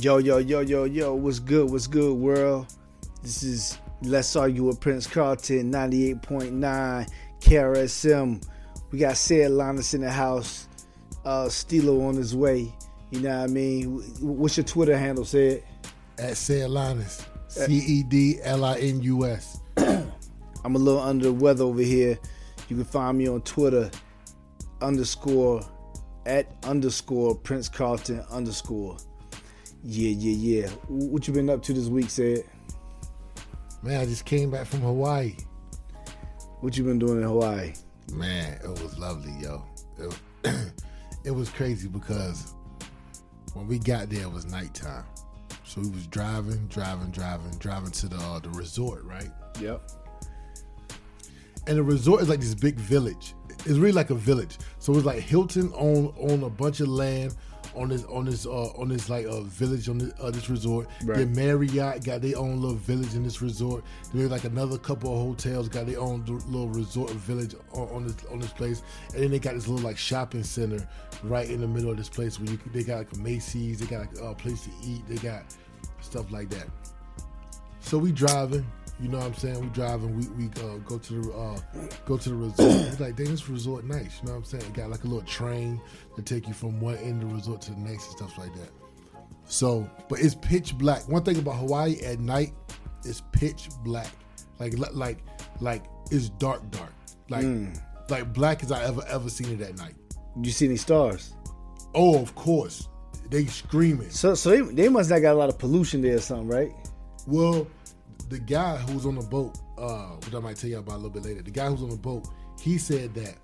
[0.00, 1.70] Yo, yo, yo, yo, yo, what's good?
[1.70, 2.74] What's good, world?
[3.22, 7.06] This is Let's Argue with Prince Carlton, 98.9
[7.40, 8.42] KRSM.
[8.90, 10.68] We got Sid Linus in the house,
[11.26, 12.72] uh, Stilo on his way.
[13.10, 14.00] You know what I mean?
[14.22, 15.62] What's your Twitter handle, Sid?
[16.16, 19.60] At Sid Linus, C E D L I N U S.
[19.76, 22.18] I'm a little under the weather over here.
[22.70, 23.90] You can find me on Twitter,
[24.80, 25.60] underscore,
[26.24, 28.96] at underscore Prince Carlton underscore.
[29.82, 30.68] Yeah, yeah, yeah.
[30.88, 32.44] What you been up to this week, Sid?
[33.82, 35.36] Man, I just came back from Hawaii.
[36.60, 37.72] What you been doing in Hawaii?
[38.12, 39.64] Man, it was lovely, yo.
[39.98, 40.54] It,
[41.24, 42.54] it was crazy because
[43.54, 45.04] when we got there, it was nighttime.
[45.64, 49.30] So we was driving, driving, driving, driving to the uh, the resort, right?
[49.60, 49.90] Yep.
[51.66, 53.34] And the resort is like this big village.
[53.60, 54.58] It's really like a village.
[54.78, 57.34] So it's like Hilton on on a bunch of land
[57.80, 60.86] on this on this uh, on this like uh, village on this, uh, this resort.
[61.04, 61.18] Right.
[61.18, 63.82] Then Marriott got their own little village in this resort.
[64.12, 68.06] Then there's like another couple of hotels got their own little resort village on, on
[68.06, 68.82] this on this place.
[69.14, 70.86] And then they got this little like shopping center
[71.22, 73.86] right in the middle of this place where you they got like a Macy's, they
[73.86, 75.42] got like a place to eat, they got
[76.00, 76.66] stuff like that.
[77.80, 78.66] So we driving.
[79.00, 79.60] You know what I'm saying?
[79.60, 80.16] We driving.
[80.16, 81.58] We we uh, go to the uh,
[82.04, 82.70] go to the resort.
[82.86, 84.20] It's like, dang, this resort nice.
[84.20, 84.64] You know what I'm saying?
[84.64, 85.80] It got like a little train
[86.16, 88.52] to take you from one end of the resort to the next and stuff like
[88.54, 88.70] that.
[89.46, 91.08] So, but it's pitch black.
[91.08, 92.52] One thing about Hawaii at night,
[93.04, 94.10] is pitch black.
[94.58, 95.18] Like like
[95.60, 96.92] like it's dark dark.
[97.28, 97.46] Like
[98.08, 99.94] like black as I ever ever seen it at night.
[100.40, 101.34] You see any stars?
[101.94, 102.88] Oh, of course.
[103.30, 104.10] They screaming.
[104.10, 106.72] So, so they, they must not got a lot of pollution there or something, right?
[107.26, 107.66] Well,
[108.30, 110.96] the guy who was on the boat, uh, which I might tell you about a
[110.96, 112.28] little bit later, the guy who was on the boat,
[112.60, 113.34] he said that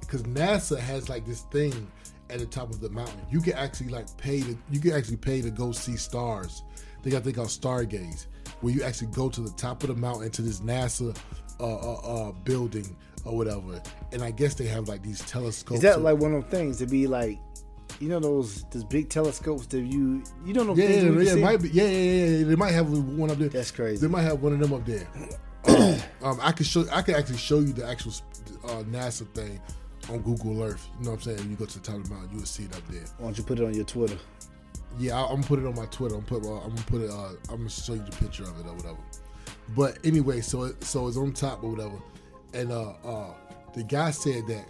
[0.00, 1.90] because NASA has like this thing
[2.30, 5.18] at the top of the mountain, you can actually like pay to you can actually
[5.18, 6.62] pay to go see stars.
[7.02, 8.26] They got thing called Stargaze,
[8.62, 11.16] where you actually go to the top of the mountain to this NASA
[11.60, 12.96] uh, uh, uh, building
[13.26, 15.78] or whatever, and I guess they have like these telescopes.
[15.78, 17.38] Is that like one of them things to be like,
[18.00, 21.40] you know those those big telescopes that you you don't know Yeah, yeah, yeah, it
[21.40, 21.68] might be.
[21.68, 22.44] Yeah, yeah, yeah, yeah.
[22.46, 23.50] They might have one up there.
[23.50, 24.04] That's crazy.
[24.04, 25.06] They might have one of them up there.
[26.22, 26.86] um, I could show.
[26.90, 28.12] I could actually show you the actual
[28.64, 29.60] uh, NASA thing
[30.08, 30.88] on Google Earth.
[30.98, 31.50] You know what I'm saying?
[31.50, 33.04] You go to the top of the mountain, you will see it up there.
[33.18, 34.16] Why don't you put it on your Twitter?
[34.98, 36.14] Yeah, I, I'm gonna put it on my Twitter.
[36.16, 36.44] I'm put.
[36.44, 37.10] Uh, I'm gonna put it.
[37.10, 38.98] Uh, I'm gonna show you the picture of it or whatever.
[39.76, 42.00] But anyway, so it, so it's on top or whatever,
[42.54, 43.34] and uh, uh,
[43.74, 44.64] the guy said that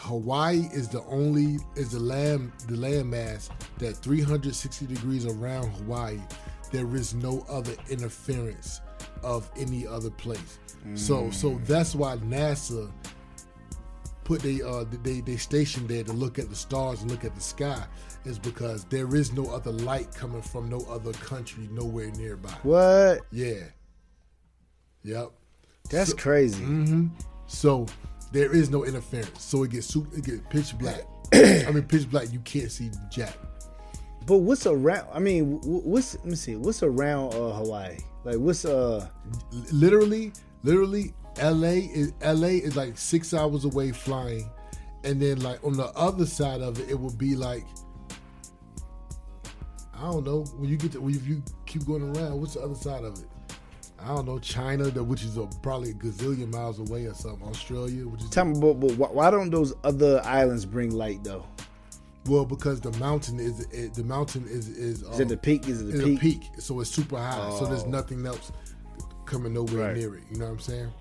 [0.00, 6.18] Hawaii is the only is the land the landmass that 360 degrees around Hawaii.
[6.72, 8.80] There is no other interference
[9.22, 10.58] of any other place.
[10.94, 12.90] So so that's why NASA
[14.24, 17.34] put they uh they they stationed there to look at the stars and look at
[17.34, 17.84] the sky
[18.24, 22.54] is because there is no other light coming from no other country nowhere nearby.
[22.62, 23.20] What?
[23.32, 23.64] Yeah.
[25.02, 25.30] Yep.
[25.90, 26.62] That's crazy.
[26.62, 27.08] Mm-hmm.
[27.46, 27.86] So
[28.32, 29.42] there is no interference.
[29.42, 31.02] So it gets super, it gets pitch black.
[31.32, 32.32] I mean pitch black.
[32.32, 33.36] You can't see jack.
[34.26, 35.08] But what's around?
[35.12, 36.56] I mean, what's let me see.
[36.56, 37.98] What's around uh, Hawaii?
[38.24, 39.08] Like what's uh?
[39.72, 40.32] Literally,
[40.62, 44.48] literally, LA is LA is like six hours away flying,
[45.04, 47.64] and then like on the other side of it, it will be like
[49.94, 52.40] I don't know when you get to when you keep going around.
[52.40, 53.29] What's the other side of it?
[54.02, 57.46] I don't know China, which is a, probably a gazillion miles away or something.
[57.48, 61.44] Australia, which is Tell me, but, but why- don't those other islands bring light though?
[62.26, 65.66] well because the mountain is it, the mountain is is, Is it the peak?
[65.68, 66.20] Is it the peak?
[66.20, 67.50] peak, so it's super high.
[67.58, 67.88] So there's Oh.
[67.88, 68.52] nothing else
[69.24, 69.96] coming nowhere Right.
[69.96, 70.24] near it.
[70.30, 70.92] You know what I'm saying?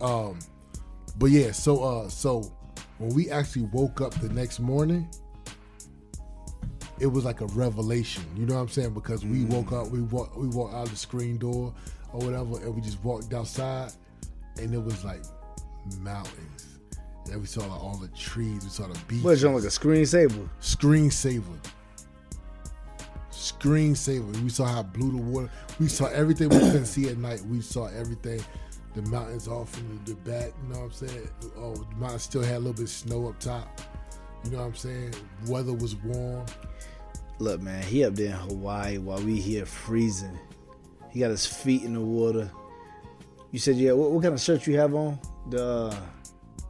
[0.00, 0.38] Um,
[1.18, 2.50] but yeah, so uh, so
[2.98, 5.08] when we actually woke up the next morning,
[7.00, 8.24] it was like a revelation.
[8.36, 8.94] You know what I'm saying?
[8.94, 9.54] Because we mm-hmm.
[9.54, 11.72] woke up, we walked, we walked out the screen door
[12.12, 13.92] or whatever, and we just walked outside,
[14.58, 15.22] and it was like
[16.00, 16.66] mountains.
[17.30, 19.22] And we saw like all the trees, we saw the beach.
[19.22, 20.48] What is it on like a screensaver?
[20.60, 21.58] Screensaver.
[23.30, 24.42] Screensaver.
[24.42, 25.50] We saw how blue the water.
[25.78, 27.40] We saw everything we couldn't see at night.
[27.42, 28.42] We saw everything.
[28.94, 30.52] The mountains off in the, the back.
[30.62, 31.28] You know what I'm saying?
[31.56, 33.80] Oh, the mountains still had a little bit of snow up top.
[34.44, 35.14] You know what I'm saying?
[35.46, 36.44] Weather was warm.
[37.40, 40.38] Look, man, he up there in Hawaii while we here freezing.
[41.10, 42.50] He got his feet in the water.
[43.50, 43.92] You said, yeah.
[43.92, 45.18] What, what kind of shirt you have on?
[45.48, 45.96] The uh,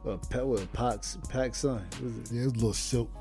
[0.03, 1.65] what, what Pax Pax?
[1.65, 3.11] Yeah, it's a little silk.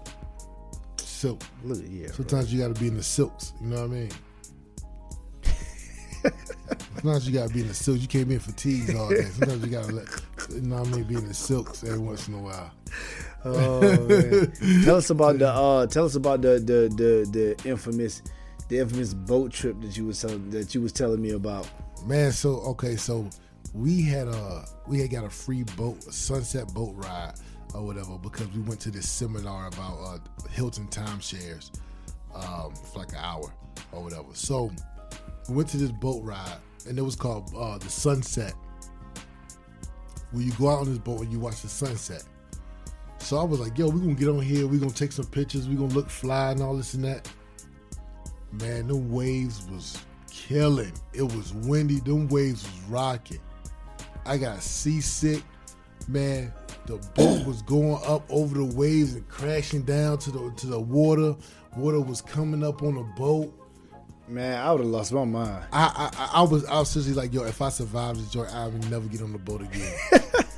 [0.97, 1.43] Silk.
[1.65, 2.07] Look at yeah.
[2.07, 2.17] bro.
[2.17, 3.53] Sometimes you got to be in the silks.
[3.61, 4.11] You know what I mean?
[6.95, 8.01] Sometimes you gotta be in the silks.
[8.01, 9.23] You can't be in fatigues all day.
[9.25, 10.07] Sometimes you gotta let,
[10.51, 12.71] you know what I mean, be in the silks every once in a while.
[13.45, 14.53] Oh, man.
[14.85, 18.23] tell us about the uh, tell us about the the the, the infamous
[18.69, 21.69] the infamous boat trip that you was telling that you was telling me about.
[22.07, 23.29] Man, so okay, so
[23.75, 27.35] we had a we had got a free boat, a sunset boat ride
[27.75, 31.71] or whatever because we went to this seminar about uh, Hilton timeshares
[32.35, 33.53] um, for like an hour
[33.93, 34.29] or whatever.
[34.33, 34.71] So
[35.49, 36.59] we went to this boat ride
[36.89, 38.55] and it was called uh, the Sunset.
[40.33, 42.23] Where you go out on this boat and you watch the sunset.
[43.21, 45.69] So I was like, yo, we're gonna get on here, we're gonna take some pictures,
[45.69, 47.31] we're gonna look fly and all this and that.
[48.53, 49.97] Man, the waves was
[50.31, 50.93] killing.
[51.13, 53.41] It was windy, them waves was rocking.
[54.27, 55.43] I got seasick.
[56.09, 56.53] Man,
[56.87, 60.81] the boat was going up over the waves and crashing down to the to the
[60.81, 61.37] water.
[61.77, 63.55] Water was coming up on the boat.
[64.27, 65.65] Man, I would have lost my mind.
[65.73, 68.67] I, I I was I was seriously like, yo, if I survive this joint, I
[68.67, 69.95] will never get on the boat again.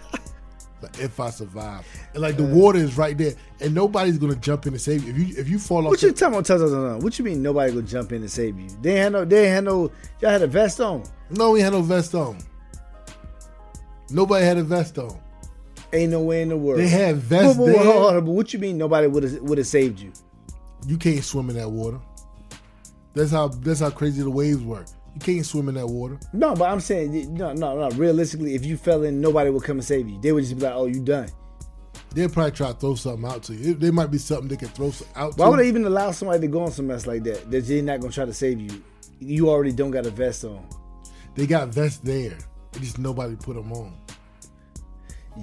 [0.83, 4.67] like if I survive, and like the water is right there, and nobody's gonna jump
[4.67, 5.11] in and save you.
[5.13, 6.47] If you if you fall off, What you talking about?
[6.47, 6.99] Tell us, no, no.
[6.99, 8.69] What you mean nobody gonna jump in and save you?
[8.81, 9.25] They had no.
[9.25, 9.91] They had no.
[10.21, 11.05] Y'all had a vest on.
[11.31, 12.39] no, we had no vest on.
[14.11, 15.19] Nobody had a vest on.
[15.93, 16.81] Ain't no way in the world.
[16.81, 17.77] They had vests but, there.
[17.77, 20.13] but, hold on, but what you mean nobody would have would have saved you?
[20.87, 22.01] You can't swim in that water.
[23.15, 24.85] That's how that's how crazy the waves were.
[25.15, 26.19] You can't swim in that water.
[26.33, 27.95] No, but I'm saying no, no, no.
[27.97, 30.19] Realistically, if you fell in, nobody would come and save you.
[30.21, 31.29] They would just be like, "Oh, you done."
[32.15, 33.73] They'll probably try to throw something out to you.
[33.73, 36.41] It- There might be something they can throw out Why would they even allow somebody
[36.41, 37.51] to go on some mess like that?
[37.51, 38.71] That they're not gonna try to save you.
[39.19, 40.65] You already don't got a vest on.
[41.35, 42.37] They got vests there.
[42.75, 43.93] It just nobody put them on.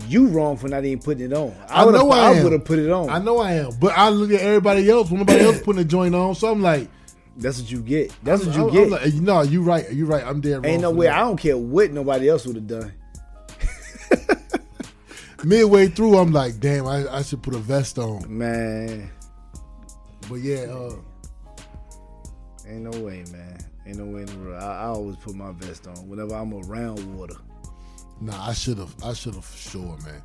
[0.07, 1.55] You wrong for not even putting it on.
[1.67, 2.03] I I would have.
[2.03, 3.09] know I I would have put it on.
[3.09, 5.09] I know I am, but I look at everybody else.
[5.09, 6.87] When nobody else putting a joint on, so I'm like,
[7.39, 8.13] That's what you get.
[8.21, 8.83] That's what you I'm, get.
[8.83, 9.89] I'm like, no, you right.
[9.91, 10.23] You right.
[10.25, 10.65] I'm dead wrong.
[10.65, 11.07] Ain't no way.
[11.07, 11.15] that.
[11.15, 12.93] I don't care what nobody else would have done.
[15.45, 18.25] Midway through, I'm like, damn, I, I should put a vest on.
[18.37, 19.09] Man,
[20.27, 20.95] But yeah, uh,
[22.67, 23.57] ain't no way, man.
[23.87, 24.61] Ain't no way in the world.
[24.61, 27.37] I, I always put my vest on whenever I'm around water.
[28.19, 28.93] Nah, I should have.
[29.01, 30.21] I should have for sure, man.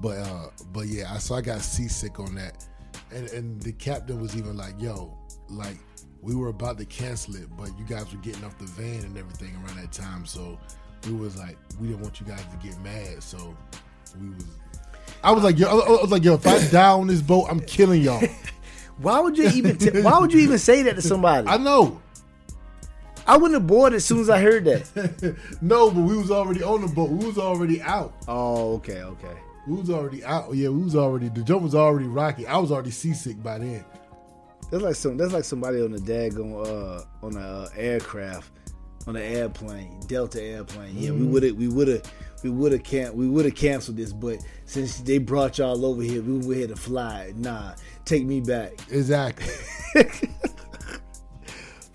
[0.00, 2.64] But uh, but yeah, I, so I got seasick on that,
[3.10, 5.18] and and the captain was even like, "Yo,
[5.48, 5.76] like
[6.22, 9.18] we were about to cancel it, but you guys were getting off the van and
[9.18, 10.58] everything around that time, so
[11.06, 13.54] we was like, we didn't want you guys to get mad, so
[14.20, 14.44] we was."
[15.24, 17.60] I was like, yo, I was like, yo, if I die on this boat, I'm
[17.60, 18.22] killing y'all.
[18.98, 19.78] Why would you even?
[19.78, 21.48] T- why would you even say that to somebody?
[21.48, 22.00] I know.
[23.26, 25.36] I, wouldn't have bored as soon as I heard that.
[25.62, 27.10] no, but we was already on the boat.
[27.10, 28.14] We was already out.
[28.28, 29.36] Oh, okay, okay.
[29.66, 30.54] We was already out.
[30.54, 31.28] Yeah, we was already.
[31.30, 32.46] The jump was already rocky.
[32.46, 33.84] I was already seasick by then.
[34.72, 35.18] That's like some.
[35.18, 38.50] That's like somebody on the daggone uh on a uh, aircraft,
[39.06, 40.96] on an airplane, Delta airplane.
[40.96, 42.02] Yeah, we would have, we would have,
[42.42, 46.00] we would have can we would have canceled this, but since they brought y'all over
[46.02, 47.34] here, we were here to fly.
[47.36, 47.74] Nah,
[48.06, 48.72] take me back.
[48.90, 49.46] Exactly.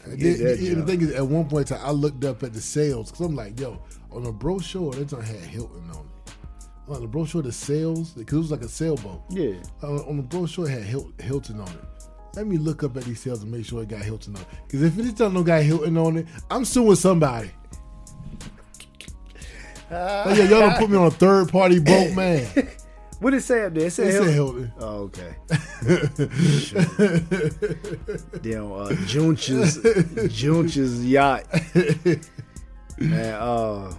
[0.06, 2.24] And Get then- that and the thing is, at one point in time, I looked
[2.24, 3.78] up at the sails because I'm like, yo,
[4.12, 6.34] on the brochure, that joint had Hilton on it.
[6.94, 9.22] On the brochure, the sails, because it was like a sailboat.
[9.30, 9.56] Yeah.
[9.84, 10.84] Uh, on the brochure, it had
[11.20, 11.84] Hilton on it.
[12.38, 14.48] Let me look up at these sails and make sure it got Hilton on it.
[14.68, 17.50] Because if it don't no got Hilton on it, I'm suing somebody.
[19.90, 22.48] Like, yeah, y'all don't put me on a third party boat, man.
[23.20, 23.88] What did it say up there?
[23.88, 24.72] It said, It said Hilton.
[24.78, 24.80] Hilton.
[24.80, 25.36] Oh, okay.
[28.44, 29.80] Damn, uh, Junch's
[30.32, 31.44] Junch's yacht.
[33.00, 33.92] Man, uh,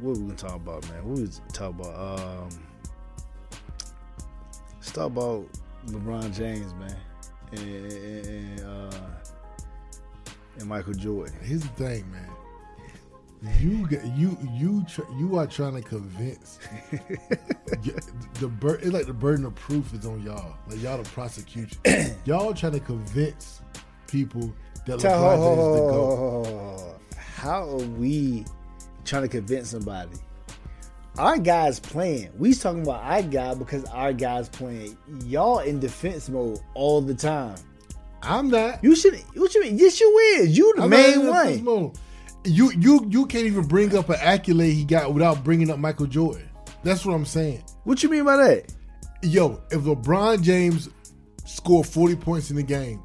[0.00, 1.04] what we gonna talk about, man?
[1.04, 2.20] What we talking about?
[2.20, 2.48] Um,
[4.76, 5.46] let's talk about
[5.88, 6.96] LeBron James, man,
[7.52, 8.90] and, and, uh,
[10.58, 11.34] and Michael Jordan.
[11.42, 12.28] Here's the thing, man.
[13.60, 13.86] You
[14.16, 16.58] you you tr- you are trying to convince
[18.40, 20.56] the bur- it's like the burden of proof is on y'all.
[20.68, 21.78] Like y'all the prosecution.
[22.24, 23.60] y'all trying to convince
[24.08, 24.52] people
[24.86, 27.00] that Tell- LeBron James is the goat.
[27.18, 28.44] How are we
[29.04, 30.16] trying to convince somebody?
[31.18, 32.30] Our guy's playing.
[32.38, 34.96] We talking about our guy because our guy's playing.
[35.24, 37.56] Y'all in defense mode all the time.
[38.22, 38.82] I'm not.
[38.82, 39.14] You should.
[39.34, 39.78] What you mean?
[39.78, 40.56] Yes, you is.
[40.56, 41.64] You the I'm main one.
[41.64, 41.98] moment.
[42.44, 46.06] You you you can't even bring up an accolade he got without bringing up Michael
[46.06, 46.48] Jordan.
[46.82, 47.64] That's what I'm saying.
[47.84, 48.72] What you mean by that?
[49.22, 50.88] Yo, if LeBron James
[51.44, 53.02] scored 40 points in the game,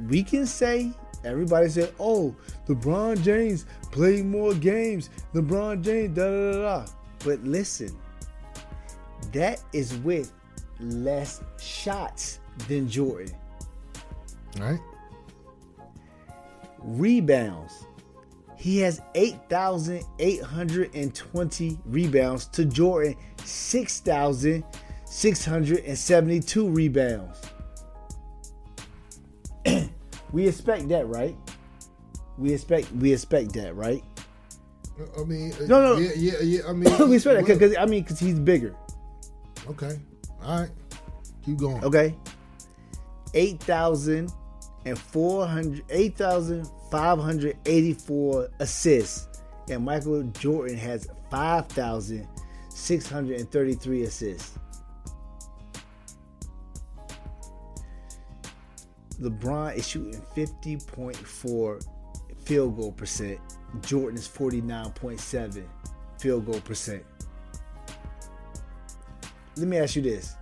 [0.08, 0.92] we can say
[1.24, 2.34] everybody said, "Oh,
[2.68, 5.10] LeBron James played more games.
[5.34, 6.86] LeBron James da da da da."
[7.24, 7.96] But listen,
[9.32, 10.32] that is with
[10.80, 13.34] less shots than Jordan.
[14.60, 14.80] All right.
[16.78, 17.86] Rebounds.
[18.56, 23.14] He has 8,820 rebounds to Jordan
[25.14, 27.38] 6,672 rebounds.
[30.33, 31.37] we expect that, right?
[32.37, 34.02] We expect we expect that, right?
[35.16, 35.99] I mean, uh, No, no.
[35.99, 36.61] yeah, yeah, yeah.
[36.68, 38.75] I mean, we expect that because I mean because he's bigger.
[39.71, 40.00] okay,
[40.42, 40.71] all right,
[41.44, 41.85] keep going.
[41.85, 42.16] Okay.
[43.35, 49.28] 8,400 8,584 assists.
[49.71, 54.59] And Michael Jordan has 5,633 assists.
[59.21, 61.87] LeBron is shooting 50.4
[62.44, 63.38] field goal percent.
[63.83, 65.64] Jordan is 49.7
[66.18, 67.04] field goal percent.
[69.56, 70.37] Let me ask you this.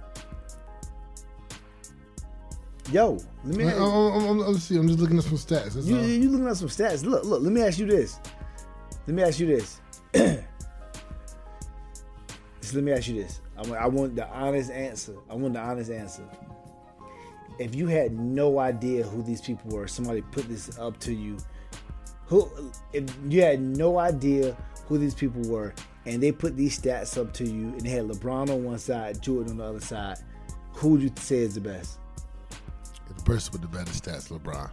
[2.91, 5.75] Yo, let me I, am I'm, I'm, see, I'm just looking at some stats.
[5.75, 6.05] That's you, all.
[6.05, 7.05] you looking at some stats.
[7.05, 8.19] Look, look, let me ask you this.
[9.07, 9.81] Let me ask you this.
[12.61, 13.41] Just let me ask you this.
[13.57, 15.17] I want, I want the honest answer.
[15.29, 16.23] I want the honest answer.
[17.62, 21.37] If you had no idea who these people were, somebody put this up to you.
[22.26, 22.50] Who,
[22.92, 25.73] if you had no idea who these people were,
[26.04, 29.23] and they put these stats up to you, and they had LeBron on one side,
[29.23, 30.19] Jordan on the other side,
[30.73, 32.00] who would you say is the best?
[33.16, 34.69] the person with the better stats, LeBron.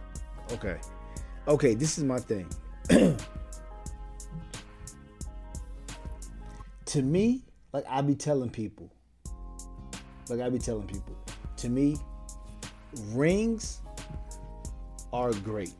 [0.52, 0.78] Okay.
[1.46, 2.48] Okay, this is my thing.
[6.86, 8.90] to me, like I be telling people,
[10.28, 11.16] like I be telling people,
[11.58, 11.96] to me,
[13.08, 13.80] rings
[15.12, 15.74] are great.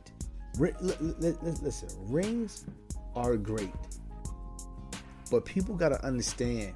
[0.57, 2.65] Listen, rings
[3.15, 3.73] are great.
[5.29, 6.73] But people got to understand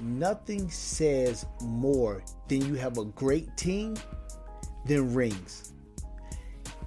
[0.00, 3.96] nothing says more than you have a great team
[4.86, 5.72] than rings.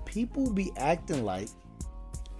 [0.06, 1.50] People be acting like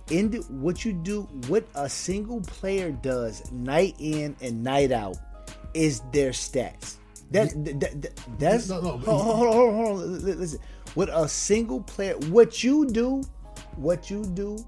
[0.10, 5.18] in the, what you do, what a single player does night in and night out
[5.74, 6.98] is their stats.
[7.34, 10.60] That, that, that- that's No, no, hold, on, hold on, hold on, Listen,
[10.96, 13.24] what a single player, what you do,
[13.76, 14.64] what you do,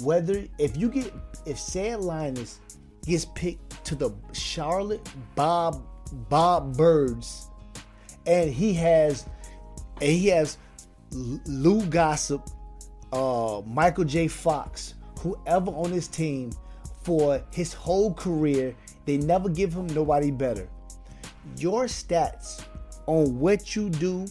[0.00, 1.12] whether if you get
[1.46, 2.60] if Sam Linus
[3.04, 5.82] gets picked to the Charlotte Bob
[6.28, 7.48] Bob Birds,
[8.26, 9.26] and he has
[10.00, 10.56] and he has
[11.12, 12.40] Lou Gossett,
[13.12, 14.28] uh, Michael J.
[14.28, 16.52] Fox, whoever on his team
[17.02, 18.74] for his whole career.
[19.06, 20.68] They never give him nobody better.
[21.56, 22.64] Your stats
[23.06, 24.26] on what you do,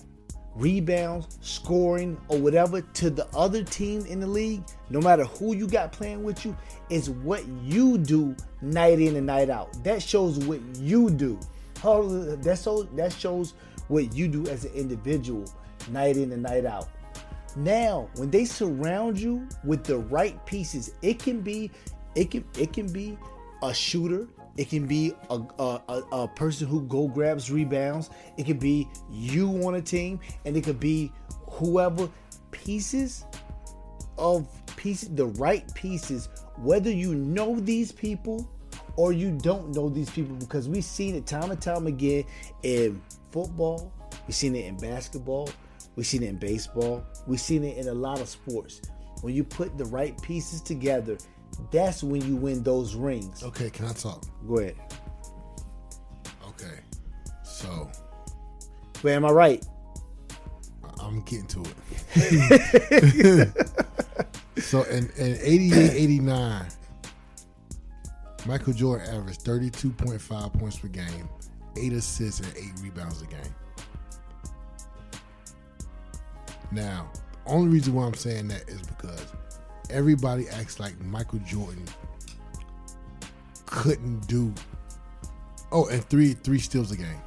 [0.55, 5.67] rebounds, scoring, or whatever to the other team in the league, no matter who you
[5.67, 6.55] got playing with you,
[6.89, 9.83] is what you do night in and night out.
[9.83, 11.39] That shows what you do.
[11.83, 13.53] That shows that shows
[13.87, 15.45] what you do as an individual,
[15.89, 16.89] night in and night out.
[17.55, 21.71] Now, when they surround you with the right pieces, it can be,
[22.15, 23.17] it can, it can be
[23.63, 24.27] a shooter.
[24.57, 28.09] It can be a, a, a, person who go grabs rebounds.
[28.37, 31.11] It could be you on a team, and it could be
[31.51, 32.09] whoever
[32.49, 33.23] pieces
[34.17, 38.49] of pieces, the right pieces, whether you know these people
[38.95, 42.23] or you don't know these people, because we've seen it time and time again
[42.63, 42.99] in
[43.31, 43.93] football,
[44.25, 45.49] we've seen it in basketball,
[45.95, 48.81] we've seen it in baseball, we've seen it in a lot of sports.
[49.21, 51.17] When you put the right pieces together,
[51.71, 53.43] that's when you win those rings.
[53.43, 54.23] Okay, can I talk?
[54.47, 54.75] Go ahead.
[56.49, 56.79] Okay,
[57.43, 57.89] so
[59.03, 59.65] Wait, am I right?
[60.99, 61.63] I'm getting to
[62.15, 63.53] it.
[64.57, 66.65] so in, in 88 89,
[68.45, 71.29] Michael Jordan averaged 32.5 points per game,
[71.75, 73.55] 8 assists, and 8 rebounds a game.
[76.71, 77.11] Now,
[77.45, 79.25] only reason why I'm saying that is because
[79.89, 81.85] everybody acts like Michael Jordan
[83.65, 84.53] couldn't do.
[85.71, 87.21] Oh, and three three steals a game.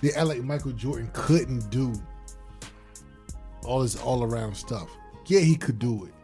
[0.00, 1.92] They act like Michael Jordan couldn't do
[3.64, 4.88] all this all around stuff.
[5.26, 6.14] Yeah, he could do it.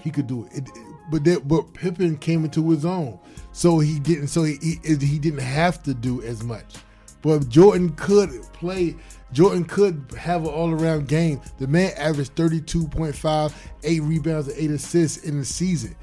[0.00, 0.58] He could do it.
[0.58, 3.18] it, it but there, but Pippen came into his own,
[3.52, 4.28] so he didn't.
[4.28, 6.76] So he, he he didn't have to do as much.
[7.22, 8.96] But Jordan could play.
[9.32, 11.40] Jordan could have an all-around game.
[11.58, 13.52] The man averaged 32.5,
[13.84, 15.96] eight rebounds, and eight assists in the season.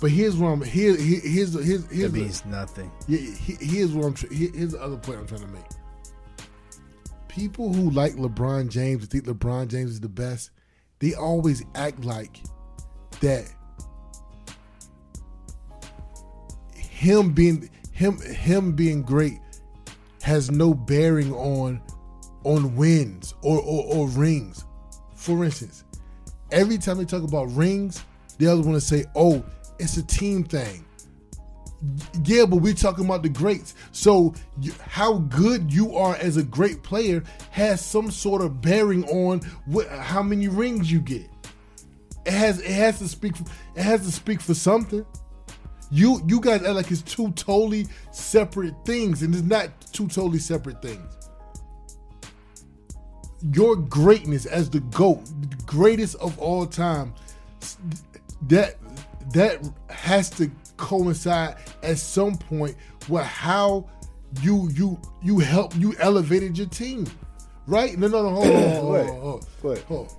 [0.00, 0.96] But here's what I'm here.
[0.96, 2.90] here here's here's here's That means nothing.
[3.08, 4.14] yeah, here's what I'm.
[4.30, 5.64] here- Here's the other point I'm trying to make.
[7.26, 10.50] People who like LeBron James think LeBron James is the best.
[11.00, 12.38] They always act like
[13.20, 13.44] that.
[16.74, 19.38] Him being him him being great
[20.22, 21.80] has no bearing on
[22.48, 24.64] on wins or, or, or rings.
[25.14, 25.84] For instance,
[26.50, 28.02] every time they talk about rings,
[28.38, 29.44] they always want to say, "Oh,
[29.78, 30.84] it's a team thing."
[32.24, 33.74] Yeah, but we're talking about the greats.
[33.92, 39.04] So, you, how good you are as a great player has some sort of bearing
[39.08, 39.40] on
[40.00, 41.28] how many rings you get.
[42.24, 43.34] It has it has to speak.
[43.76, 45.04] It has to speak for something.
[45.90, 50.38] You you guys act like it's two totally separate things, and it's not two totally
[50.38, 51.17] separate things.
[53.52, 55.22] Your greatness as the goat,
[55.66, 57.14] greatest of all time,
[58.48, 58.76] that
[59.32, 62.76] that has to coincide at some point
[63.08, 63.88] with how
[64.42, 67.06] you you you help you elevated your team,
[67.66, 67.96] right?
[67.98, 68.30] No, no, no.
[68.30, 69.06] Hold on, hold on,
[69.62, 70.14] hold on, hold on.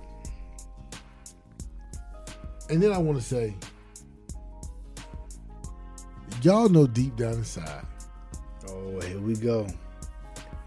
[2.70, 3.54] And then I want to say,
[6.42, 7.84] y'all know deep down inside,
[8.68, 9.66] Oh, here we go.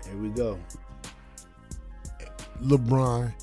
[0.05, 0.59] Here we go.
[2.63, 3.33] LeBron.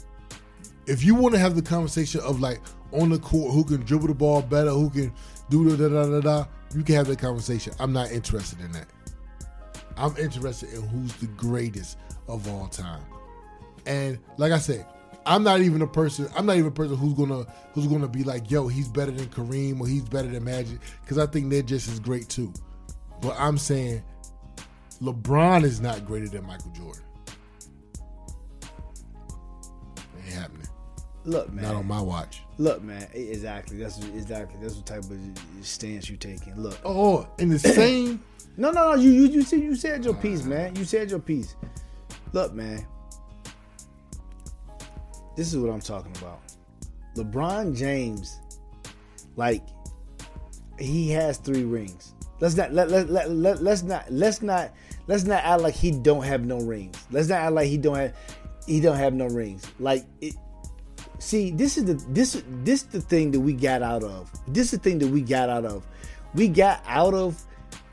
[0.87, 2.61] If you want to have the conversation of like
[2.93, 5.13] on the court, who can dribble the ball better, who can
[5.49, 7.73] do da da da da you can have that conversation.
[7.81, 8.87] I'm not interested in that.
[9.97, 11.99] I'm interested in who's the greatest
[12.29, 13.03] of all time.
[13.87, 14.87] And like I said,
[15.27, 16.29] I'm not even a person.
[16.37, 19.27] I'm not even a person who's gonna who's gonna be like, yo, he's better than
[19.27, 22.53] Kareem or he's better than Magic, because I think they're just as great too.
[23.21, 24.03] But I'm saying
[25.03, 27.03] LeBron is not greater than Michael Jordan.
[31.25, 31.65] Look, man.
[31.65, 32.43] Not on my watch.
[32.59, 33.07] Look, man.
[33.13, 33.77] Exactly.
[33.77, 34.59] That's exactly.
[34.61, 35.19] That's what type of
[35.61, 36.57] stance you're taking.
[36.57, 36.79] Look.
[36.85, 38.23] Oh, in the same.
[38.57, 38.95] No, no, no.
[38.95, 40.75] You, you, you said, you said your piece, man.
[40.77, 41.57] You said your piece.
[42.33, 42.87] Look, man.
[45.37, 46.41] This is what I'm talking about.
[47.17, 48.39] LeBron James,
[49.37, 49.63] like,
[50.79, 52.15] he has three rings.
[52.41, 54.71] Let's not let, let, let, let let's not let's not
[55.07, 56.97] let's not act like he don't have no rings.
[57.11, 58.15] Let's not act like he don't have
[58.67, 59.67] he don't have no rings.
[59.79, 60.35] Like it,
[61.21, 64.31] see, this is the this this the thing that we got out of.
[64.49, 65.87] This is the thing that we got out of.
[66.35, 67.43] We got out of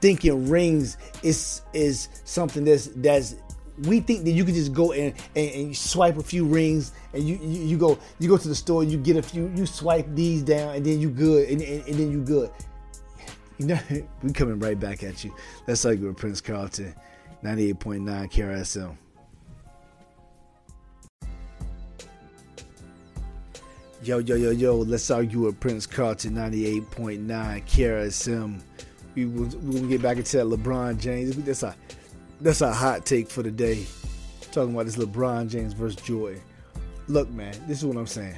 [0.02, 3.36] thinking rings is is something that's that's
[3.84, 7.24] we think that you can just go and, and, and swipe a few rings and
[7.24, 10.08] you, you you go you go to the store you get a few you swipe
[10.16, 12.50] these down and then you good and, and, and then you good
[13.60, 13.80] you know
[14.24, 15.32] we coming right back at you
[15.68, 16.94] let's argue with prince carlton
[17.44, 18.98] 98.9 KRSM.
[24.08, 27.28] Yo, yo, yo, yo, let's argue with Prince Carlton 98.9
[27.66, 28.62] KRSM.
[29.16, 31.36] We will we gonna get back into that LeBron James.
[31.36, 31.76] That's a
[32.40, 33.86] that's a hot take for the day.
[34.54, 36.42] Talking about this LeBron James versus Jordan.
[37.10, 38.38] Look, man, this is what I'm saying.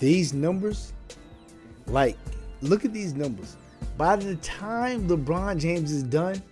[0.00, 0.92] These numbers,
[1.86, 2.18] like,
[2.62, 3.56] look at these numbers.
[3.96, 6.42] By the time LeBron James is done,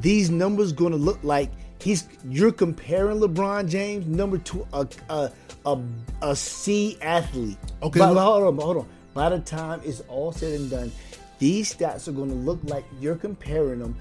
[0.00, 1.50] these numbers gonna look like
[1.82, 5.30] he's you're comparing LeBron James number to a a
[5.66, 5.78] a,
[6.22, 7.58] a C athlete.
[7.82, 8.86] Okay, But- look- hold on, hold on.
[9.14, 10.92] By the time it's all said and done,
[11.38, 13.94] these stats are gonna look like you're comparing them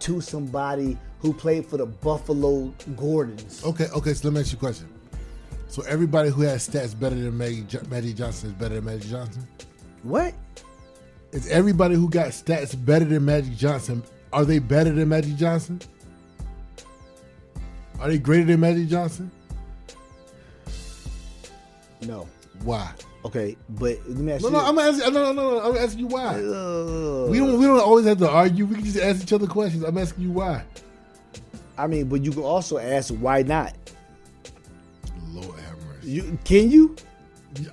[0.00, 3.62] to somebody who played for the Buffalo Gordons.
[3.64, 4.14] Okay, okay.
[4.14, 4.88] So let me ask you a question.
[5.68, 9.46] So everybody who has stats better than Jo- Magic Johnson is better than Magic Johnson.
[10.02, 10.34] What?
[11.32, 14.02] Is everybody who got stats better than Magic Johnson?
[14.32, 15.80] Are they better than Magic Johnson?
[18.00, 19.30] Are they greater than Magic Johnson?
[22.02, 22.28] No.
[22.62, 22.90] Why?
[23.24, 24.54] Okay, but let me ask No, you.
[24.54, 24.60] no.
[24.60, 25.12] I'm asking.
[25.12, 25.70] No, no, no, no.
[25.70, 26.34] I'm asking you why.
[26.36, 27.58] Uh, We don't.
[27.58, 28.64] We don't always have to argue.
[28.66, 29.82] We can just ask each other questions.
[29.84, 30.62] I'm asking you why.
[31.76, 33.74] I mean, but you can also ask why not.
[35.32, 36.10] Lord have mercy.
[36.10, 36.96] You can you?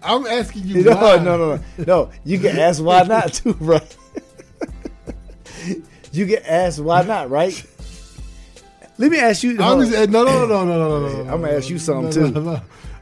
[0.03, 1.17] I'm asking you No, why.
[1.17, 2.11] no, no, no, no.
[2.23, 3.79] You can ask why not too, bro.
[6.11, 7.63] you can ask why not, right?
[8.97, 9.61] Let me ask you.
[9.61, 11.31] I'm just, no, no, no, no, no, no, no, no.
[11.31, 12.33] I'm gonna ask you something, no, too.
[12.33, 12.61] No, no.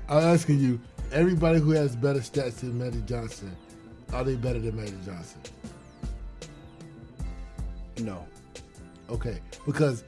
[0.09, 0.79] I'm asking you.
[1.11, 3.55] Everybody who has better stats than Magic Johnson,
[4.11, 5.39] are they better than Magic Johnson?
[7.99, 8.25] No.
[9.09, 10.03] Okay, because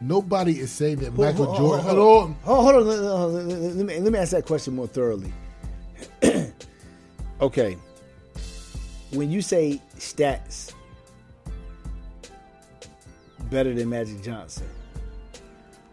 [0.00, 1.84] Nobody is saying that Michael hold, Jordan.
[1.86, 3.48] Hold, hold, hold, hold on.
[3.48, 5.32] Let, let, let, me, let me ask that question more thoroughly.
[7.40, 7.76] okay.
[9.12, 10.74] When you say stats
[13.50, 14.66] better than Magic Johnson,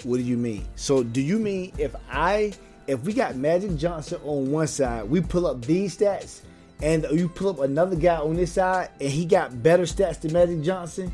[0.04, 0.66] what do you mean?
[0.76, 2.54] So, do you mean if I
[2.88, 6.42] if we got Magic Johnson on one side, we pull up these stats,
[6.82, 10.34] and you pull up another guy on this side, and he got better stats than
[10.34, 11.12] Magic Johnson,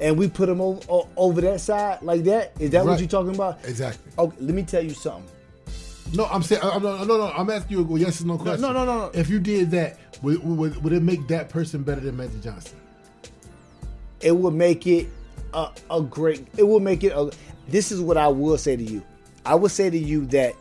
[0.00, 2.52] and we put him over, over that side like that?
[2.58, 2.86] Is that right.
[2.86, 3.64] what you're talking about?
[3.64, 4.12] Exactly.
[4.18, 5.30] Okay, let me tell you something.
[6.12, 7.32] No, I'm saying I'm, no, no, no.
[7.34, 8.60] I'm asking you a yes or no question.
[8.60, 9.10] No, no, no, no.
[9.14, 12.78] If you did that, would, would, would it make that person better than Magic Johnson?
[14.20, 15.08] It would make it
[15.54, 16.46] a, a great.
[16.56, 17.30] It will make it a.
[17.68, 19.02] This is what I will say to you.
[19.44, 20.54] I will say to you that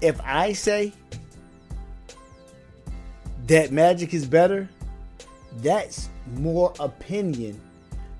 [0.00, 0.92] if I say
[3.46, 4.68] that Magic is better,
[5.58, 7.60] that's more opinion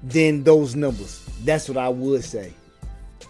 [0.02, 1.24] than those numbers.
[1.44, 2.52] That's what I would say.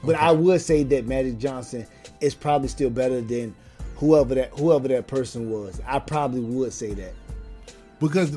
[0.04, 0.24] But okay.
[0.24, 1.86] I would say that Magic Johnson
[2.20, 3.54] is probably still better than
[3.96, 5.80] whoever that whoever that person was.
[5.86, 7.14] I probably would say that.
[8.00, 8.36] Because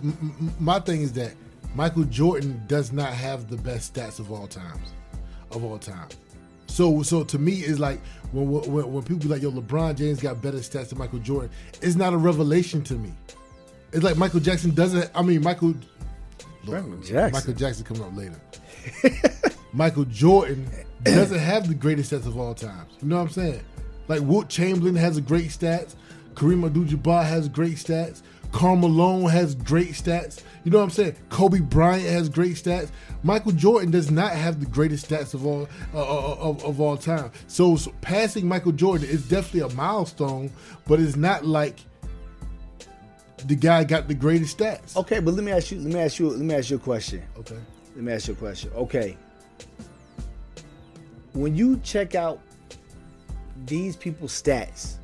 [0.60, 1.34] my thing is that
[1.75, 4.93] Michael Jordan does not have the best stats of all times,
[5.51, 6.10] of all time.
[6.67, 7.99] So, so to me, it's like
[8.31, 11.49] when, when when people be like, "Yo, LeBron James got better stats than Michael Jordan,"
[11.81, 13.12] it's not a revelation to me.
[13.91, 15.10] It's like Michael Jackson doesn't.
[15.13, 15.75] I mean, Michael.
[16.63, 17.31] Michael Jackson.
[17.31, 18.39] Michael Jackson coming up later.
[19.73, 20.69] Michael Jordan
[21.03, 22.93] doesn't have the greatest stats of all times.
[23.01, 23.62] You know what I'm saying?
[24.07, 25.95] Like Wilt Chamberlain has a great stats.
[26.36, 28.21] Kareem Abdul-Jabbar has great stats.
[28.51, 30.43] Karl Malone has great stats.
[30.63, 31.15] You know what I'm saying?
[31.29, 32.89] Kobe Bryant has great stats.
[33.23, 36.97] Michael Jordan does not have the greatest stats of all uh, uh, of, of all
[36.97, 37.31] time.
[37.47, 40.51] So, so, passing Michael Jordan is definitely a milestone,
[40.87, 41.79] but it's not like
[43.45, 44.95] the guy got the greatest stats.
[44.95, 45.79] Okay, but let me ask you.
[45.79, 46.29] Let me ask you.
[46.29, 47.23] Let me ask you a question.
[47.37, 47.57] Okay.
[47.95, 48.71] Let me ask you a question.
[48.73, 49.17] Okay.
[51.33, 52.39] When you check out
[53.65, 54.95] these people's stats,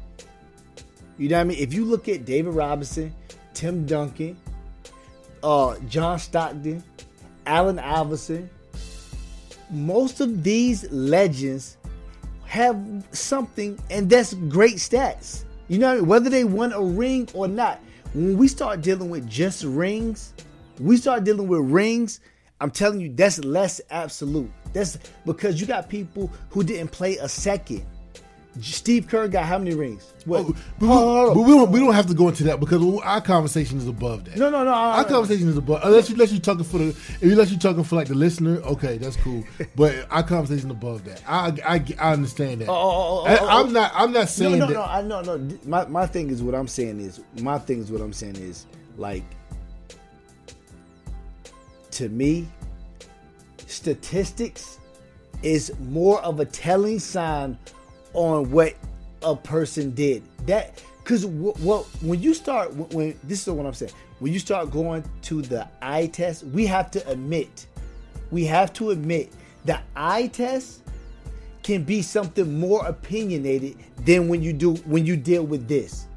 [1.17, 1.57] you know what I mean?
[1.59, 3.13] If you look at David Robinson,
[3.57, 4.37] Tim Duncan,
[5.41, 6.83] uh, John Stockton,
[7.47, 8.51] Allen Iverson,
[9.71, 11.77] most of these legends
[12.45, 12.77] have
[13.13, 15.43] something, and that's great stats.
[15.69, 17.79] You know, whether they won a ring or not.
[18.13, 20.35] When we start dealing with just rings,
[20.79, 22.19] we start dealing with rings.
[22.61, 24.51] I'm telling you, that's less absolute.
[24.73, 27.83] That's because you got people who didn't play a second.
[28.61, 30.13] Steve Kerr got how many rings?
[30.25, 30.41] What?
[30.41, 31.71] Oh, but, oh, we, but we, don't.
[31.71, 34.37] We don't have to go into that because our conversation is above that.
[34.37, 34.71] No, no, no.
[34.71, 35.81] Our conversation is above.
[35.83, 36.87] Unless you let you talking for the.
[36.87, 39.43] If you let you talking for like the listener, okay, that's cool.
[39.75, 41.21] but our conversation above that.
[41.27, 42.69] I I, I understand that.
[42.69, 43.71] Oh, oh, oh, oh I, am oh, oh.
[43.71, 43.91] not.
[43.95, 44.73] I'm not saying no, no, that.
[44.73, 45.57] No, I no, no.
[45.65, 48.65] My my thing is what I'm saying is my thing is what I'm saying is
[48.97, 49.23] like
[51.97, 52.47] to me,
[53.65, 54.77] statistics
[55.41, 57.57] is more of a telling sign
[58.13, 58.73] on what
[59.21, 60.23] a person did.
[60.45, 63.93] That because well, when you start when, when this is what I'm saying.
[64.19, 67.67] When you start going to the eye test, we have to admit,
[68.31, 69.31] we have to admit
[69.65, 70.81] the eye test
[71.61, 76.07] can be something more opinionated than when you do when you deal with this.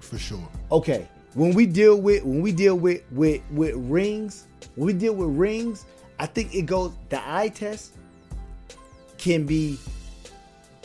[0.00, 0.46] For sure.
[0.70, 1.08] Okay.
[1.34, 5.30] When we deal with when we deal with with with rings, when we deal with
[5.30, 5.86] rings,
[6.18, 7.94] I think it goes the eye test
[9.16, 9.78] can be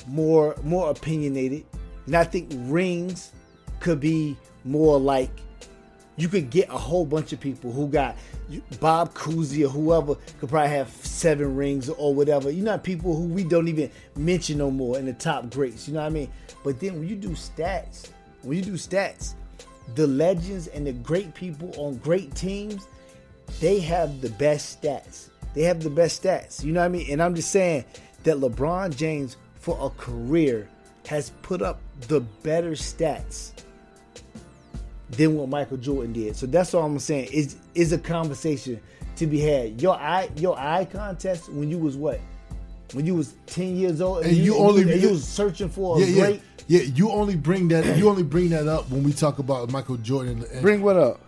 [0.09, 1.65] more more opinionated.
[2.05, 3.31] And I think rings
[3.79, 5.29] could be more like
[6.17, 8.15] you could get a whole bunch of people who got
[8.81, 12.49] Bob Cousy or whoever could probably have seven rings or whatever.
[12.49, 15.87] You know, people who we don't even mention no more in the top greats.
[15.87, 16.29] You know what I mean?
[16.63, 18.09] But then when you do stats,
[18.41, 19.35] when you do stats,
[19.95, 22.87] the legends and the great people on great teams,
[23.61, 25.29] they have the best stats.
[25.53, 26.63] They have the best stats.
[26.63, 27.07] You know what I mean?
[27.11, 27.85] And I'm just saying
[28.23, 30.67] that LeBron James for a career
[31.07, 33.51] has put up the better stats
[35.11, 36.35] than what Michael Jordan did.
[36.35, 37.29] So that's all I'm saying.
[37.31, 38.79] Is is a conversation
[39.17, 39.81] to be had.
[39.81, 42.19] Your eye your eye contest when you was what?
[42.93, 45.69] When you was ten years old and, and you, you, only and you was searching
[45.69, 46.81] for yeah, a great yeah.
[46.81, 49.97] yeah, you only bring that you only bring that up when we talk about Michael
[49.97, 50.43] Jordan.
[50.51, 51.19] And, bring what up?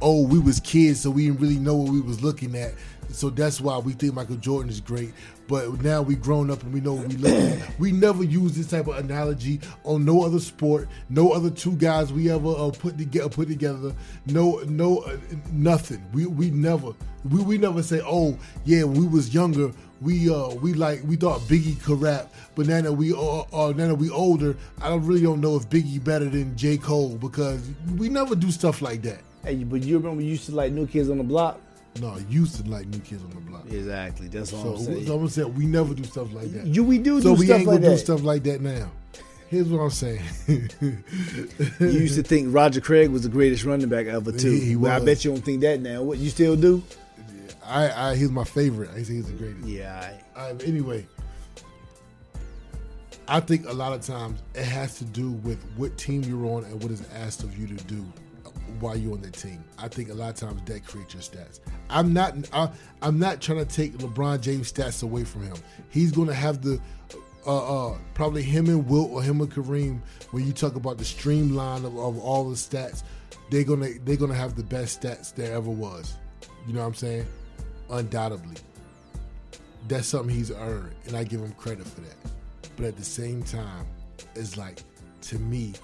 [0.00, 2.72] Oh, we was kids, so we didn't really know what we was looking at.
[3.10, 5.12] So that's why we think Michael Jordan is great.
[5.46, 7.58] But now we grown up and we know we look.
[7.78, 12.12] We never use this type of analogy on no other sport, no other two guys
[12.12, 13.28] we ever uh, put together.
[13.28, 13.94] Put together,
[14.26, 15.16] no, no, uh,
[15.52, 16.04] nothing.
[16.12, 16.92] We we never
[17.30, 19.72] we, we never say, oh yeah, we was younger.
[20.00, 23.72] We uh we like we thought Biggie could rap, but now that we uh, uh
[23.76, 27.16] now that we older, I don't really don't know if Biggie better than J Cole
[27.16, 29.20] because we never do stuff like that.
[29.44, 31.60] Hey, but you remember you used to like New Kids on the Block?
[32.00, 33.64] No, used to like New Kids on the Block.
[33.70, 34.28] Exactly.
[34.28, 35.06] That's all So, I'm saying.
[35.06, 36.66] so I'm saying we never do stuff like that.
[36.66, 37.98] you we do so do we stuff ain't like gonna do that.
[37.98, 38.90] stuff like that now.
[39.48, 40.20] Here's what I'm saying.
[41.80, 44.50] You used to think Roger Craig was the greatest running back ever too.
[44.50, 46.02] He- he But I bet you don't think that now.
[46.02, 46.82] What you still do?
[47.66, 48.90] I, I he's my favorite.
[48.94, 49.66] I say he's the greatest.
[49.66, 50.10] Yeah.
[50.36, 51.06] I, Uh, anyway,
[53.26, 56.64] I think a lot of times it has to do with what team you're on
[56.64, 58.04] and what is asked of you to do
[58.80, 59.64] while you're on the team.
[59.78, 61.60] I think a lot of times that creates your stats.
[61.90, 62.34] I'm not.
[62.52, 62.70] I,
[63.02, 65.56] I'm not trying to take LeBron James stats away from him.
[65.90, 66.80] He's going to have the.
[67.46, 70.00] Uh, uh, probably him and Wilt or him and Kareem.
[70.32, 73.04] When you talk about the streamline of, of all the stats,
[73.50, 76.14] they're gonna they're gonna have the best stats there ever was.
[76.66, 77.26] You know what I'm saying?
[77.88, 78.56] Undoubtedly
[79.88, 82.16] that's something he's earned, and I give him credit for that.
[82.76, 83.86] But at the same time,
[84.34, 84.82] it's like
[85.22, 85.74] to me,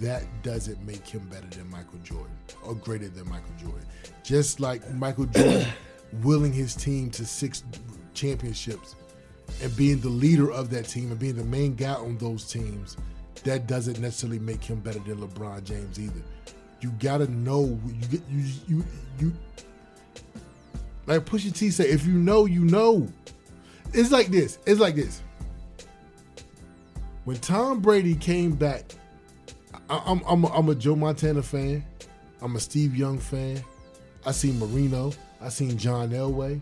[0.00, 3.86] that doesn't make him better than Michael Jordan or greater than Michael Jordan.
[4.24, 5.66] Just like Michael Jordan
[6.22, 7.62] willing his team to six
[8.14, 8.96] championships
[9.62, 12.96] and being the leader of that team and being the main guy on those teams,
[13.44, 16.22] that doesn't necessarily make him better than LeBron James either.
[16.80, 18.84] You gotta know you get you you
[19.18, 19.32] you
[21.06, 23.08] like Pusha T say, if you know, you know.
[23.92, 24.58] It's like this.
[24.66, 25.20] It's like this.
[27.24, 28.84] When Tom Brady came back,
[30.04, 31.84] I'm I'm a, I'm a Joe Montana fan.
[32.40, 33.62] I'm a Steve Young fan.
[34.24, 35.12] I seen Marino.
[35.40, 36.60] I seen John Elway.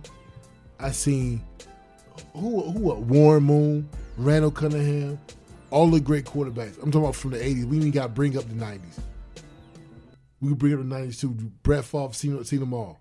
[0.79, 1.43] I seen
[2.35, 5.19] who who Warren Moon, Randall Cunningham,
[5.71, 6.83] all the great quarterbacks.
[6.83, 7.65] I'm talking about from the 80s.
[7.65, 8.99] We even got to bring up the 90s.
[10.41, 11.31] We bring up the 90s too.
[11.63, 13.01] Brett Favre, seen, seen them all.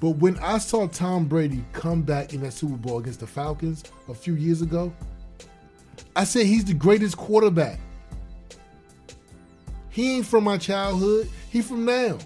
[0.00, 3.84] But when I saw Tom Brady come back in that Super Bowl against the Falcons
[4.08, 4.92] a few years ago,
[6.14, 7.80] I said he's the greatest quarterback.
[9.96, 11.26] He ain't from my childhood.
[11.48, 12.18] He from now.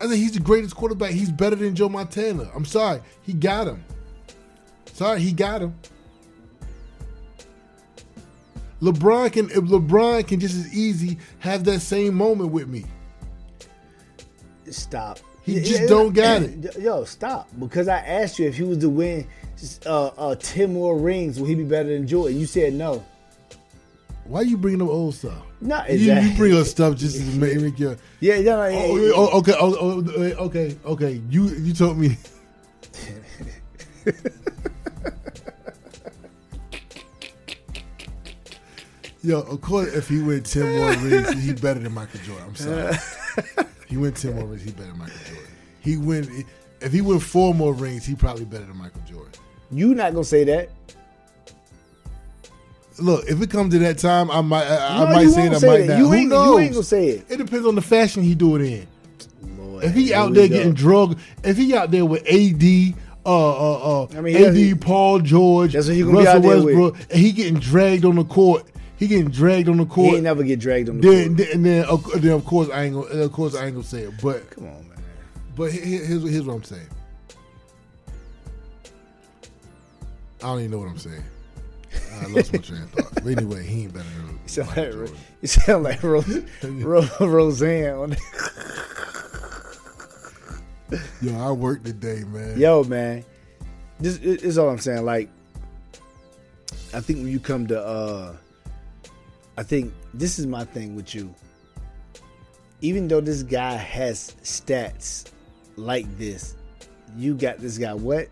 [0.00, 1.12] I think he's the greatest quarterback.
[1.12, 2.50] He's better than Joe Montana.
[2.52, 3.00] I'm sorry.
[3.22, 3.84] He got him.
[4.86, 5.72] Sorry, he got him.
[8.80, 12.86] LeBron can if LeBron can just as easy have that same moment with me.
[14.68, 15.20] stop.
[15.42, 16.76] He just don't got it.
[16.76, 17.48] Yo, stop.
[17.60, 19.28] Because I asked you if he was to win
[19.86, 22.40] uh, uh, ten more rings, will he be better than Jordan?
[22.40, 23.04] You said no.
[24.24, 25.42] Why you bringing up old stuff?
[25.60, 26.30] Not You, exactly.
[26.30, 27.96] you bring up stuff just to make, make your.
[28.20, 29.12] Yeah, yeah, no, yeah, Oh, yeah.
[29.14, 31.20] oh, okay, oh, oh, eh, okay, okay.
[31.28, 32.16] You you told me.
[39.24, 42.44] Yo, of course, if he win ten more rings, he better than Michael Jordan.
[42.48, 42.96] I'm sorry.
[43.88, 45.46] he win ten more rings, he better than Michael Jordan.
[45.80, 46.44] He win
[46.80, 49.32] if he win four more rings, he probably better than Michael Jordan.
[49.70, 50.70] You not gonna say that?
[52.98, 55.52] Look, if it comes to that time, I might I, I might say it.
[55.52, 55.86] I say might that.
[55.88, 55.98] not.
[55.98, 57.26] You Who ain't- you ain't gonna say it.
[57.30, 58.86] It depends on the fashion he do it in.
[59.58, 64.02] Lord, If he out there getting drugged, if he out there with AD, uh, uh,
[64.02, 66.56] uh, I mean, he- AD, Paul George, That's what he gonna be Russell out there
[66.62, 66.64] with.
[66.76, 68.64] Westbrook, and he getting dragged on the court,
[68.98, 70.10] he getting dragged on the court.
[70.10, 71.36] he ain't never get dragged on the then, court.
[71.38, 73.86] then, and then, of, then of course I ain't gonna, of course I ain't gonna
[73.86, 74.98] say it, but Come on, man.
[75.56, 76.86] but he- he- here's here's what I'm saying.
[80.42, 81.22] I don't even know what I'm saying.
[82.20, 83.14] I lost my train of thought.
[83.14, 85.16] But anyway, he ain't better than You sound Michael like Jordan.
[85.42, 87.94] you sound like Rose, Ro- Roseanne.
[87.94, 88.16] On
[91.22, 92.58] Yo, I worked today, man.
[92.58, 93.24] Yo, man,
[93.98, 95.04] this is is all I'm saying.
[95.04, 95.30] Like,
[96.92, 98.36] I think when you come to, uh
[99.56, 101.34] I think this is my thing with you.
[102.80, 105.30] Even though this guy has stats
[105.76, 106.56] like this,
[107.16, 108.28] you got this guy what?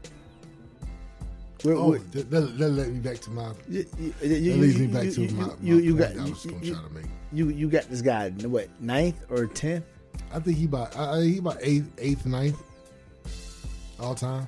[1.62, 4.54] What- Oh, what- that, that, that led me back to my you, you, That you,
[4.56, 6.46] leads you- me back you- to you- my, my you, you point got I was
[6.46, 7.04] gonna try to make.
[7.32, 9.84] you you got this guy what ninth or tenth?
[10.32, 12.56] I think he about I, he about eighth, eighth, ninth,
[13.98, 14.46] all time.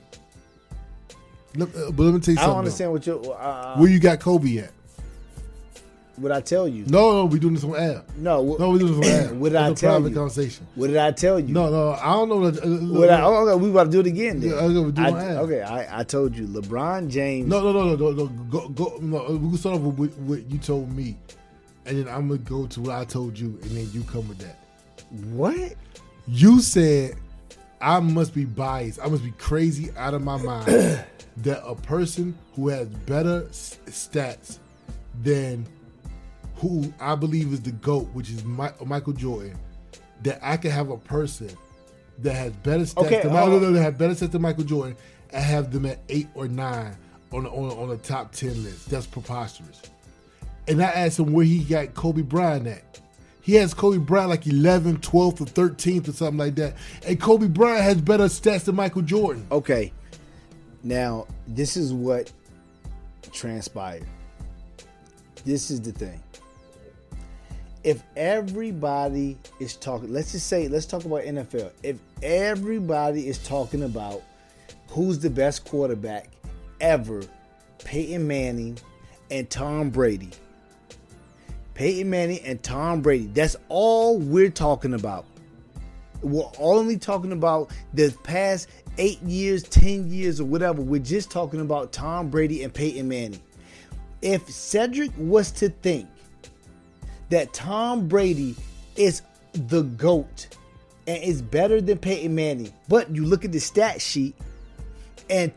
[1.55, 2.38] Look, uh, but let me tell you something.
[2.38, 4.70] I don't understand what you uh, Where you got Kobe at?
[6.16, 6.85] What I tell you.
[6.87, 8.03] No, no, we doing this on air.
[8.16, 9.35] No, what, No, we doing this on air.
[9.40, 10.14] What did I It's a tell private you?
[10.14, 10.66] conversation.
[10.75, 11.55] what did I tell you?
[11.55, 12.51] No, no, I don't know.
[12.51, 14.40] That, uh, What I, oh, okay, we about to do it again.
[14.40, 14.51] Then.
[14.51, 15.38] Yeah, okay, we'll do it I- on air.
[15.38, 17.48] okay, I, I told you, LeBron James.
[17.48, 18.27] no, no, no, no, no, no.
[18.51, 18.98] Go, go.
[19.01, 21.16] No, we can start off with what, what you told me,
[21.87, 24.38] and then I'm gonna go to what I told you, and then you come with
[24.38, 24.59] that.
[25.33, 25.75] What?
[26.29, 27.16] You said
[27.81, 29.01] I must be biased.
[29.03, 30.66] I must be crazy out of my mind
[31.38, 34.59] that a person who has better s- stats
[35.22, 35.66] than
[36.62, 39.59] who I believe is the GOAT, which is Mi- Michael Jordan,
[40.22, 41.51] that I can have a person
[42.20, 44.96] that has better stats Okay, than, uh, no, that have better stats than Michael Jordan
[45.33, 46.96] and have them at eight or nine
[47.33, 48.88] on the, on, the- on the top 10 list.
[48.88, 49.83] That's preposterous.
[50.68, 53.01] And I asked him where he got Kobe Bryant at.
[53.40, 56.75] He has Kobe Bryant like 11th, 12th, or 13th or something like that.
[57.05, 59.44] And Kobe Bryant has better stats than Michael Jordan.
[59.51, 59.92] Okay.
[60.85, 62.31] Now, this is what
[63.33, 64.07] transpired.
[65.44, 66.20] This is the thing.
[67.85, 71.73] If everybody is talking, let's just say, let's talk about NFL.
[71.83, 74.23] If everybody is talking about
[74.88, 76.29] who's the best quarterback
[76.81, 77.23] ever,
[77.85, 78.79] Peyton Manning
[79.31, 80.31] and Tom Brady.
[81.75, 83.27] Peyton Manning and Tom Brady.
[83.27, 85.25] That's all we're talking about.
[86.23, 88.68] We're only talking about the past
[88.99, 90.83] eight years, 10 years, or whatever.
[90.83, 93.42] We're just talking about Tom Brady and Peyton Manning.
[94.21, 96.09] If Cedric was to think
[97.33, 98.55] that Tom Brady
[98.95, 99.23] is
[99.55, 100.49] the GOAT
[101.07, 104.37] and is better than Peyton Manning, but you look at the stat sheet
[105.31, 105.51] and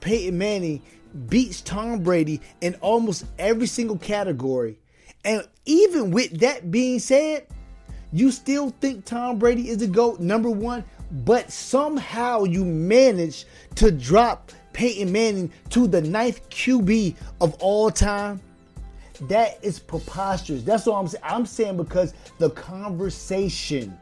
[0.00, 0.80] Peyton Manning
[1.28, 4.78] beats Tom Brady in almost every single category.
[5.24, 7.44] And even with that being said,
[8.12, 13.90] you still think Tom Brady is the GOAT, number one, but somehow you manage to
[13.90, 18.40] drop Peyton Manning to the ninth QB of all time.
[19.22, 20.62] That is preposterous.
[20.62, 21.24] That's what I'm saying.
[21.24, 23.96] I'm saying because the conversation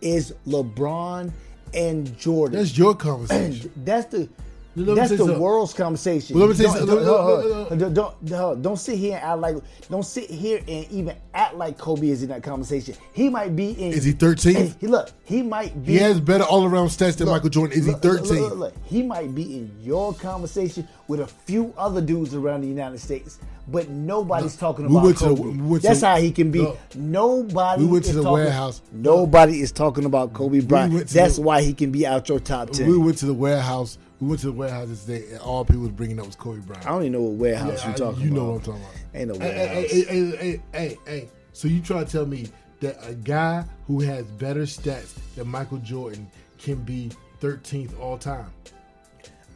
[0.00, 1.32] is LeBron
[1.72, 2.58] and Jordan.
[2.58, 3.70] That's your conversation.
[3.84, 4.28] That's the
[4.76, 5.38] that's the something.
[5.38, 6.38] world's conversation.
[6.38, 8.98] Well, let me Don't- don't- Let- let- hold- let- hold- Don't, don't, don't, don't sit
[8.98, 9.56] here and act like
[9.90, 12.94] don't sit here and even act like Kobe is in that conversation.
[13.12, 13.92] He might be in.
[13.92, 14.74] Is he thirteen?
[14.80, 15.10] He look.
[15.24, 15.92] He might be.
[15.92, 17.78] He has better all around stats than look, Michael Jordan.
[17.78, 18.40] Is he look, look, 13th?
[18.40, 22.66] look, look, He might be in your conversation with a few other dudes around the
[22.68, 25.56] United States, but nobody's talking we about to the- Kobe.
[25.58, 26.66] we to That's the- how he can be.
[26.94, 27.82] Nobody.
[27.84, 28.82] we went to is the talking- warehouse.
[28.92, 31.08] Nobody is talking about Kobe Bryant.
[31.08, 32.88] to That's the- why he can be out your top ten.
[32.88, 33.98] We went to the warehouse.
[34.24, 36.86] We went to the warehouse today, and all people was bringing up was Kobe Bryant.
[36.86, 38.18] I don't even know what warehouse Yeah, you're talking about.
[38.24, 38.34] you about.
[38.36, 38.94] know what I'm talking about.
[39.14, 39.90] Ain't no Hey, warehouse.
[39.90, 41.28] hey, hey, hey, hey, hey, hey.
[41.52, 42.46] So you try to tell me
[42.80, 47.10] that a guy who has better stats than Michael Jordan can be
[47.42, 48.50] 13th all time?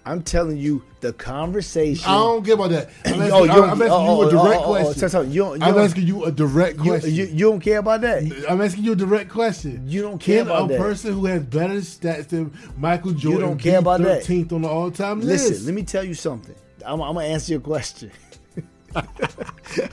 [0.09, 2.09] I'm telling you, the conversation.
[2.09, 2.89] I don't care about that.
[3.05, 4.95] I'm asking, Oh, you I'm asking oh, you a direct oh, question.
[5.01, 7.15] so- so you you I'm asking you a direct question.
[7.15, 8.47] you, you don't care about that.
[8.49, 9.83] I'm asking you a direct question.
[9.87, 10.79] You don't care Can about a that.
[10.81, 14.23] person who has better stats than Michael Jordan don't care be about that.
[14.25, 15.67] 13th on the all-time Listen, list?
[15.67, 16.55] let me tell you something.
[16.87, 18.11] I'm, I'm gonna answer your question.
[18.97, 19.05] I'm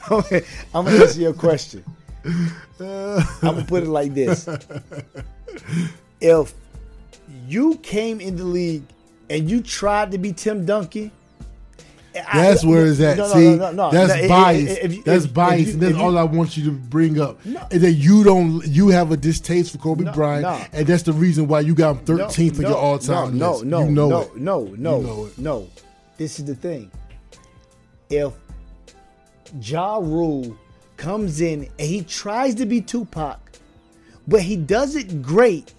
[0.10, 1.84] gonna answer your question.
[2.80, 4.48] I'm gonna put it like this:
[6.22, 6.54] If
[7.48, 8.84] you came in the league
[9.30, 11.12] and you tried to be Tim Duncan,
[12.32, 13.18] I- That's where it's at.
[13.18, 13.92] No, no, See, no, no, no.
[13.92, 14.66] that's No, bias.
[14.66, 14.78] that's
[15.26, 15.60] if- bias.
[15.60, 17.46] if you- and that's you- all I want you to bring up.
[17.46, 17.62] No.
[17.70, 20.58] Is that you don't you have a distaste for Kobe Bryant, no.
[20.72, 23.66] and that's the reason why you got him 13th on no, your all-time no, list.
[23.66, 24.38] No, you know no, it.
[24.38, 25.38] no, no, You know it.
[25.38, 25.68] no.
[26.18, 26.90] This is the thing.
[28.10, 28.32] If
[29.62, 30.56] Ja Rule
[30.96, 33.40] comes in and he tries to be Tupac,
[34.26, 35.74] but he does it great.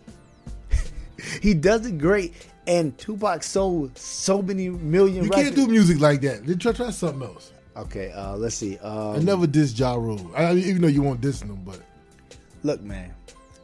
[1.41, 2.35] he does it great,
[2.67, 5.43] and Tupac sold so many million You records.
[5.43, 6.47] can't do music like that.
[6.47, 7.53] Then try try something else.
[7.77, 8.79] okay, uh, let's see.
[8.79, 10.31] Um, I never diss Ja Rule.
[10.37, 11.81] I, even though you won't diss him, but
[12.63, 13.13] look, man.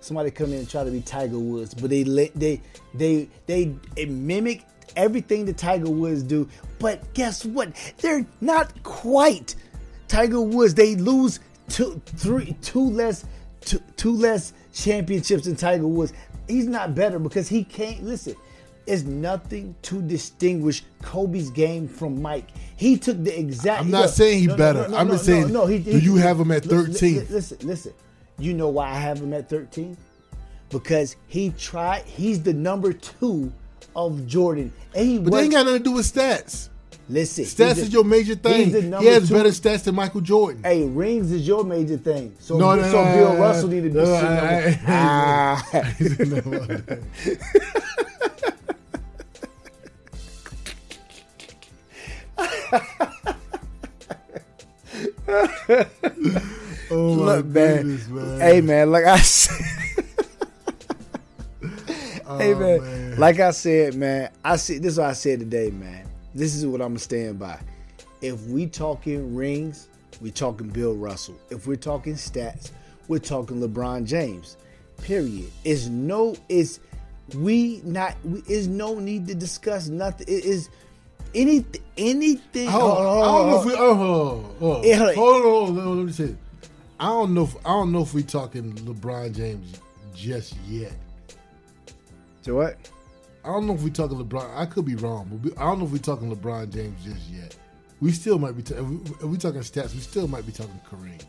[0.01, 2.61] Somebody come in and try to be Tiger Woods, but they let they
[2.93, 4.65] they they, they mimic
[4.97, 6.49] everything that Tiger Woods do.
[6.81, 7.73] But guess what?
[7.99, 9.55] They're not quite
[10.09, 10.75] Tiger Woods.
[10.75, 11.38] They lose
[11.69, 13.25] two, three, two less,
[13.61, 16.12] two, two less championships than Tiger Woods.
[16.49, 18.35] He's not better because he can't listen.
[18.87, 22.49] It's nothing to distinguish Kobe's game from Mike.
[22.77, 23.83] He took the exact.
[23.83, 24.87] I'm not saying he better.
[24.95, 27.27] I'm just saying, No, he- do you have him at li- li- 13?
[27.31, 27.92] Listen, listen.
[28.38, 29.97] You know why I have him at 13?
[30.71, 32.03] Because he tried.
[32.07, 33.53] He's the number two
[33.95, 36.71] of Jordan, and he but was, they ain't got nothing to do with stats.
[37.11, 37.45] listen.
[37.45, 38.71] Stats he's is your major thing.
[39.01, 40.62] He has two- better stats than Michael Jordan.
[40.64, 42.35] Hey, rings is your major thing.
[42.38, 44.16] So, No, no, so no, Bill no, Russell no, needed to no,
[56.91, 57.53] oh Look, man.
[57.77, 58.41] goodness, man.
[58.41, 58.91] Hey, man.
[58.91, 59.67] Like I said.
[62.27, 62.81] Oh, hey, Oh, man.
[62.81, 63.19] man.
[63.19, 64.31] Like I said, man.
[64.44, 64.79] I see.
[64.79, 66.07] This is what I said today, man.
[66.35, 67.59] This is what I'm gonna stand by.
[68.23, 69.88] If we talking rings,
[70.21, 71.35] we talking Bill Russell.
[71.51, 72.71] If we're talking stats,
[73.09, 74.57] we're talking LeBron James.
[75.03, 75.51] Period.
[75.65, 76.81] Is no is
[77.35, 80.27] we not we, is no need to discuss nothing.
[80.29, 80.71] It is
[81.35, 81.65] any
[81.97, 82.69] anything.
[82.69, 83.73] Hold on, I don't know if we.
[83.75, 84.97] Oh, oh, oh.
[84.97, 85.15] Hold on.
[85.15, 85.97] hold on, hold on.
[85.99, 86.37] Let me say.
[87.01, 87.45] I don't know.
[87.45, 89.81] If, I don't know if we talking LeBron James
[90.15, 90.93] just yet.
[92.43, 92.77] So what?
[93.45, 94.57] I don't know if we talking LeBron.
[94.57, 97.29] I could be wrong, but we, I don't know if we talking LeBron James just
[97.29, 97.57] yet.
[98.01, 98.63] We still might be.
[98.63, 101.23] Ta- if, we, if we talking stats, we still might be talking Kareem.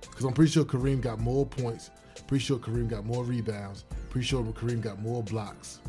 [0.00, 1.90] Because I'm pretty sure Kareem got more points.
[2.26, 3.84] Pretty sure Kareem got more rebounds.
[4.10, 5.80] Pretty sure Kareem got more blocks.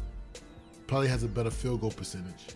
[0.87, 2.55] Probably has a better field goal percentage.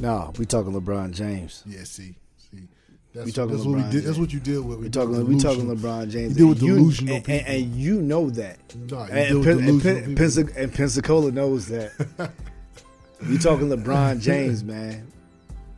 [0.00, 1.62] No, we talking LeBron James.
[1.66, 2.68] Yeah, see, see.
[3.14, 4.04] That's, We talking that's what we LeBron did.
[4.04, 4.78] That's what you deal with.
[4.78, 5.26] We talking.
[5.26, 6.38] We talking LeBron James.
[6.38, 7.46] You deal with and you- delusional and, people.
[7.46, 8.58] and, and you know that.
[8.74, 10.24] No, you and, deal with delusional people.
[10.24, 11.92] Pensac- and Pensacola knows that.
[13.28, 15.10] we talking LeBron James, man.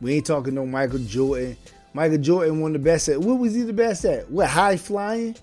[0.01, 1.57] We ain't talking no Michael Jordan.
[1.93, 3.19] Michael Jordan won the best at.
[3.19, 4.29] What was he the best at?
[4.29, 5.35] What high flying?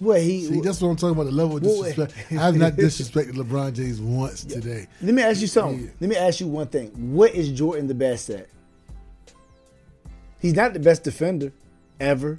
[0.00, 0.44] What he?
[0.44, 1.26] See, that's what I'm talking about.
[1.26, 2.14] The level of disrespect.
[2.32, 4.86] I have not disrespected LeBron James once today.
[5.00, 5.84] Let me ask you something.
[5.84, 5.90] Yeah.
[6.00, 6.90] Let me ask you one thing.
[7.14, 8.48] What is Jordan the best at?
[10.40, 11.52] He's not the best defender
[12.00, 12.38] ever.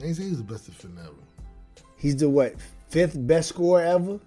[0.00, 1.12] I ain't say he's the best defender ever.
[1.96, 2.54] He's the what?
[2.88, 4.18] Fifth best scorer ever?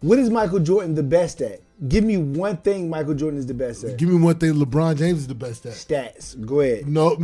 [0.00, 1.60] What is Michael Jordan the best at?
[1.88, 3.96] Give me one thing Michael Jordan is the best at.
[3.96, 5.72] Give me one thing LeBron James is the best at.
[5.72, 6.44] Stats.
[6.44, 6.88] Go ahead.
[6.88, 7.16] No,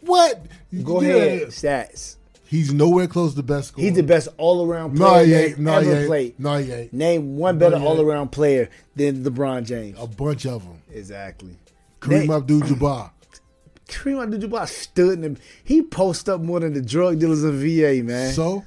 [0.00, 0.44] what?
[0.82, 1.14] Go Yeah.
[1.14, 1.48] ahead.
[1.48, 2.16] Stats.
[2.52, 3.86] He's nowhere close to the best scorer.
[3.86, 5.58] He's the best all around No, player he that ain't.
[5.58, 6.06] No, he ever ain't.
[6.06, 6.38] played.
[6.38, 6.92] No, he ain't.
[6.92, 7.90] Name one better he ain't.
[7.98, 9.96] all around player than LeBron James.
[9.98, 10.82] A bunch of them.
[10.92, 11.56] Exactly.
[12.02, 13.10] Kareem Abdul-Jabbar.
[13.88, 15.38] Kareem Abdul-Jabbar stood in him.
[15.64, 18.34] He post up more than the drug dealers in VA, man.
[18.34, 18.62] So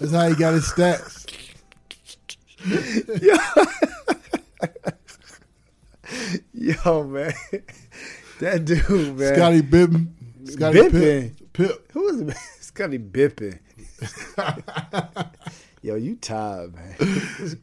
[0.00, 1.24] that's how he got his stats.
[3.22, 3.36] Yo,
[6.84, 7.32] Yo man.
[8.40, 9.34] that dude, man.
[9.34, 10.08] Scotty Bippen.
[10.44, 10.90] Scotty Bippen?
[11.38, 11.52] Pip.
[11.54, 11.92] Pip.
[11.92, 12.36] Who is it?
[12.78, 13.58] Scotty bipping.
[15.82, 16.94] Yo, you tired, man.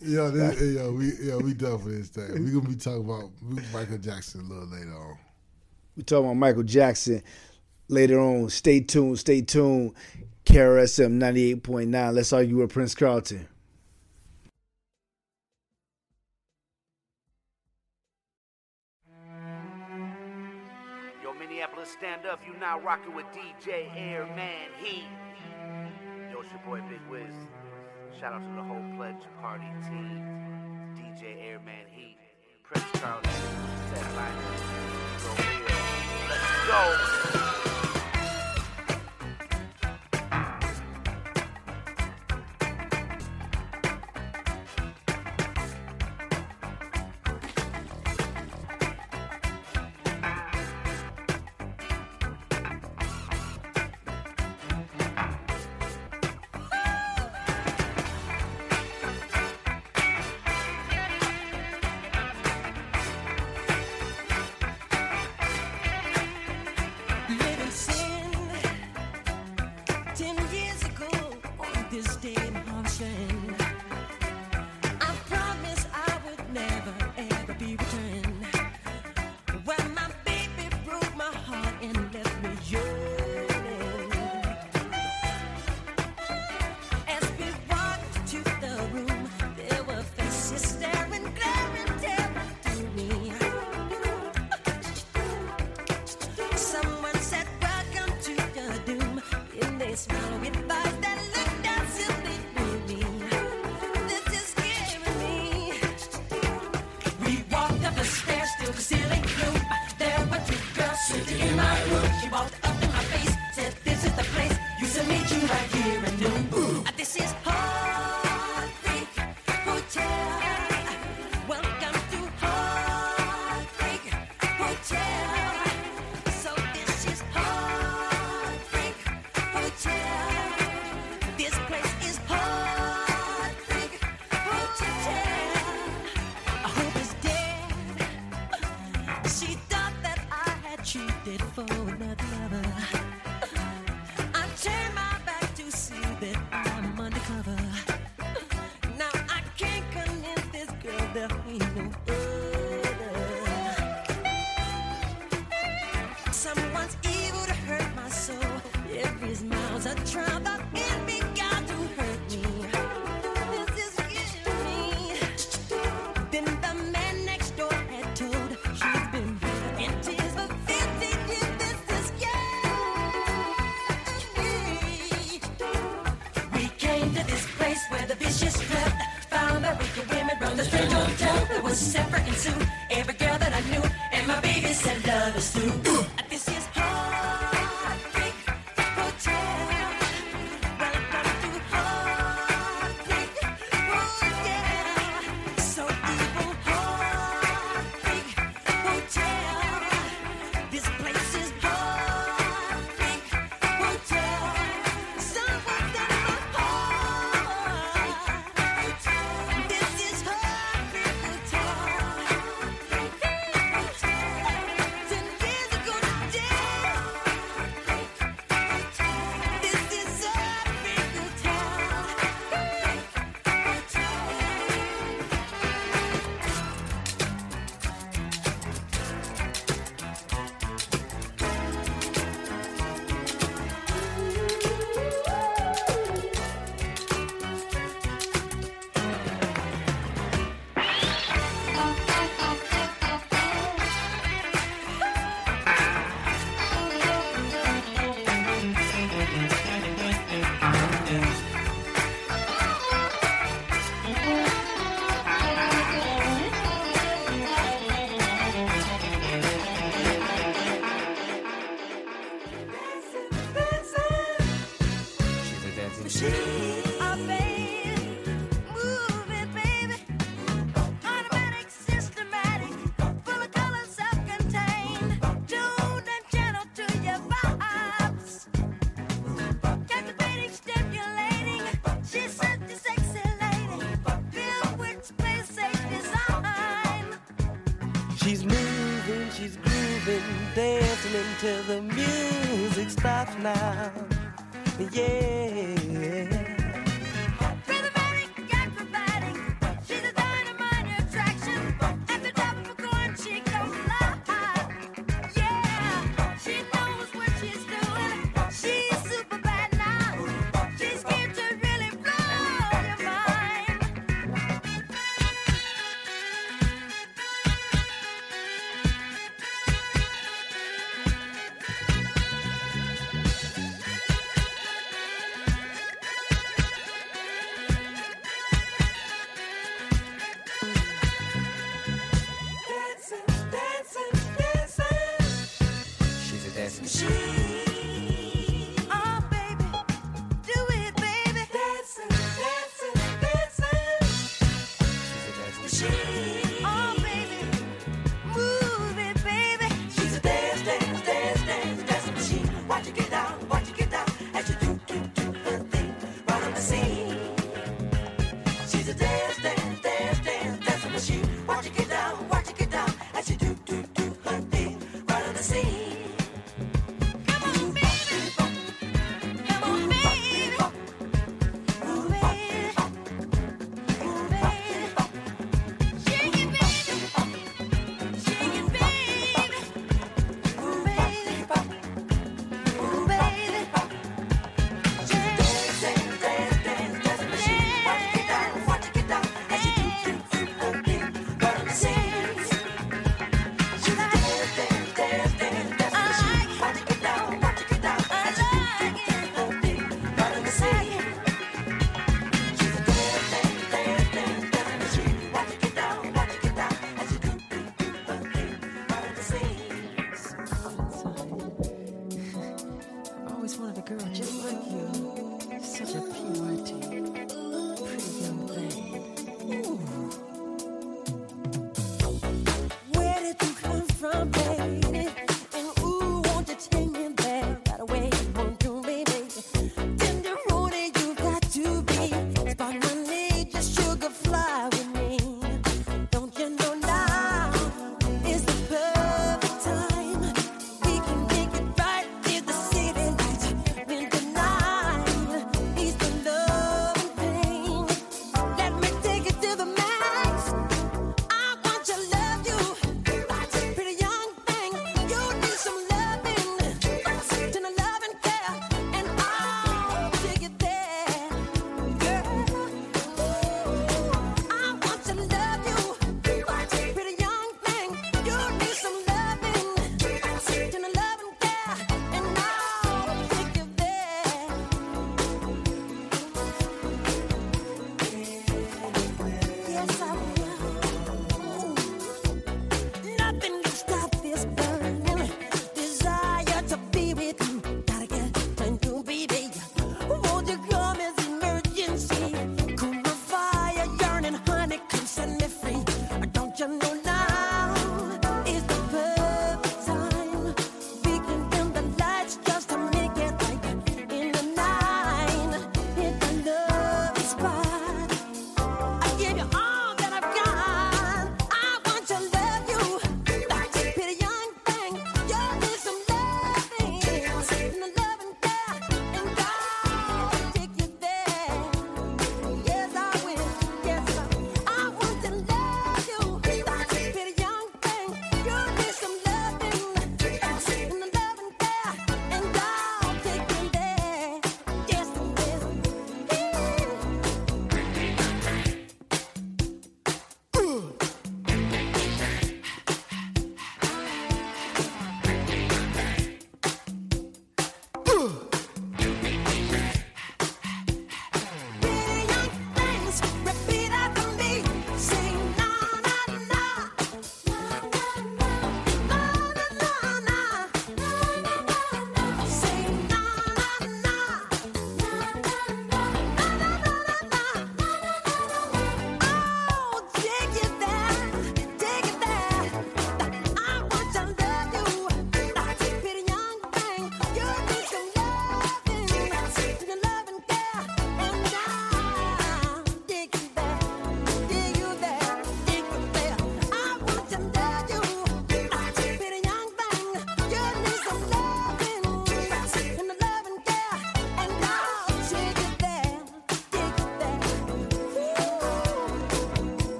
[0.00, 2.44] Yo, this, yo, we yo, we done for this thing.
[2.44, 3.30] We gonna be talking about
[3.72, 5.18] Michael Jackson a little later on.
[5.96, 7.24] We talking about Michael Jackson
[7.88, 8.50] later on.
[8.50, 9.18] Stay tuned.
[9.18, 9.94] Stay tuned.
[10.44, 12.14] KRSM 98.9.
[12.14, 13.48] Let's argue with Prince Carlton.
[22.20, 22.40] Stand up.
[22.46, 25.04] You now rocking with DJ Airman Heat.
[26.30, 27.34] Yo, it's your boy Big Wiz.
[28.18, 30.24] Shout out to the whole Pledge Party team.
[30.96, 32.16] DJ Airman Heat.
[32.64, 33.30] Prince Carlton.
[33.92, 34.60] Set liners.
[35.24, 35.34] Go.
[36.28, 37.29] Let's go.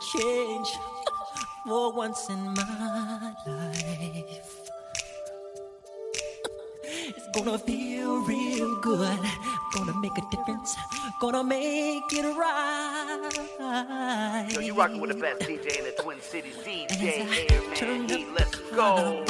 [0.00, 0.68] change
[1.66, 4.70] for once in my life.
[6.84, 9.18] It's gonna feel real good.
[9.74, 10.76] Gonna make a difference.
[11.20, 13.28] Gonna make it right.
[14.52, 17.26] Yo, you rocking with the best DJ in the Twin Cities, DJ
[17.82, 18.34] Airman.
[18.34, 19.24] Let's go.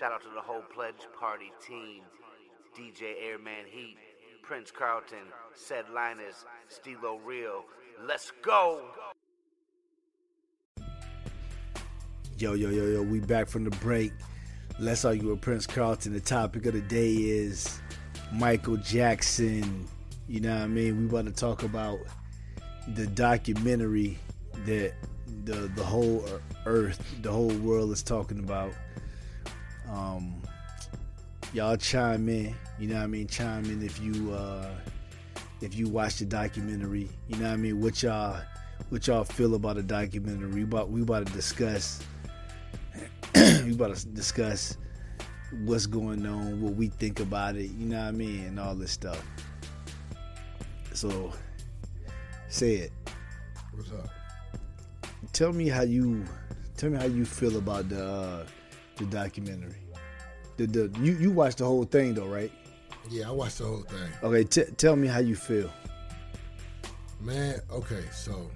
[0.00, 2.04] Shout out to the whole Pledge Party team.
[2.74, 3.98] DJ Airman Heat,
[4.42, 7.64] Prince Carlton, Said Linus, Stilo Real.
[8.08, 8.80] Let's go!
[12.38, 14.14] Yo, yo, yo, yo, we back from the break.
[14.78, 16.14] Let's argue with Prince Carlton.
[16.14, 17.78] The topic of the day is
[18.32, 19.86] Michael Jackson.
[20.28, 20.96] You know what I mean?
[20.96, 21.98] We want to talk about
[22.88, 24.18] the documentary
[24.64, 24.94] that
[25.44, 26.24] the the whole
[26.64, 28.72] earth, the whole world is talking about.
[29.90, 30.42] Um
[31.52, 33.26] y'all chime in, you know what I mean?
[33.26, 34.70] Chime in if you uh
[35.60, 37.80] if you watch the documentary, you know what I mean?
[37.80, 38.40] What y'all
[38.88, 40.48] what y'all feel about the documentary.
[40.48, 42.02] We about we about to discuss
[43.34, 44.76] we about to discuss
[45.64, 48.74] what's going on, what we think about it, you know what I mean, and all
[48.74, 49.22] this stuff.
[50.92, 51.32] So,
[52.48, 52.92] say it.
[53.74, 54.08] What's up?
[55.32, 56.24] Tell me how you,
[56.76, 58.44] tell me how you feel about the uh,
[59.00, 59.76] the documentary.
[60.56, 62.52] The the you you watched the whole thing though, right?
[63.08, 64.08] Yeah, I watched the whole thing.
[64.22, 65.70] Okay, t- tell me how you feel.
[67.20, 68.50] Man, okay, so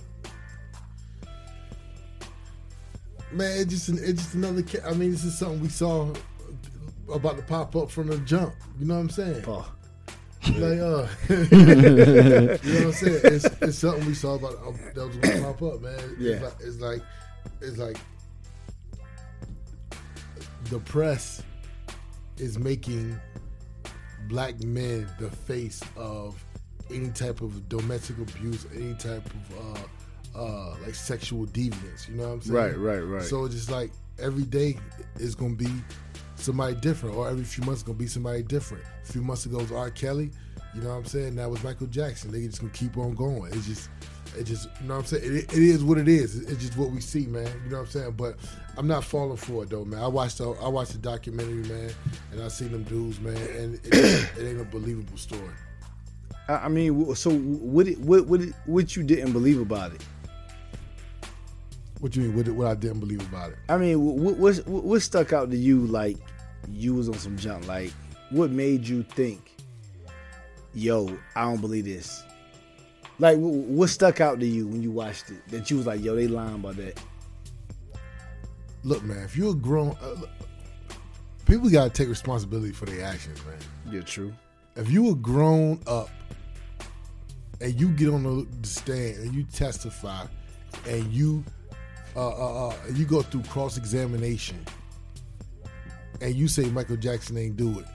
[3.32, 4.62] man, it's just an, it's just another.
[4.62, 6.12] ca- I mean, this is something we saw
[7.12, 8.54] about to pop up from the jump.
[8.78, 9.42] You know what I'm saying?
[9.42, 9.66] Paul.
[10.46, 13.20] Like, uh, you know what I'm saying?
[13.24, 15.94] It's, it's something we saw about um, that was to pop up, man.
[15.98, 16.40] It's Yeah.
[16.42, 17.02] like, it's like,
[17.62, 17.96] it's like
[20.70, 21.42] the press
[22.38, 23.18] is making
[24.28, 26.42] black men the face of
[26.90, 29.76] any type of domestic abuse, any type of
[30.34, 32.08] uh, uh, like sexual deviance.
[32.08, 32.54] You know what I'm saying?
[32.56, 33.22] Right, right, right.
[33.22, 34.78] So it's just like every day
[35.16, 35.70] is gonna be
[36.36, 38.84] somebody different, or every few months gonna be somebody different.
[39.02, 39.90] A few months ago it was R.
[39.90, 40.30] Kelly.
[40.74, 41.36] You know what I'm saying?
[41.36, 42.32] That was Michael Jackson.
[42.32, 43.52] They just gonna keep on going.
[43.52, 43.90] It's just,
[44.36, 45.24] it just, you know what I'm saying?
[45.24, 46.36] It, it is what it is.
[46.40, 47.46] It's just what we see, man.
[47.64, 48.12] You know what I'm saying?
[48.12, 48.36] But
[48.76, 50.00] I'm not falling for it though, man.
[50.02, 51.92] I watched the, I watched the documentary, man,
[52.32, 55.42] and I seen them dudes, man, and it, it ain't a believable story.
[56.48, 57.88] I mean, so what?
[57.88, 58.26] it- What?
[58.26, 58.40] What?
[58.42, 60.04] it- What you didn't believe about it?
[62.00, 62.36] What you mean?
[62.36, 63.58] What, what I didn't believe about it?
[63.68, 65.86] I mean, what, what what what stuck out to you?
[65.86, 66.18] Like
[66.68, 67.66] you was on some junk.
[67.66, 67.92] Like
[68.30, 69.54] what made you think,
[70.74, 72.22] yo, I don't believe this.
[73.18, 76.16] Like what stuck out to you when you watched it that you was like, yo,
[76.16, 77.00] they lying about that.
[78.82, 80.30] Look, man, if you're a grown, uh, look,
[81.46, 83.94] people gotta take responsibility for their actions, man.
[83.94, 84.34] Yeah, true.
[84.76, 86.10] if you were grown up
[87.60, 90.26] and you get on the stand and you testify
[90.88, 91.44] and you
[92.16, 94.64] uh, uh, uh, you go through cross examination
[96.20, 97.86] and you say Michael Jackson ain't do it,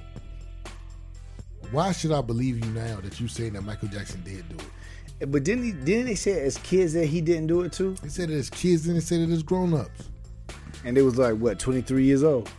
[1.72, 4.72] why should I believe you now that you saying that Michael Jackson did do it?
[5.20, 7.96] But didn't he, didn't they say as kids that he didn't do it too?
[8.02, 10.10] They said it as kids and they said it as grown ups.
[10.86, 12.50] And it was like what twenty three years old.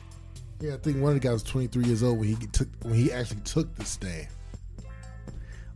[0.61, 2.95] Yeah, I think one of the guys was 23 years old when he took when
[2.95, 4.29] he actually took the stand.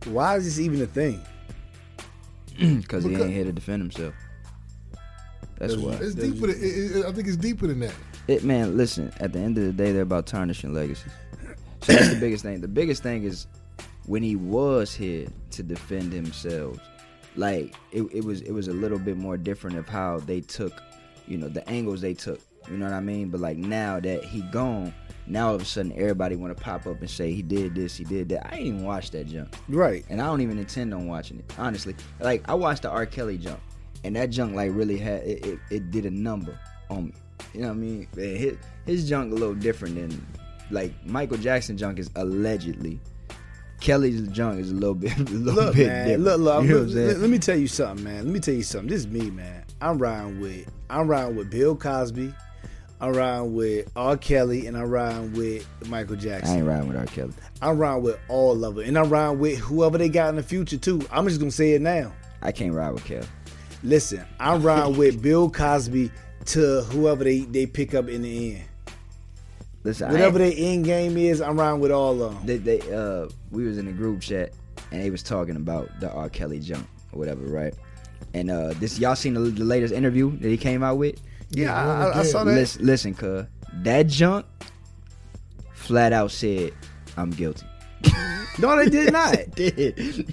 [0.05, 1.21] Why is this even a thing?
[2.81, 4.13] because he ain't here to defend himself.
[5.57, 5.93] That's why.
[5.93, 6.47] It's deeper.
[6.47, 7.95] Than, it, it, I think it's deeper than that.
[8.27, 9.11] It man, listen.
[9.19, 11.11] At the end of the day, they're about tarnishing legacies.
[11.81, 12.61] So that's the biggest thing.
[12.61, 13.47] The biggest thing is
[14.07, 16.77] when he was here to defend himself.
[17.35, 20.81] Like it, it was, it was a little bit more different of how they took,
[21.27, 22.39] you know, the angles they took.
[22.69, 23.29] You know what I mean?
[23.29, 24.93] But like now that he gone,
[25.27, 27.95] now all of a sudden everybody want to pop up and say he did this,
[27.95, 28.51] he did that.
[28.51, 29.53] I ain't even watched that junk.
[29.67, 30.05] Right.
[30.09, 31.53] and I don't even intend on watching it.
[31.57, 33.05] Honestly, like I watched the R.
[33.05, 33.59] Kelly jump
[34.05, 35.45] and that junk like really had it.
[35.45, 36.57] It, it did a number
[36.89, 37.13] on me.
[37.53, 38.07] You know what I mean?
[38.15, 40.25] His, his junk a little different than
[40.69, 42.99] like Michael Jackson junk is allegedly.
[43.79, 46.07] Kelly's junk is a little bit, a little Look, bit man.
[46.07, 46.23] different.
[46.23, 46.63] Look, look.
[46.63, 47.21] you know let, I'm saying?
[47.21, 48.23] let me tell you something, man.
[48.25, 48.89] Let me tell you something.
[48.89, 49.63] This is me, man.
[49.81, 50.69] I'm riding with.
[50.89, 52.33] I'm riding with Bill Cosby.
[53.01, 54.15] I'm riding with R.
[54.17, 56.55] Kelly, and I'm riding with Michael Jackson.
[56.55, 57.05] I ain't riding with R.
[57.05, 57.33] Kelly.
[57.61, 60.43] I'm riding with all of it, and I'm riding with whoever they got in the
[60.43, 61.01] future too.
[61.11, 62.13] I'm just gonna say it now.
[62.41, 63.27] I can't ride with Kelly.
[63.83, 66.09] Listen, I'm riding with Bill Cosby
[66.45, 68.63] to whoever they they pick up in the end.
[69.83, 72.45] Listen, Whatever their end game is, I'm riding with all of them.
[72.45, 74.51] they, they uh we was in a group chat
[74.91, 76.29] and they was talking about the R.
[76.29, 77.73] Kelly junk or whatever, right?
[78.33, 81.19] And uh this y'all seen the, the latest interview that he came out with?
[81.51, 82.53] Yeah, Yeah, I, I, I saw that.
[82.53, 83.45] Listen, listen, cuz
[83.83, 84.45] that junk
[85.73, 86.71] flat out said,
[87.17, 87.65] "I'm guilty."
[88.57, 89.35] No, they did not.
[89.55, 89.77] did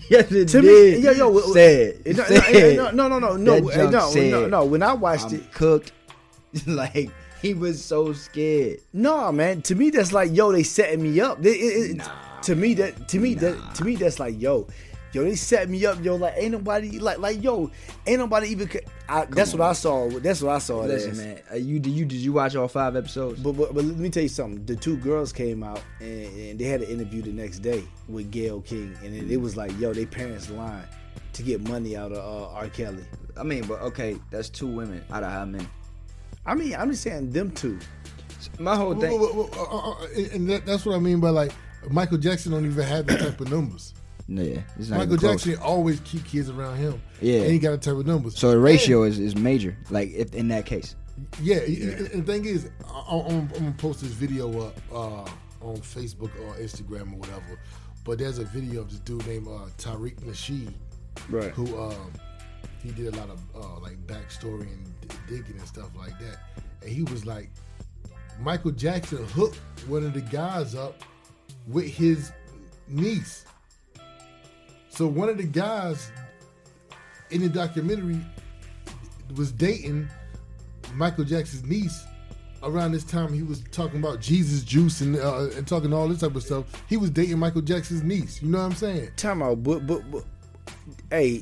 [0.09, 0.99] yes, it To did.
[0.99, 3.70] me, yo, yo, w- said, no, no, said, no, no, no, no, no, That no,
[3.73, 4.64] junk no, said, no, no.
[4.64, 5.91] When I watched I'm it, cooked.
[6.68, 7.11] like
[7.41, 8.79] he was so scared.
[8.93, 9.61] no, man.
[9.62, 11.43] To me, that's like, yo, they setting me up.
[11.43, 12.09] They, it, it,
[12.43, 14.66] to me, that to me that to me that's like, yo,
[15.12, 16.16] yo, they set me up, yo.
[16.16, 17.70] Like, ain't nobody like, like, yo,
[18.07, 18.70] ain't nobody even.
[18.70, 20.09] c- I, that's what I saw.
[20.09, 20.80] That's what I saw.
[20.80, 21.18] Listen, as.
[21.18, 23.40] man, uh, you did you did you watch all five episodes?
[23.40, 24.64] But, but but let me tell you something.
[24.64, 28.30] The two girls came out and, and they had an interview the next day with
[28.30, 30.84] Gayle King, and it, it was like, yo, they parents lying
[31.34, 32.68] to get money out of uh, R.
[32.68, 33.05] Kelly.
[33.36, 35.66] I mean, but okay, that's two women out of how many?
[36.45, 37.78] I mean, I'm just saying them two.
[38.59, 39.20] My whole thing.
[39.20, 41.53] Well, well, well, uh, uh, and that, that's what I mean by like
[41.91, 43.95] Michael Jackson don't even have that type of numbers.
[44.28, 45.16] No, yeah, Michael.
[45.16, 47.03] Jackson always keep kids around him.
[47.20, 47.41] Yeah.
[47.43, 48.39] and he got a type of numbers.
[48.39, 49.76] So the ratio is, is major.
[49.91, 50.95] Like if in that case,
[51.41, 55.30] Yeah, and and the thing is, I- I'm, I'm gonna post this video up uh,
[55.66, 57.59] on Facebook or Instagram or whatever.
[58.05, 60.72] But there's a video of this dude named uh, Tariq Nasheed,
[61.28, 61.51] Right.
[61.53, 62.12] who um,
[62.83, 66.39] he did a lot of uh, like backstory and d- digging and stuff like that.
[66.80, 67.51] And he was like,
[68.41, 71.03] Michael Jackson hooked one of the guys up
[71.67, 72.33] with his
[72.89, 73.45] niece.
[74.89, 76.11] So one of the guys
[77.31, 78.21] in the documentary
[79.37, 80.09] was dating
[80.95, 82.05] Michael Jackson's niece
[82.63, 86.21] around this time he was talking about Jesus juice and uh, and talking all this
[86.21, 86.65] type of stuff.
[86.89, 88.41] He was dating Michael Jackson's niece.
[88.43, 89.11] You know what I'm saying?
[89.17, 90.25] Time out, but, but but
[91.11, 91.41] hey,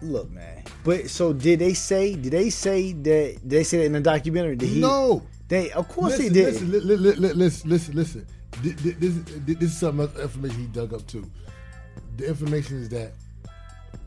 [0.00, 0.62] look, man.
[0.84, 2.14] But so did they say?
[2.14, 3.02] Did they say that?
[3.42, 4.56] Did they say that in the documentary?
[4.56, 4.80] Did he?
[4.80, 5.22] No.
[5.48, 6.54] They of course listen, they did.
[6.54, 8.26] Listen, li- li- li- listen, listen, listen.
[8.62, 9.14] Th- th- This,
[9.46, 11.28] this is some information he dug up too.
[12.16, 13.12] the information is that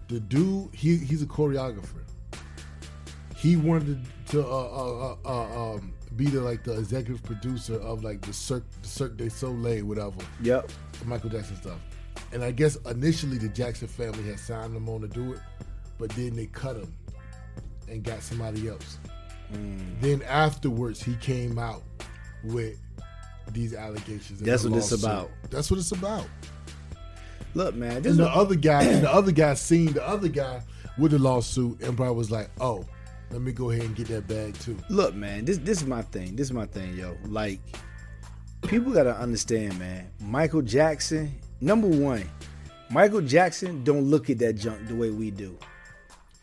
[0.08, 2.04] the dude he he's a choreographer.
[3.36, 8.04] He wanted to uh, uh, uh, uh, um, be the like the executive producer of
[8.04, 10.16] like the Cirque, the Cirque du Soleil, whatever.
[10.42, 10.72] Yep.
[11.06, 11.80] Michael Jackson stuff.
[12.34, 15.40] And I guess initially the Jackson family had signed him on to do it,
[16.00, 16.92] but then they cut him
[17.88, 18.98] and got somebody else.
[20.02, 21.84] Then afterwards he came out
[22.44, 22.80] with
[23.54, 24.40] these allegations.
[24.40, 25.30] That's what it's about.
[25.50, 26.26] That's what it's about.
[27.54, 30.62] Look, man, this And the other guy, and the other guy seen the other guy
[30.98, 32.86] with the lawsuit, and probably was like, "Oh,
[33.32, 36.02] let me go ahead and get that bag too." look, man, this this is my
[36.02, 36.36] thing.
[36.36, 37.18] This is my thing, yo.
[37.26, 37.60] Like,
[38.64, 40.10] people gotta understand, man.
[40.20, 42.30] Michael Jackson, number one,
[42.90, 45.58] Michael Jackson don't look at that junk the way we do.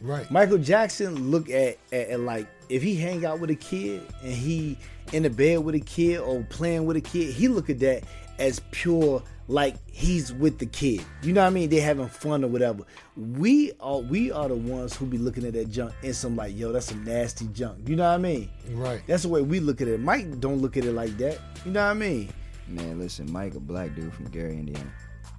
[0.01, 0.31] Right.
[0.31, 4.33] Michael Jackson look at, at, at like if he hang out with a kid and
[4.33, 4.79] he
[5.15, 8.03] in the bed with a kid or playing with a kid, he look at that
[8.41, 11.05] as pure like he's with the kid.
[11.23, 11.69] You know what I mean?
[11.71, 12.83] They having fun or whatever.
[13.17, 16.57] We are we are the ones who be looking at that junk and some like,
[16.57, 17.89] yo, that's some nasty junk.
[17.89, 18.51] You know what I mean?
[18.73, 19.03] Right.
[19.07, 20.01] That's the way we look at it.
[20.01, 21.39] Mike don't look at it like that.
[21.65, 22.33] You know what I mean?
[22.67, 24.91] Man, listen, Mike, a black dude from Gary, Indiana.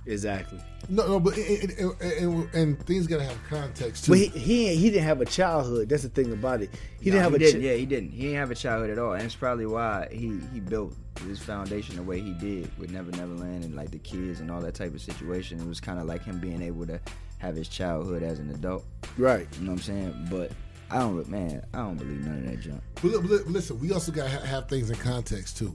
[0.08, 0.60] Exactly.
[0.88, 4.12] No, no, but and, and, and, and things gotta have context too.
[4.12, 5.90] But he he, he didn't have a childhood.
[5.90, 6.70] That's the thing about it.
[7.00, 7.62] He didn't have he a didn't.
[7.62, 8.12] chi- yeah, he didn't.
[8.12, 10.94] He didn't have a childhood at all, and it's probably why he he built
[11.28, 14.52] his foundation the way he did with Never Never Land and like the kids and
[14.52, 15.60] all that type of situation.
[15.60, 17.00] It was kind of like him being able to
[17.40, 18.86] have his childhood as an adult.
[19.18, 19.48] right.
[19.58, 20.28] You know what I'm saying?
[20.30, 20.52] But
[20.92, 22.82] I don't, man, I don't believe none of that junk.
[23.02, 25.74] But li- li- listen, we also gotta ha- have things in context too.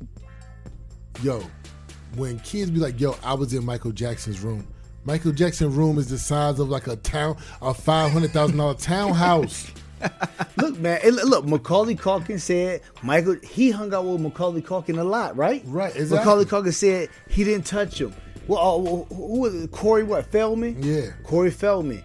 [1.23, 1.43] Yo,
[2.17, 4.67] when kids be like, "Yo, I was in Michael Jackson's room."
[5.05, 8.75] Michael Jackson's room is the size of like a town, a five hundred thousand dollar
[8.79, 9.71] townhouse.
[10.57, 11.01] Look, man.
[11.05, 13.37] Look, look, Macaulay Culkin said Michael.
[13.43, 15.63] He hung out with Macaulay Culkin a lot, right?
[15.67, 16.19] Right, exactly.
[16.19, 18.15] Macaulay Culkin said he didn't touch him.
[18.47, 18.59] Well,
[19.11, 19.71] uh, who was it?
[19.71, 20.03] Corey?
[20.03, 20.27] What?
[20.27, 20.83] Feldman?
[20.83, 21.11] Yeah.
[21.25, 22.03] Corey Feldman.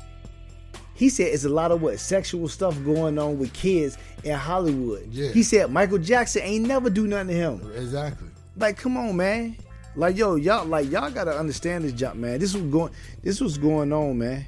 [0.93, 5.07] He said it's a lot of what sexual stuff going on with kids in Hollywood.
[5.11, 5.31] Yeah.
[5.31, 7.71] He said Michael Jackson ain't never do nothing to him.
[7.75, 8.29] Exactly.
[8.57, 9.57] Like, come on, man.
[9.95, 12.39] Like, yo, y'all, like y'all gotta understand this jump, man.
[12.39, 12.91] This was going,
[13.23, 14.45] this was going on, man.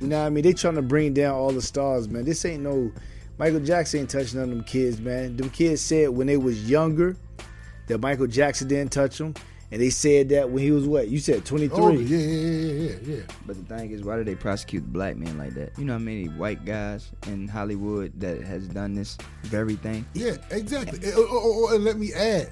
[0.00, 0.44] You know what I mean?
[0.44, 2.24] They trying to bring down all the stars, man.
[2.24, 2.92] This ain't no
[3.38, 5.36] Michael Jackson ain't touching none of them kids, man.
[5.36, 7.16] Them kids said when they was younger
[7.86, 9.34] that Michael Jackson didn't touch them,
[9.70, 11.08] and they said that when he was what?
[11.08, 11.78] You said twenty three.
[11.78, 13.22] Oh yeah, yeah, yeah, yeah, yeah.
[13.46, 15.78] But the thing is, why do they prosecute black men like that?
[15.78, 20.06] You know how many white guys in Hollywood that has done this very thing?
[20.14, 20.98] Yeah, exactly.
[21.06, 22.50] And, oh, oh, oh, oh and let me add,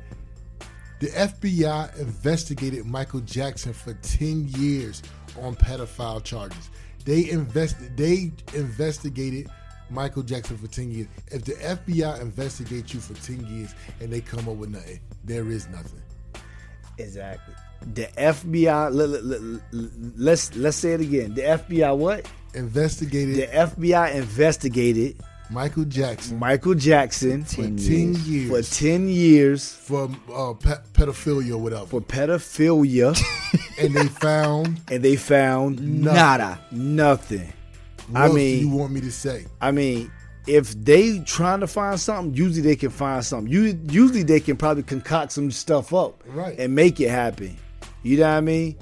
[1.05, 5.03] the FBI investigated Michael Jackson for ten years
[5.43, 6.71] on pedophile charges.
[7.05, 7.95] They invested.
[7.95, 9.51] They investigated
[9.91, 11.09] Michael Jackson for ten years.
[11.27, 15.51] If the FBI investigates you for ten years and they come up with nothing, there
[15.51, 16.01] is nothing.
[16.97, 17.55] Exactly.
[17.83, 18.95] The FBI.
[18.95, 21.35] Let, let, let, let's let's say it again.
[21.35, 22.27] The FBI what?
[22.55, 25.21] Investigated The FBI investigated
[25.51, 28.29] Michael Jackson Michael Jackson for 10 years.
[28.29, 33.17] years, for 10 years for uh, pe- pedophilia or whatever, for pedophilia
[33.79, 36.59] and they found and they found Nada.
[36.73, 37.53] nothing.
[38.09, 39.47] What I mean- do you want me to say?
[39.61, 40.11] I mean,
[40.47, 43.51] if they trying to find something, usually they can find something.
[43.53, 46.59] Usually, usually they can probably concoct some stuff up Right.
[46.59, 47.57] and make it happen.
[48.03, 48.77] You know what I mean?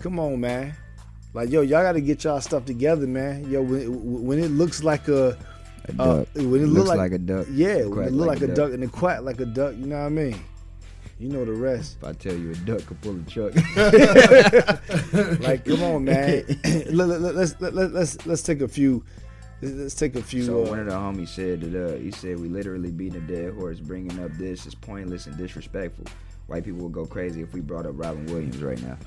[0.00, 0.74] Come on, man.
[1.32, 3.50] Like yo, y'all got to get y'all stuff together, man.
[3.50, 5.36] Yo, when, when it looks like a
[5.86, 6.28] A uh, duck.
[6.34, 8.56] when it Looks look like a duck, yeah, when quack it look like, a, duck.
[8.56, 8.72] duck.
[8.72, 9.74] and it quack like a duck.
[9.76, 10.40] You know what I mean?
[11.18, 11.98] You know the rest.
[12.00, 13.54] If I tell you a duck could pull a truck,
[15.40, 16.44] Like, come on, man.
[16.64, 19.04] let, let, let, let's let, let, let's let's take a few.
[19.62, 20.42] Let's let's take a few.
[20.44, 23.26] So uh, one of the homies said that uh, he said we literally beating a
[23.26, 23.78] dead horse.
[23.78, 26.06] Bringing up this is pointless and disrespectful.
[26.46, 28.98] White people would go crazy if we brought up Robin Williams right now.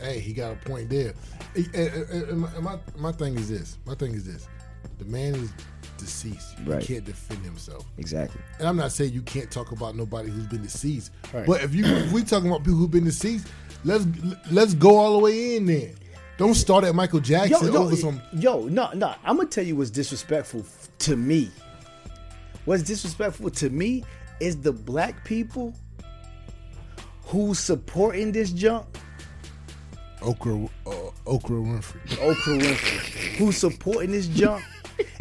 [0.00, 1.14] hey, he got a point there.
[1.54, 3.78] And- and- and my, my, my thing is this.
[3.86, 4.48] My thing is this.
[4.98, 5.52] The man is
[5.98, 6.56] deceased.
[6.64, 6.82] Right.
[6.82, 7.84] He can't defend himself.
[7.98, 8.40] Exactly.
[8.58, 11.12] And I'm not saying you can't talk about nobody who's been deceased.
[11.32, 11.46] Right.
[11.46, 13.48] But if you if we talking about people who've been deceased,
[13.84, 14.06] let's
[14.50, 15.92] let's go all the way in there.
[16.38, 18.22] Don't start at Michael Jackson yo, yo, over some.
[18.32, 19.12] yo, no, no.
[19.24, 20.64] I'm gonna tell you what's disrespectful
[21.00, 21.50] to me.
[22.64, 24.04] What's disrespectful to me
[24.38, 25.74] is the black people
[27.24, 28.86] who supporting this junk.
[30.22, 30.90] Okra, uh,
[31.28, 32.00] Okra Winfrey.
[32.16, 34.64] Oprah Winfrey, who's supporting this junk.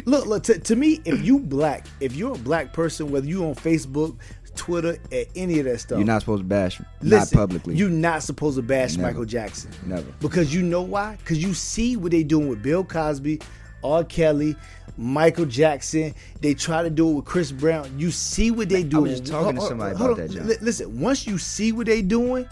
[0.05, 0.43] Look, look.
[0.43, 4.17] To, to me, if you black, if you're a black person, whether you on Facebook,
[4.55, 7.75] Twitter, at any of that stuff, You're not supposed to bash, listen, not publicly.
[7.75, 9.07] You're not supposed to bash Never.
[9.09, 9.69] Michael Jackson.
[9.85, 10.11] Never.
[10.19, 11.17] Because you know why?
[11.17, 13.39] Because you see what they doing with Bill Cosby,
[13.83, 14.03] R.
[14.03, 14.55] Kelly,
[14.97, 16.15] Michael Jackson.
[16.41, 17.99] They try to do it with Chris Brown.
[17.99, 19.11] You see what they doing.
[19.11, 20.27] was just talking to somebody hold about on.
[20.27, 20.47] that, John.
[20.47, 22.47] Li- Listen, once you see what they doing,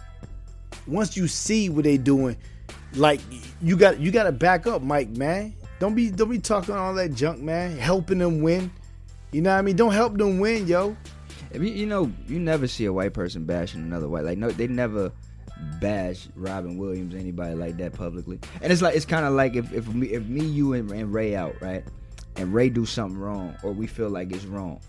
[0.85, 2.37] once you see what they doing,
[2.95, 3.21] like
[3.61, 5.53] you got you got to back up, Mike, man.
[5.79, 7.77] Don't be don't be talking all that junk, man.
[7.77, 8.71] Helping them win.
[9.31, 9.75] You know what I mean?
[9.75, 10.95] Don't help them win, yo.
[11.53, 14.25] You know, you never see a white person bashing another white.
[14.25, 15.11] Like, no, they never
[15.79, 18.39] bash Robin Williams, anybody like that publicly.
[18.61, 21.13] And it's like it's kind of like if if me, if me, you, and, and
[21.13, 21.83] Ray out, right,
[22.35, 24.79] and Ray do something wrong, or we feel like it's wrong,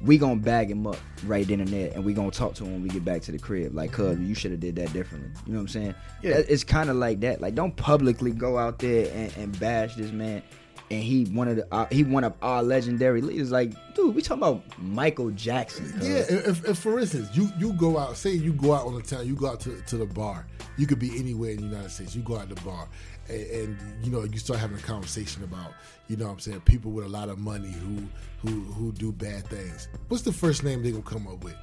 [0.00, 2.72] we gonna bag him up right then and there, and we gonna talk to him
[2.72, 3.74] when we get back to the crib.
[3.74, 4.26] Like, cuz mm-hmm.
[4.26, 5.30] you should have did that differently.
[5.46, 5.94] You know what I'm saying?
[6.22, 6.42] Yeah.
[6.48, 7.40] It's kind of like that.
[7.40, 10.42] Like, don't publicly go out there and, and bash this man.
[10.90, 13.50] And he one of the uh, he one of our legendary leaders.
[13.50, 15.92] Like, dude, we talking about Michael Jackson.
[15.92, 16.08] cuz.
[16.08, 19.02] Yeah, if, if for instance you you go out, say you go out on the
[19.02, 20.46] town, you go out to, to the bar.
[20.78, 22.16] You could be anywhere in the United States.
[22.16, 22.88] You go out to the bar,
[23.28, 25.72] and, and you know you start having a conversation about
[26.08, 29.12] you know what I'm saying people with a lot of money who who who do
[29.12, 29.88] bad things.
[30.08, 31.56] What's the first name they gonna come up with?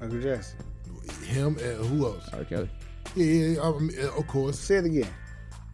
[0.00, 0.60] Michael Jackson.
[1.26, 2.28] Him and who else?
[2.32, 2.44] R.
[2.44, 2.70] Kelly.
[3.14, 4.58] Yeah, yeah, yeah, I mean, of course.
[4.58, 5.08] Say it again.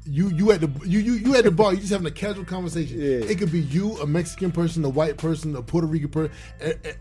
[0.08, 1.72] You you at the you you you at the bar.
[1.74, 2.98] You just having a casual conversation.
[3.00, 3.06] Yeah.
[3.30, 6.32] It could be you, a Mexican person, a white person, a Puerto Rican person,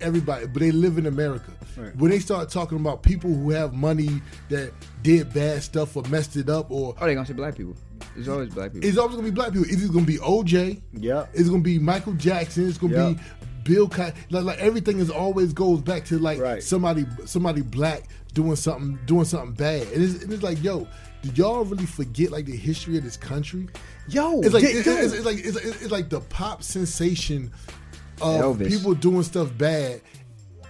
[0.02, 0.48] everybody.
[0.48, 1.52] But they live in America.
[1.78, 1.96] Right.
[1.96, 4.72] When they start talking about people who have money that
[5.04, 7.76] did bad stuff or messed it up, or Oh, they gonna say black people.
[8.16, 8.88] It's always black people.
[8.88, 9.68] it's always gonna be black people.
[9.70, 10.82] It's gonna be OJ.
[10.94, 11.26] Yeah.
[11.34, 12.68] It's gonna be Michael Jackson.
[12.68, 13.18] It's gonna Yep.
[13.18, 13.24] be
[13.66, 14.14] Bill Cosby.
[14.30, 16.64] Like, like everything is always goes back to like Right.
[16.64, 18.04] somebody somebody black
[18.34, 19.88] doing something doing something bad.
[19.94, 20.88] And it's, and it's like, yo,
[21.26, 23.68] did y'all really forget like the history of this country?
[24.08, 27.52] Yo, It's like di- it's, it's, it's like it's, it's like the pop sensation
[28.22, 28.68] of Elvis.
[28.70, 30.02] people doing stuff bad.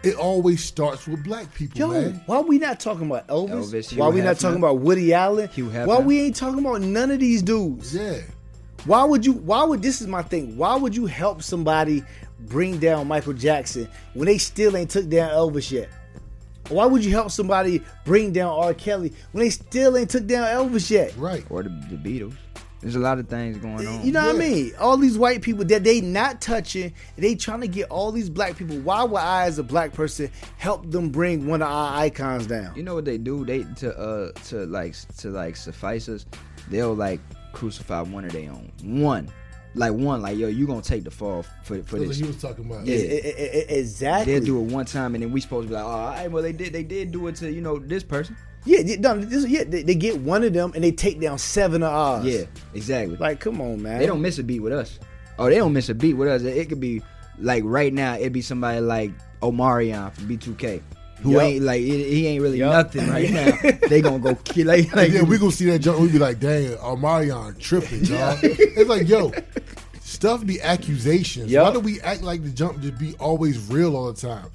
[0.02, 2.22] It always starts with black people, Yo, man.
[2.28, 3.50] why we not talking about Elvis?
[3.74, 5.50] Elvis, Hugh why we not talking about Woody Allen?
[5.50, 7.94] Why we ain't talking about none of these dudes?
[7.94, 8.22] Yeah.
[8.86, 9.34] Why would you?
[9.34, 10.56] Why would this is my thing?
[10.58, 12.04] Why would you help somebody
[12.42, 15.90] bring down Michael Jackson when they still ain't took down Elvis yet?
[16.70, 18.74] Why would you help somebody bring down R.
[18.74, 21.16] Kelly when they still ain't took down Elvis yet?
[21.18, 21.46] Right.
[21.50, 22.34] or the, the Beatles.
[22.86, 24.06] There's a lot of things going on.
[24.06, 24.72] You know what I mean?
[24.80, 28.56] All these white people that they not touching, they trying to get all these black
[28.58, 28.78] people.
[28.78, 32.76] Why would I, as a black person, help them bring one of our icons down?
[32.76, 33.44] You know what they do?
[33.44, 36.28] They to uh to like to like suffice us.
[36.70, 37.22] They'll like
[37.54, 38.72] crucify one of their own.
[38.84, 39.30] One,
[39.76, 42.18] like one, like yo, you gonna take the fall for for That's what this.
[42.18, 42.86] he was talking about.
[42.86, 42.96] Yeah.
[42.96, 44.34] E- e- e- exactly.
[44.34, 46.32] They'll do it one time, and then we supposed to be like, oh, all right,
[46.32, 48.36] well they did they did do it to you know this person.
[48.66, 51.38] Yeah, yeah, no, this, yeah they, they get one of them and they take down
[51.38, 52.26] seven of ours.
[52.26, 53.16] Yeah, exactly.
[53.18, 54.00] like come on, man.
[54.00, 55.00] They don't miss a beat with us.
[55.38, 56.42] Oh, they don't miss a beat with us.
[56.42, 57.02] It, it could be
[57.38, 58.16] like right now.
[58.16, 59.12] It'd be somebody like
[59.42, 60.82] Omarion from B2K,
[61.26, 61.42] who Yup.
[61.44, 62.72] ain't like he ain't really Yup.
[62.94, 63.30] nothing right
[63.72, 63.88] now.
[63.90, 66.00] they gonna go kill like, like yeah, we gonna see that jump.
[66.00, 68.38] We be like, dang, Omarion tripping, y'all.
[68.42, 69.32] it's like, yo,
[70.02, 71.52] stuff be accusations.
[71.52, 71.66] Yup.
[71.68, 74.46] Why do we act like the jump just be always real all the time?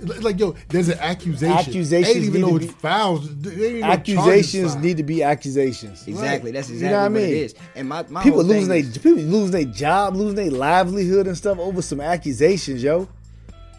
[0.00, 1.56] Like, yo, there's an accusation.
[1.58, 3.36] Accusations They ain't even need know to it's be- fouls.
[3.40, 6.06] They ain't even know charges accusations need to be accusations.
[6.06, 6.52] Exactly.
[6.52, 7.24] That's You exactly know what I mean?
[7.24, 7.54] it is.
[7.74, 11.58] And my, my People losing their people losing their job, losing their livelihood and stuff
[11.58, 13.08] over some accusations, yo.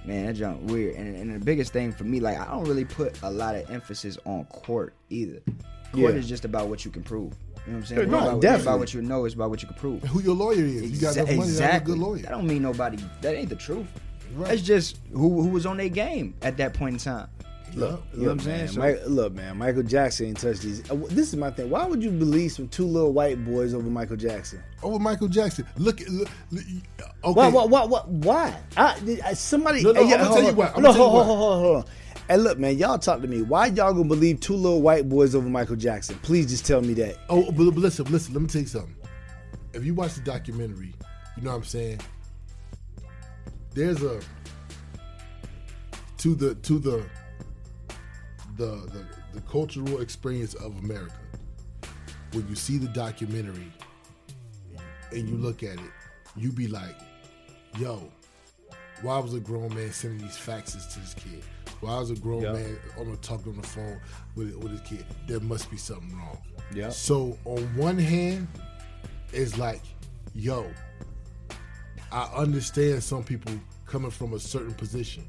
[0.06, 0.96] Man, that junk weird.
[0.96, 3.70] And, and the biggest thing for me, like I don't really put a lot of
[3.70, 5.40] emphasis on court either.
[5.92, 6.20] Court Yeah.
[6.20, 7.34] is just about what you can prove.
[7.66, 8.10] You know what I'm saying?
[8.12, 8.62] No, about, it's definitely.
[8.68, 9.26] about what you know.
[9.26, 10.04] It's about what you can prove.
[10.04, 10.92] Who your lawyer is?
[10.92, 12.22] You got enough money have a good lawyer.
[12.24, 12.98] That don't mean nobody.
[13.22, 13.88] That ain't the truth.
[14.36, 14.50] Right.
[14.50, 17.28] That's just who who was on their game at that point in time.
[17.76, 18.58] Look, You know what I'm saying?
[18.60, 20.90] man, So- Mi- look, man, Michael Jackson ain't touched these.
[20.90, 21.70] uh, This is my thing.
[21.70, 24.62] Why would you believe some two little white boys over Michael Jackson?
[24.84, 25.66] Over Michael Jackson.
[25.78, 26.64] Look, at- look, look
[27.24, 27.34] okay.
[27.34, 27.48] Why?
[27.50, 27.66] Why?
[27.66, 27.86] Why?
[27.86, 28.60] why, why?
[28.78, 29.84] I, I, somebody.
[29.84, 31.26] No, no, hey, I'ma tell you what, No, hold, what.
[31.26, 31.86] hold, hold, hold on.
[32.28, 33.42] Hey, look, man, y'all talk to me.
[33.42, 36.18] Why y'all gonna believe two little white boys over Michael Jackson?
[36.22, 37.18] Please just tell me that.
[37.30, 38.34] Oh, but, but listen, listen.
[38.34, 38.96] Let me tell you something.
[39.74, 40.94] If you watch the documentary,
[41.38, 42.00] you know what I'm saying.
[43.74, 44.20] There's a
[46.18, 47.04] to the to the
[48.60, 51.14] the the, the cultural experience of America.
[52.34, 53.72] When you see the documentary
[55.12, 55.92] and you look at it,
[56.36, 56.96] you be like,
[57.80, 58.12] "Yo,
[59.02, 61.42] why was a grown man sending these faxes to this kid?
[61.82, 62.54] Why was a grown Yeah.
[62.54, 64.00] man on the talking on the phone
[64.36, 65.06] with with his kid?
[65.28, 66.38] There must be something wrong."
[66.74, 66.90] Yeah.
[66.92, 68.48] So on one hand,
[69.34, 69.82] it's like,
[70.36, 70.70] yo,
[72.12, 73.54] I understand some people
[73.88, 75.28] coming from a certain position,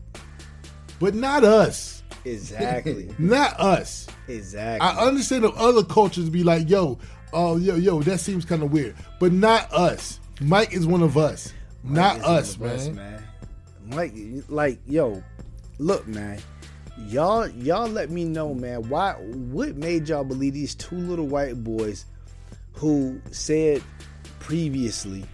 [0.98, 2.00] but not us.
[2.25, 3.15] Exactly.
[3.19, 4.07] Not us.
[4.29, 4.87] exactly.
[4.87, 6.99] I understand if other cultures be like, yo,
[7.33, 10.21] oh, yo, yo, that seems kind of weird, but not us.
[10.41, 11.53] Mike is one of us,
[11.85, 13.23] not us, of us, man.
[13.91, 14.15] Like,
[14.49, 15.23] like, yo,
[15.79, 16.39] look, man.
[17.09, 18.89] Y'all, y'all, let me know, man.
[18.89, 19.13] Why?
[19.15, 22.05] What made y'all believe these two little white boys,
[22.75, 23.83] who said
[24.39, 25.25] previously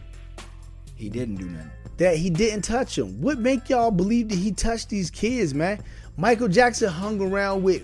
[0.94, 1.70] He didn't do nothing.
[1.98, 3.20] that he didn't touch them?
[3.20, 5.82] What make y'all believe that he touched these kids, man?
[6.16, 7.82] Michael Jackson hung around with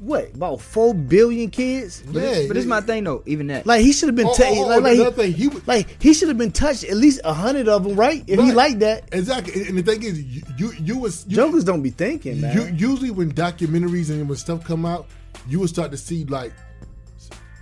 [0.00, 2.02] what about four billion kids?
[2.04, 3.22] But, it's, but it's my thing though.
[3.24, 5.46] Even that, Like he should have been Oh, ta- oh, oh, like, like, thing, he
[5.48, 8.24] would- like he should have been touched at least a hundred of them, right?
[8.26, 8.54] If he Right.
[8.56, 9.68] like that, Exactly.
[9.68, 12.56] And the thing is, you you, you was you, jokers don't be thinking, man.
[12.56, 15.06] you, usually when documentaries and when stuff come out,
[15.48, 16.52] you will start to see like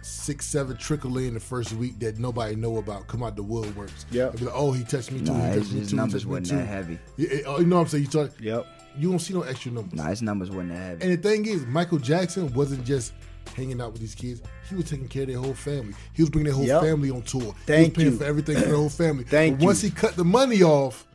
[0.02, 4.06] six, seven trickle in the first week that nobody know about come out the woodworks.
[4.10, 5.32] Yeah, like, oh, he touched me too.
[5.32, 5.86] Nah, he his, touched me too.
[5.88, 6.56] he numbers touched me wasn't too.
[6.56, 6.98] that heavy.
[7.18, 8.04] Yeah, yeah, oh, you know what I'm saying?
[8.04, 8.32] You start.
[8.40, 8.66] Yep.
[8.98, 9.94] You don't see no extra numbers.
[9.94, 11.02] Nah, his numbers wasn't that heavy.
[11.04, 13.12] And the thing is, Michael Jackson wasn't just
[13.56, 14.42] hanging out with these kids.
[14.68, 15.94] He was taking care of their whole family.
[16.12, 16.82] He was bringing their whole Yep.
[16.82, 17.54] family on tour.
[17.66, 18.18] Thank he was paying you.
[18.18, 19.24] for everything for their whole family.
[19.28, 19.90] Thank but once you.
[19.90, 21.06] he cut the money off,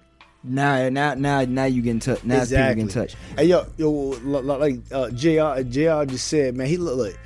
[0.44, 2.24] Now, now, now, now you getting touched.
[2.26, 2.84] Now exactly.
[2.84, 3.16] people in touch.
[3.38, 5.62] Hey yo, yo, lo- lo- like uh, Jr.
[5.70, 6.06] Jr.
[6.06, 7.18] just said, man, he look, look.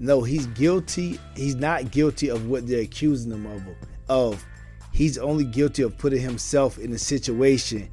[0.00, 1.18] No, he's guilty.
[1.34, 3.62] He's not guilty of what they're accusing him of.
[4.08, 4.46] Of
[4.92, 7.88] he's only guilty of putting himself in a situation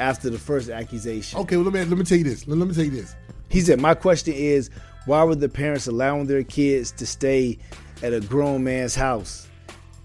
[0.00, 1.38] after the first accusation.
[1.40, 2.46] okay, well let me let me tell you this.
[2.46, 3.14] Let, let me tell you this.
[3.48, 4.70] He said, My question is,
[5.06, 7.58] why were the parents allowing their kids to stay
[8.02, 9.48] at a grown man's house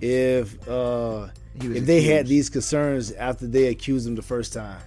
[0.02, 1.28] if uh,
[1.62, 4.80] He was if they had these concerns after they accused him the first time?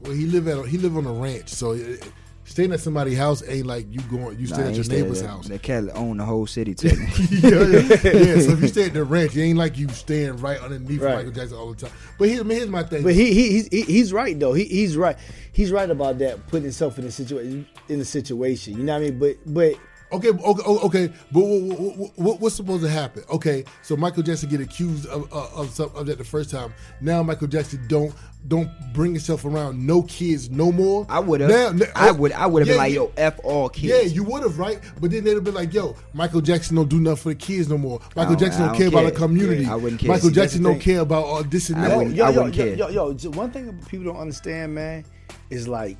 [0.00, 1.96] Well, he live at a, he live on a ranch, so uh,
[2.44, 5.30] staying at somebody's house ain't like you going you Nah, stay at your neighbor's there.
[5.30, 5.48] house.
[5.48, 7.26] The cat own the whole city, technically.
[7.38, 8.40] yeah, yeah, yeah.
[8.40, 11.16] So if you stay at the ranch, it ain't like you staying right underneath Right.
[11.16, 11.96] Michael Jackson all the time.
[12.18, 13.02] But here, here's my thing.
[13.02, 14.52] But he, he he's he's right though.
[14.52, 15.16] He, he's right.
[15.52, 16.46] He's right about that.
[16.48, 18.76] Putting himself in a situation in a situation.
[18.78, 19.18] You know what I mean?
[19.18, 19.74] But but
[20.12, 23.24] Okay, okay, okay, but what, what, what, what's supposed to happen?
[23.30, 26.72] Okay, so Michael Jackson get accused of of, of, some, of that the first time.
[27.00, 28.14] Now Michael Jackson don't
[28.46, 31.06] don't bring yourself around no kids no more.
[31.08, 31.82] I would have.
[31.94, 32.32] I would.
[32.32, 33.86] I would have Yeah, been like, yo, f all kids.
[33.92, 34.80] Yeah, you would have, right?
[35.00, 37.68] But then they'd have been like, "Yo, Michael Jackson don't do nothing for the kids
[37.68, 38.00] no more.
[38.14, 39.62] Michael don't- Jackson don't, don't care about the community.
[39.64, 40.08] Yeah, I wouldn't care.
[40.08, 42.54] Michael See, Jackson don't care about all this and I that." wouldn't- yo, yo, wouldn't
[42.56, 42.74] yo, care.
[42.74, 45.04] yo, yo, just one thing people don't understand, man,
[45.50, 45.96] is like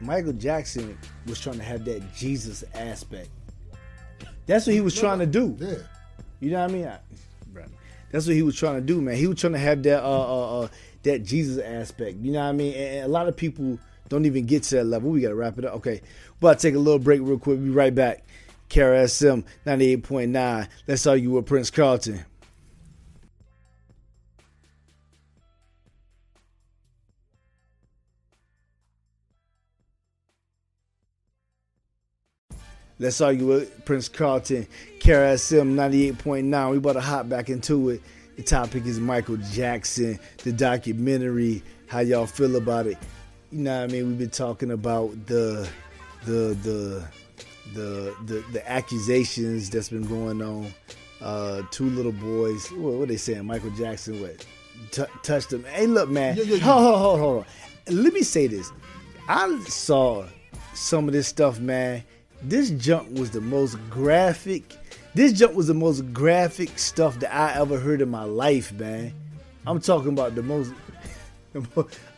[0.00, 3.30] Michael Jackson was trying to have that Jesus aspect.
[4.46, 5.56] That's what he was trying to do.
[5.58, 5.74] Yeah.
[6.40, 6.86] You know what I mean?
[6.86, 6.98] I,
[8.12, 9.16] that's what he was trying to do, man.
[9.16, 10.68] He was trying to have that uh, uh, uh
[11.06, 12.18] that Jesus aspect.
[12.18, 12.74] You know what I mean?
[12.74, 13.78] And, a lot of people
[14.08, 15.10] don't even get to that level.
[15.10, 15.74] We got to wrap it up.
[15.76, 16.02] Okay,
[16.40, 17.56] but take a little break real quick.
[17.58, 18.24] We'll be right back.
[18.68, 20.68] Kara SM ninety eight point nine.
[20.86, 22.24] Let's argue with Prince Carlton.
[32.98, 34.66] Let's argue with Prince Carlton,
[35.00, 36.70] Kara SM 98.9.
[36.70, 38.00] We about to hop back into it.
[38.36, 41.62] The topic is Michael Jackson, the documentary.
[41.86, 42.98] How y'all feel about it?
[43.50, 44.08] You know what I mean?
[44.08, 45.68] We've been talking about the
[46.24, 47.08] the the
[47.72, 50.72] the the, the accusations that's been going on.
[51.22, 52.70] Uh, two little boys.
[52.72, 53.46] What, what they saying?
[53.46, 54.44] Michael Jackson what
[54.90, 55.64] t- touched them?
[55.64, 56.36] Hey, look, man.
[56.36, 56.62] Yeah, yeah, yeah.
[56.64, 57.46] Hold, hold, hold, hold
[57.88, 58.04] on.
[58.04, 58.70] Let me say this.
[59.28, 60.26] I saw
[60.74, 62.04] some of this stuff, man.
[62.42, 64.76] This junk was the most graphic.
[65.16, 69.14] This jump was the most graphic stuff that I ever heard in my life, man.
[69.66, 70.74] I'm talking about the most.
[71.54, 71.60] the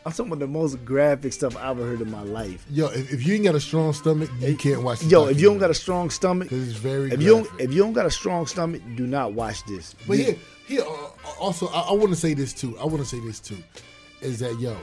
[0.05, 2.65] I'm talking about the most graphic stuff I've ever heard in my life.
[2.69, 4.99] Yo, if, if you ain't got a strong stomach, you can't watch.
[4.99, 7.73] This Yo, if you don't got a strong stomach, it's very if you don't if
[7.73, 9.95] you don't got a strong stomach, do not watch this.
[10.05, 10.35] But here,
[10.67, 10.81] here.
[10.81, 12.77] Uh, also, I, I want to say this too.
[12.79, 13.63] I want to say this too,
[14.19, 14.75] is that yo,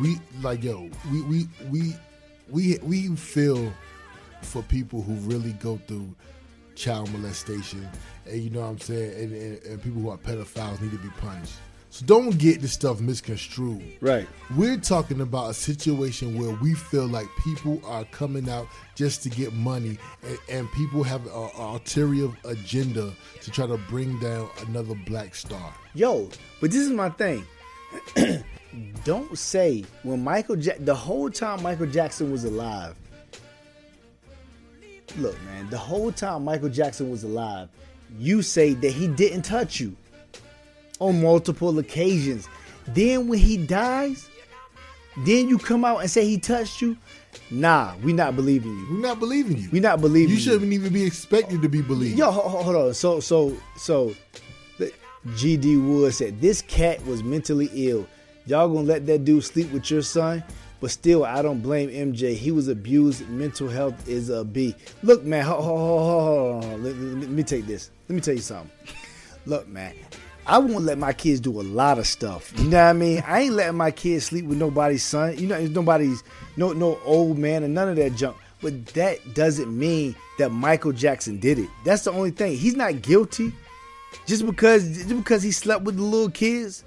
[0.00, 1.94] we like yo, we we we
[2.48, 3.70] we we feel
[4.40, 6.14] for people who really go through
[6.82, 7.88] child molestation,
[8.26, 10.98] and you know what I'm saying, and, and, and people who are pedophiles need to
[10.98, 11.54] be punished.
[11.90, 13.82] So don't get this stuff misconstrued.
[14.00, 14.26] Right.
[14.56, 19.28] We're talking about a situation where we feel like people are coming out just to
[19.28, 24.94] get money, and, and people have an ulterior agenda to try to bring down another
[25.06, 25.72] black star.
[25.94, 26.28] Yo,
[26.60, 27.44] but this is my thing.
[29.04, 32.96] Don't say when Michael ja- the whole time Michael Jackson was alive.
[35.18, 37.68] Look, man, the whole time Michael Jackson was alive,
[38.18, 39.94] you say that he didn't touch you
[41.00, 42.48] on multiple occasions.
[42.88, 44.28] Then when he dies,
[45.18, 46.96] then you come out and say he touched you.
[47.50, 48.86] Nah, we not believing you.
[48.90, 49.68] We're not believing you.
[49.70, 50.40] We not believing You you.
[50.40, 52.18] shouldn't even be expected to be believed.
[52.18, 52.94] Yo, ho- ho- hold on.
[52.94, 54.14] So, so, so,
[55.36, 55.76] G.D.
[55.76, 58.06] Wood said this cat was mentally ill.
[58.46, 60.42] Y'all gonna let that dude sleep with your son?
[60.82, 62.34] But still, I don't blame MJ.
[62.34, 63.28] He was abused.
[63.28, 64.74] Mental health is a B.
[65.04, 65.44] Look, man.
[65.44, 66.76] Ho, ho, ho, ho, ho, ho.
[66.78, 67.90] Let, let- me take this.
[68.08, 68.68] Let me tell you something.
[69.46, 69.94] Look, man.
[70.44, 72.52] I won't let my kids do a lot of stuff.
[72.58, 73.22] You know what I mean?
[73.24, 75.38] I ain't letting my kids sleep with nobody's son.
[75.38, 76.24] You know, nobody's
[76.56, 78.36] no no old man and none of that junk.
[78.60, 81.68] But that doesn't mean that Michael Jackson did it.
[81.84, 82.56] That's the only thing.
[82.56, 83.52] He's not guilty.
[84.26, 86.82] Just because just because he slept with the little kids.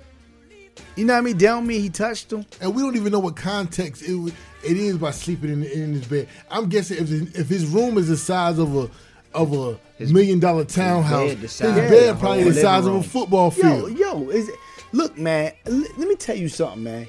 [0.95, 1.37] You know what I mean?
[1.37, 2.45] That don't he touched them.
[2.61, 4.29] and we don't even know what context it wa-
[4.63, 6.27] it is by sleeping in, in his bed.
[6.49, 8.89] I'm guessing if his, if his room is the size of a
[9.33, 12.95] of a His- million dollar townhouse, bed the his bed, of probably the size of
[12.95, 13.97] a football field.
[13.97, 14.55] yo, is it,
[14.93, 15.51] look, man.
[15.65, 17.07] l- let me tell you something, man.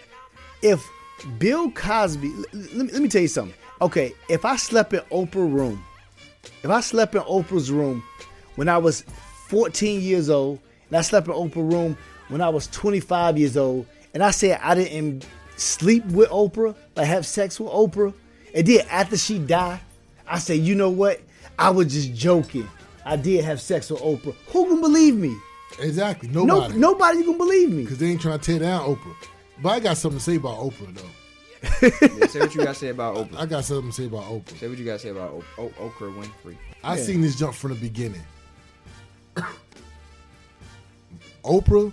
[0.62, 0.84] If
[1.38, 3.54] Bill Cosby, l- l- let me, let me tell you something.
[3.80, 5.84] Okay, if I slept in Oprah's room,
[6.64, 8.02] if I slept in Oprah's room
[8.56, 9.02] when I was
[9.48, 11.96] 14 years old, and I slept in Oprah's room
[12.28, 15.26] when I was 25 years old, and I said I didn't
[15.56, 18.12] sleep with Oprah, like have sex with Oprah,
[18.54, 19.80] and then after she died,
[20.26, 21.20] I said, you know what?
[21.58, 22.68] I was just joking.
[23.04, 24.34] I did have sex with Oprah.
[24.48, 25.36] Who can believe me?
[25.78, 26.78] Exactly, No, nobody.
[26.78, 27.82] nobody can believe me.
[27.82, 29.14] because they ain't trying to tear down Oprah.
[29.62, 31.10] But I got something to say about Oprah though.
[32.18, 33.38] Yeah, say what you got to say about Oprah.
[33.38, 34.58] I got something to say about Oprah.
[34.58, 36.56] Say what you got to say about o- o- Oprah Winfrey.
[36.84, 38.22] I seen this jump from the beginning.
[41.44, 41.92] Oprah,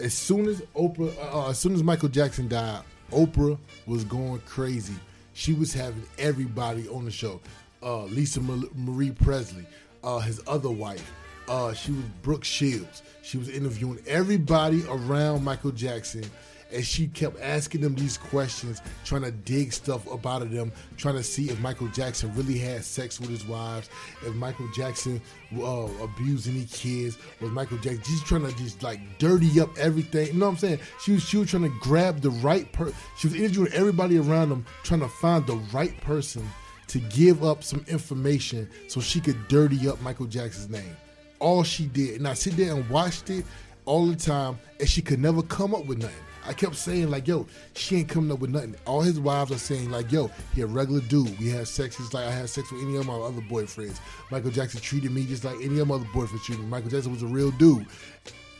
[0.00, 4.94] as soon as Oprah, uh, as soon as Michael Jackson died, Oprah was going crazy.
[5.32, 7.40] She was having everybody on the show.
[7.82, 9.64] Uh, Lisa Marie Presley,
[10.02, 11.12] uh, his other wife.
[11.48, 13.02] Uh, she was Brooke Shields.
[13.22, 16.24] She was interviewing everybody around Michael Jackson
[16.72, 20.72] and she kept asking them these questions, trying to dig stuff up out of them,
[20.96, 23.88] trying to see if Michael Jackson really had sex with his wives,
[24.24, 25.20] if Michael Jackson
[25.56, 30.28] uh, abused any kids, was Michael Jackson just trying to just like dirty up everything.
[30.28, 30.80] You know what I'm saying?
[31.02, 32.92] She was she was trying to grab the right per.
[33.16, 36.48] She was interviewing everybody around them, trying to find the right person
[36.88, 40.96] to give up some information so she could dirty up Michael Jackson's name.
[41.38, 43.44] All she did, and I sit there and watched it
[43.84, 46.16] all the time, and she could never come up with nothing.
[46.48, 49.58] I kept saying like, "Yo, she ain't coming up with nothing." All his wives are
[49.58, 51.38] saying like, "Yo, he a regular dude.
[51.38, 54.00] We had sex just like I had sex with any of my other boyfriends."
[54.30, 56.70] Michael Jackson treated me just like any of my other boyfriends treated me.
[56.70, 57.86] Michael Jackson was a real dude.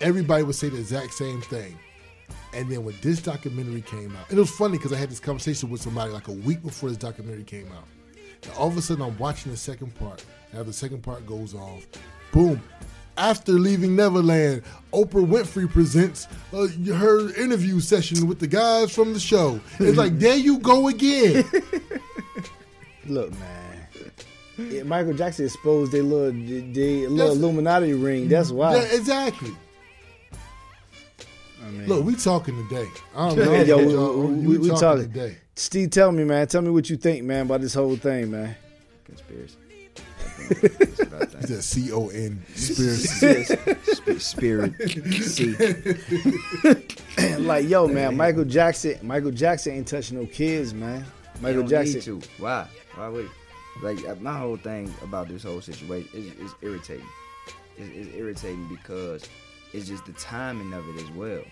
[0.03, 1.79] Everybody would say the exact same thing.
[2.53, 5.71] And then when this documentary came out, it was funny because I had this conversation
[5.71, 7.85] with somebody like a week before this documentary came out.
[8.43, 10.25] And all of a sudden, I'm watching the second part.
[10.51, 11.87] And after the second part goes off,
[12.33, 12.63] boom.
[13.19, 14.63] After leaving Neverland,
[14.93, 19.61] Oprah Winfrey presents uh, her interview session with the guys from the show.
[19.81, 21.45] It's like, there you go again.
[23.07, 23.87] Look, man.
[24.57, 28.29] Yeah, Michael Jackson exposed their little, their little That's- Illuminati ring.
[28.29, 28.77] That's why.
[28.77, 29.51] Yeah, exactly.
[31.61, 32.89] I mean, Look, we talking today.
[33.17, 33.53] I don't know.
[33.63, 34.17] Yo, we, y'all.
[34.27, 35.03] we, we, we talking talking.
[35.13, 35.37] today.
[35.57, 36.47] Steve, tell me, man.
[36.47, 38.55] Tell me what you think, man, about this whole thing, man.
[39.05, 39.57] Conspiracy.
[40.51, 41.43] I think that's about that.
[41.43, 43.57] It's a C O N conspiracy.
[43.95, 44.75] Sp- Spirit.
[45.23, 45.55] See.
[47.39, 48.99] like, yo, man, Michael Jackson.
[49.03, 51.05] Michael Jackson ain't touching no kids, man.
[51.41, 51.95] Michael don't Jackson.
[51.95, 52.29] Need to.
[52.39, 52.67] Why?
[52.95, 53.31] Why would?
[53.83, 57.07] Like uh, my whole thing about this whole situation is, is irritating.
[57.77, 59.25] It's, it's irritating because
[59.73, 61.43] it's just the timing of it as well.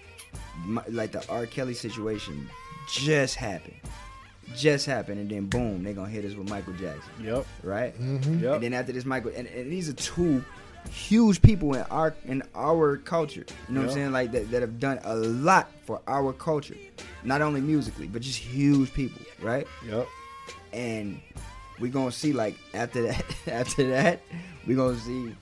[0.65, 1.47] My, like the R.
[1.47, 2.49] Kelly situation
[2.91, 3.77] just happened,
[4.55, 7.47] just happened, and then boom, they're gonna hit us with Michael Jackson, Yep.
[7.63, 8.01] right?
[8.01, 8.43] Mm-hmm.
[8.45, 8.55] Yep.
[8.55, 10.45] And then after this, Michael, and, and these are two
[10.91, 13.45] huge people in our in our culture.
[13.69, 14.13] You know what I'm saying?
[14.13, 16.77] Like that, that have done a lot for our culture,
[17.25, 19.67] not only musically, but just huge people, right?
[19.89, 20.07] Yep.
[20.73, 21.21] and
[21.81, 24.21] we gonna see like after that after that
[24.67, 25.35] we gonna see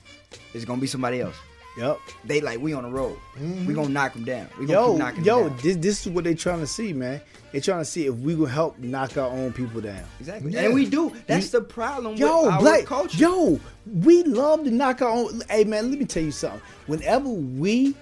[0.53, 1.35] it's gonna be somebody else
[1.77, 1.99] Yep.
[2.23, 3.73] they like we on the road we mm-hmm.
[3.73, 5.57] gonna knock them down we gonna Yo, keep knocking yo, them down.
[5.57, 7.19] Yo, this this is what they trying to see, man.
[7.51, 10.03] They trying to see if we gonna help knock our own people down.
[10.19, 10.61] exactly Yeah.
[10.61, 14.71] and we do that's the problem Yo, with our black culture Yo, we love to
[14.71, 15.41] knock our own.
[15.49, 16.61] Hey, man, let me tell you something.
[16.87, 17.95] Whenever we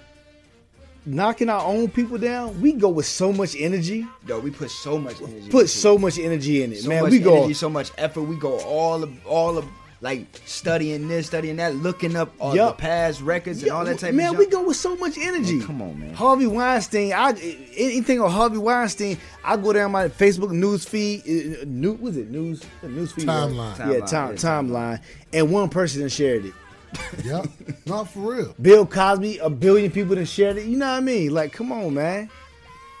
[1.06, 4.06] knocking our own people down, we go with so much energy.
[4.26, 7.04] yo we put so much energy Put so much energy in it, so man.
[7.10, 7.38] We go.
[7.38, 9.66] energy, so much effort we go all of all of
[10.04, 12.76] like studying this studying that looking up all Yup.
[12.76, 15.56] the past records and all that type man, of we go with so much energy.
[15.56, 16.12] Man, come on, man.
[16.12, 17.14] Harvey Weinstein.
[17.14, 17.30] I
[17.74, 19.16] anything on Harvey Weinstein.
[19.42, 21.22] I go down my Facebook news feed.
[21.22, 23.50] uh, New was it news news feed right?
[23.50, 23.78] Timeline.
[23.78, 25.00] Yeah, time yeah, timeline.
[25.32, 26.54] And one person shared it.
[27.24, 27.46] yep.
[27.86, 28.54] Not for real.
[28.60, 30.66] Bill Cosby, a billion people that shared it.
[30.66, 31.32] You know what I mean?
[31.32, 32.28] Like, come on, man.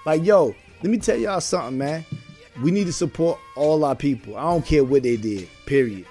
[0.06, 2.04] Like, yo, let me tell y'all something, man.
[2.62, 4.38] We need to support all our people.
[4.38, 5.48] I don't care what they did.
[5.66, 6.06] Period.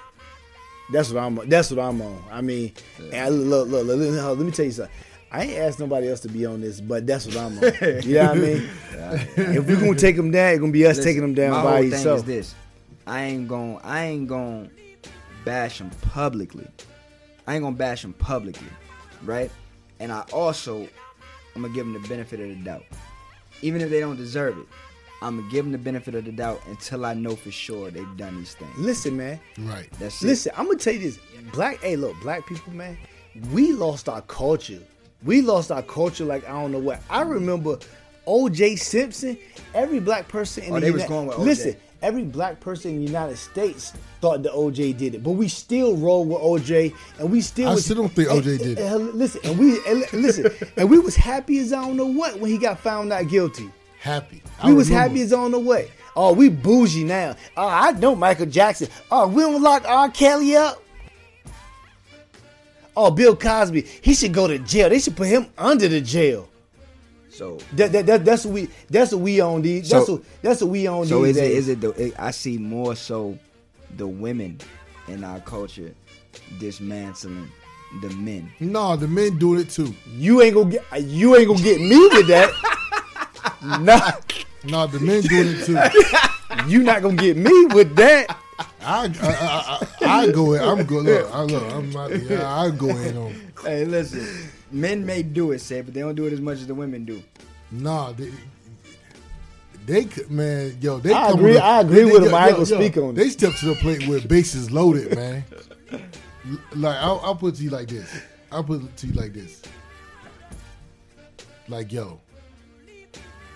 [0.91, 1.35] That's what I'm.
[1.49, 2.23] That's what I'm on.
[2.31, 4.93] I mean, and I- look, look, look, look, let me tell you something.
[5.31, 7.64] I ain't asked nobody else to be on this, but that's what I'm on.
[8.03, 8.69] You know what I mean?
[9.35, 11.64] if we're gonna take them down, it's gonna be us Listen, taking them down my
[11.64, 12.55] by whole thing is this:
[13.07, 14.69] I ain't gon' I ain't gon'
[15.43, 16.68] bash them publicly.
[17.47, 18.68] I ain't gonna bash them publicly,
[19.23, 19.49] right?
[19.99, 20.88] And I also
[21.55, 22.85] I'm gonna give them the benefit of the doubt,
[23.64, 24.65] even if they don't deserve it.
[25.23, 28.17] I'm gonna give them the benefit of the doubt until I know for sure they've
[28.17, 28.71] done these things.
[28.77, 29.39] Listen, man.
[29.59, 29.89] Right.
[29.99, 30.27] That's it.
[30.27, 31.19] Listen, I'm gonna tell you this.
[31.53, 32.97] Black, hey, look, black people, man,
[33.51, 34.79] we lost our culture.
[35.23, 37.01] We lost our culture like I don't know what.
[37.09, 37.79] I remember
[38.27, 38.75] O.J.
[38.77, 39.37] Simpson.
[39.73, 41.75] Every black person in Oh, the they was going with listen.
[42.01, 45.95] Every black person in the United States thought that OJ did it, but we still
[45.95, 47.69] roll with OJ, and we still.
[47.69, 48.57] I was- still don't think and- O.J.
[48.57, 48.79] did it.
[48.79, 52.39] and- listen, and we and listen, and we was happy as I don't know what
[52.41, 53.69] when he got found not guilty.
[54.03, 54.43] Happy.
[54.61, 55.07] I We was remember.
[55.09, 55.89] happy as on the way.
[56.13, 57.38] Oh, we bougie now.
[57.55, 58.89] Oh, I know Michael Jackson.
[59.09, 60.09] Oh, we don't lock R.
[60.09, 60.84] Kelly up.
[62.97, 63.81] Oh, Bill Cosby.
[64.01, 64.89] He should go to jail.
[64.89, 66.49] They should put him under the jail.
[67.30, 68.69] So That, that, that, that's what we.
[68.89, 69.89] That's what we on these.
[69.89, 70.21] That's what.
[70.41, 71.57] That's what we on So these is it days.
[71.57, 73.39] is it the it, I see more so
[73.95, 74.59] the women
[75.07, 75.95] in our culture
[76.59, 77.49] dismantling
[78.01, 78.51] the men.
[78.59, 79.95] No, the men doing it too.
[80.15, 81.01] You ain't gonna get.
[81.01, 82.51] You ain't gonna get me with that.
[83.79, 84.11] nah,
[84.63, 86.67] No, the men doing it too.
[86.69, 88.37] you not gonna get me with that.
[88.81, 90.61] I, I, I, I, I go in.
[90.61, 91.05] I'm good.
[91.05, 91.73] Look, I look.
[91.73, 92.21] I'm not.
[92.21, 93.35] Yeah, I go in on.
[93.63, 94.27] Hey, listen,
[94.71, 97.05] men may do it, say, but they don't do it as much as the women
[97.05, 97.23] do.
[97.71, 98.31] Nah, they,
[99.85, 101.13] they man, yo, they.
[101.13, 102.35] I come agree- with a- I agree they- with yo, him.
[102.35, 105.43] I ain't gonna yo, speak on They step to the plate with bases loaded, man.
[106.75, 108.13] Like I'll, I'll put it to you like this.
[108.51, 109.61] I'll put it to you like this.
[111.69, 112.19] Like yo,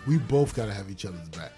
[0.07, 1.53] we both gotta have each other's backs.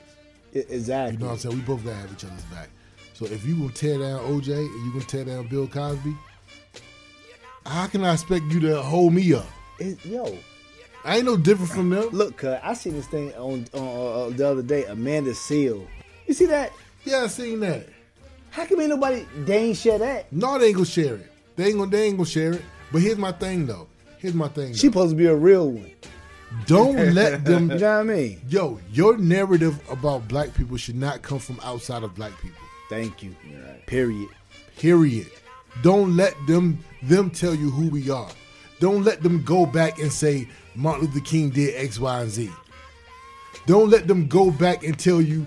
[0.53, 1.13] Exactly.
[1.13, 1.55] You know what I'm saying?
[1.55, 2.69] We both gotta have each other's back.
[3.13, 6.15] So if you gonna tear down OJ and you gonna tear down Bill Cosby,
[7.65, 9.45] how can I expect you to hold me up?
[10.03, 10.37] Yo,
[11.05, 12.09] I ain't no different from them.
[12.09, 14.85] look, cuz I seen this thing on, on uh, the other day.
[14.85, 15.87] Amanda Seales.
[16.27, 16.71] You see that?
[17.05, 17.87] Yeah, I seen that.
[18.51, 19.25] How come ain't nobody?
[19.45, 20.31] They ain't share that.
[20.33, 21.31] No, they ain't gonna share it.
[21.55, 21.91] They ain't gonna.
[21.91, 22.61] They ain't gonna share it.
[22.91, 23.87] But here's my thing though.
[24.17, 24.73] Here's my thing.
[24.73, 24.91] She though.
[24.91, 25.91] supposed to be a real one.
[26.65, 27.69] Don't let them.
[27.71, 28.41] You know what I mean?
[28.47, 32.61] Yo, your narrative about black people should not come from outside of black people.
[32.89, 33.35] Thank you.
[33.85, 34.29] Period.
[34.77, 35.27] Period.
[35.83, 38.29] Don't let them them tell you who we are.
[38.79, 42.49] Don't let them go back and say Martin Luther King did X, Y, and Z.
[43.65, 45.45] Don't let them go back and tell you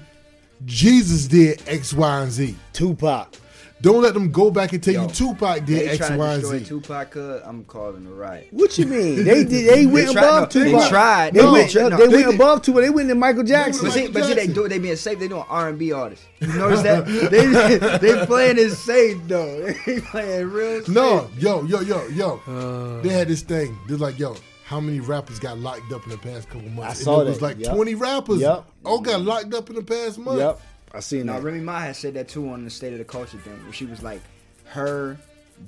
[0.65, 2.55] Jesus did X, Y, and Z.
[2.73, 3.35] Tupac.
[3.83, 5.69] Don't let them go back and tell Yo, you Tupac did XYZ.
[5.69, 6.65] They X, to and Z.
[6.69, 8.47] Tupac, cuz I'm calling a riot.
[8.53, 9.25] What you mean?
[9.25, 9.69] They did.
[9.75, 11.35] They went tried- above no, they tried.
[11.35, 11.77] They No, went.
[11.77, 12.35] Uh, no, they they went did.
[12.37, 12.83] above Tupac.
[12.83, 13.85] They went to Michael Jackson.
[13.87, 15.19] But see, Michael but see, they do they being safe.
[15.19, 16.25] They doing R and B artists.
[16.41, 19.75] You notice that they they playing it safe though.
[19.87, 20.83] They playing real.
[20.89, 21.43] No, safe.
[21.43, 22.41] yo, yo, yo, yo.
[22.47, 23.03] Uh.
[23.03, 23.77] they had this thing.
[23.89, 26.83] They're like, yo, how many rappers got locked up in the past couple months?
[26.85, 27.45] I And saw it was that.
[27.45, 27.75] like Yup.
[27.75, 28.41] 20 rappers.
[28.41, 28.71] Yup.
[28.85, 30.39] All got locked up in the past month.
[30.39, 30.61] Yep.
[30.95, 31.43] I seen Now that.
[31.43, 33.87] Remy Ma had said that too on the State of the Culture thing, where she
[33.87, 34.21] was like,
[34.67, 35.17] her,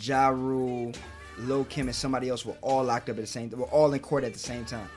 [0.01, 0.93] Ja Rule,
[1.39, 3.51] Lil Kim, and somebody else were all locked up at the same.
[3.51, 4.89] Time, were all in court at the same time.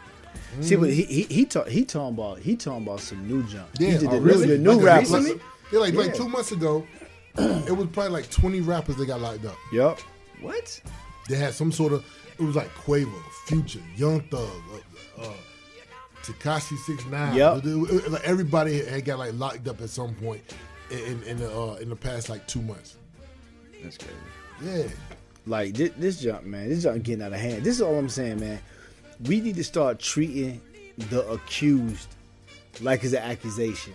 [0.62, 3.68] See, but he he he, talk, he talking about he talking about some new junk.
[3.80, 4.48] Yeah, he did the oh, new, really?
[4.48, 5.12] the new Like, rappers.
[5.12, 5.42] Like,
[5.72, 6.86] yeah, like, like two months ago,
[7.38, 9.56] it was probably like 20 rappers that got locked up.
[9.72, 10.00] Yep.
[10.42, 10.82] What?
[11.28, 12.06] They had some sort of,
[12.40, 13.12] it was like Quavo,
[13.46, 14.48] Future, Young Thug,
[15.20, 15.34] uh, uh,
[16.28, 17.36] Tekashi 69.
[17.36, 17.62] Yep.
[18.12, 20.42] Like everybody had got like locked up at some point
[20.92, 22.98] in, in, the, uh, in the past like two months.
[23.84, 24.14] That's crazy.
[24.64, 24.88] Yeah.
[25.46, 26.70] Like this, this junk, man.
[26.70, 27.64] This jump getting out of hand.
[27.64, 28.60] This is all I'm saying, man.
[29.26, 30.62] We need to start treating
[31.10, 32.08] the accused
[32.82, 33.94] like it's an accusation.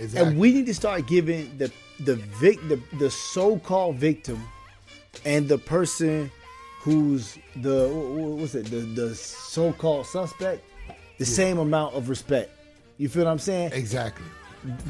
[0.00, 0.30] Exactly.
[0.30, 1.70] And we need to start giving the
[2.00, 4.42] the vic the, the so-called victim
[5.24, 6.30] and the person
[6.80, 10.62] who's the wh- wh- what's it the the so-called suspect
[11.18, 12.50] the same amount of respect.
[12.98, 13.72] You feel what I'm saying?
[13.72, 14.24] exactly.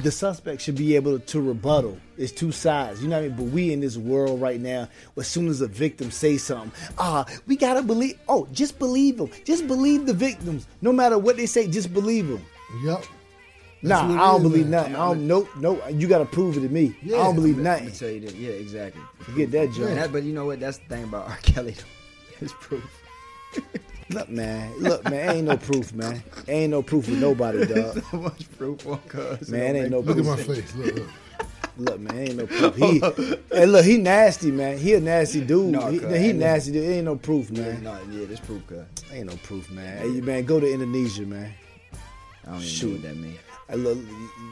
[0.02, 1.98] the suspect should be able to rebuttal.
[2.16, 3.36] It's two sides, you know what I mean?
[3.36, 7.26] But we in this world right now, as soon as a victim say something, ah,
[7.46, 8.18] we gotta believe.
[8.28, 9.30] Oh, just believe them.
[9.44, 11.66] Just believe the victims, no matter what they say.
[11.68, 12.42] Just believe them.
[12.84, 13.04] Yep.
[13.82, 14.70] Nah, I don't is, believe man.
[14.70, 14.96] nothing.
[14.96, 15.26] I don't.
[15.26, 15.82] Nope, nope.
[15.90, 16.96] You gotta prove it to me.
[17.02, 17.92] Yeah, I don't believe I'm nothing.
[17.92, 18.34] tell you that.
[18.34, 19.02] Yeah, exactly.
[19.20, 19.90] Forget that joke.
[19.94, 20.58] that, but you know what?
[20.60, 21.36] That's the thing about R.
[21.42, 21.72] Kelly.
[21.72, 21.82] though.
[22.40, 23.02] His proof.
[24.08, 24.72] Look, man.
[24.78, 25.36] Look, man.
[25.36, 26.22] Ain't no proof, man.
[26.48, 28.02] Ain't no proof with nobody, dog.
[28.10, 29.48] so much proof on cuz.
[29.50, 30.16] Man, ain't no proof.
[30.16, 30.74] Look at my face.
[30.74, 31.08] Look, look.
[31.78, 32.76] Look, man, ain't no proof.
[32.76, 33.00] He,
[33.52, 34.78] hey, look, he nasty, man.
[34.78, 35.72] He a nasty dude.
[35.72, 36.88] No, he, he nasty dude.
[36.88, 37.82] Ain't no proof, man.
[37.82, 38.78] No, yeah, this proof, cuz.
[39.12, 39.98] Ain't no proof, man.
[39.98, 41.52] Hey, man, go to Indonesia, man.
[42.44, 42.86] I don't even Shoot.
[42.86, 43.38] know what that means.
[43.68, 43.98] I look,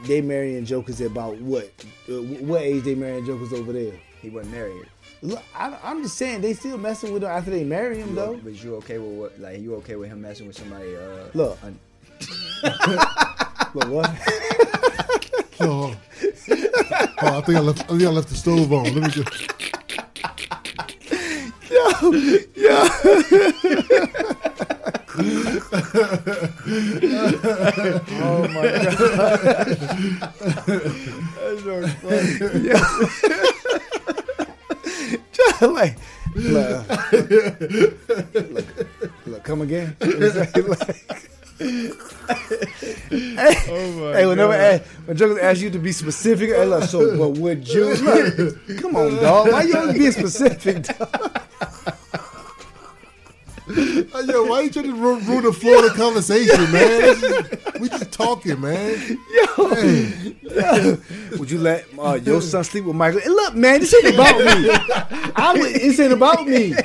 [0.05, 1.71] they marrying jokers at about what?
[2.09, 3.93] Uh, what age they marrying jokers over there?
[4.21, 4.85] He wasn't married.
[5.25, 8.15] Look, I, I'm just saying they still messing with him after they marry him You,
[8.15, 8.39] though.
[8.43, 9.39] but you okay with what?
[9.39, 10.95] Like you okay with him messing with somebody?
[10.95, 11.57] Uh, Look.
[11.63, 11.79] un-
[13.73, 14.09] Look what?
[15.57, 15.97] So, hold on.
[17.21, 17.81] Oh, I think I left.
[17.83, 18.83] I think I left the stove on.
[18.83, 19.29] Let me just.
[21.69, 22.11] Yo,
[22.55, 22.87] yo.
[27.07, 29.67] oh my god!
[31.35, 33.61] That's so funny.
[35.61, 35.97] like,
[36.35, 37.11] look,
[38.33, 38.65] look,
[39.25, 39.95] look, come again.
[41.57, 41.95] Like,
[43.69, 47.29] oh hey, whenever ask, when jokers ask you to be specific, hey, look, so but
[47.39, 47.95] would you?
[47.95, 49.47] Look, come on, dog.
[49.49, 50.83] Why you always being specific?
[50.83, 51.41] Dog?
[53.67, 57.01] Yo, why you trying to ruin, ruin the flow of the conversation, man?
[57.03, 58.95] Is- we just talking, man.
[59.55, 60.97] Hey,
[61.37, 63.21] Would you let uh, your son sleep with Michael?
[63.25, 64.69] Look, man, this ain't about me.
[65.35, 66.75] I this ain't about me.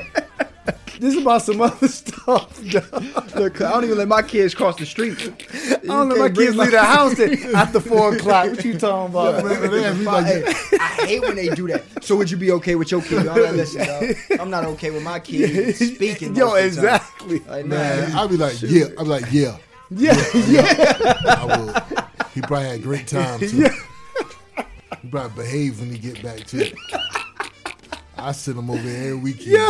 [1.01, 2.63] This is about some other stuff.
[3.35, 5.17] Look, I don't even let my kids cross the street.
[5.51, 8.51] I don't let my kids leave the house at, after four o'clock.
[8.51, 9.43] What you talking about?
[9.43, 11.83] man, they ask like, Hey, I hate when they do that.
[12.03, 13.17] So would you be okay with your kid?
[13.17, 14.15] I'm not listen, dog.
[14.39, 16.35] I'm not okay with my kids speaking.
[16.35, 16.95] Yo, most of the time.
[16.97, 17.39] exactly.
[17.39, 18.85] Like, nah, man, I'll be like, yeah.
[18.99, 19.57] I'll be like, yeah,
[19.89, 21.15] Yeah, yeah.
[21.25, 22.05] I would.
[22.35, 23.69] He probably had a great time too.
[25.01, 26.71] He probably behave when he get back too.
[28.19, 29.67] I send him over every weekend.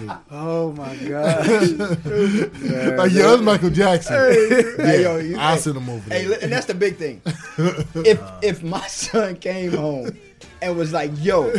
[0.30, 1.46] Oh my god.
[1.48, 4.14] Like, yeah, that's Michael Jackson.
[4.14, 6.30] Yeah, Hey, yo, you- I'll hey, send him over Hey, there.
[6.30, 7.20] li- and that's the big thing.
[8.06, 10.16] If if my son came home
[10.62, 11.52] and was like, "Yo,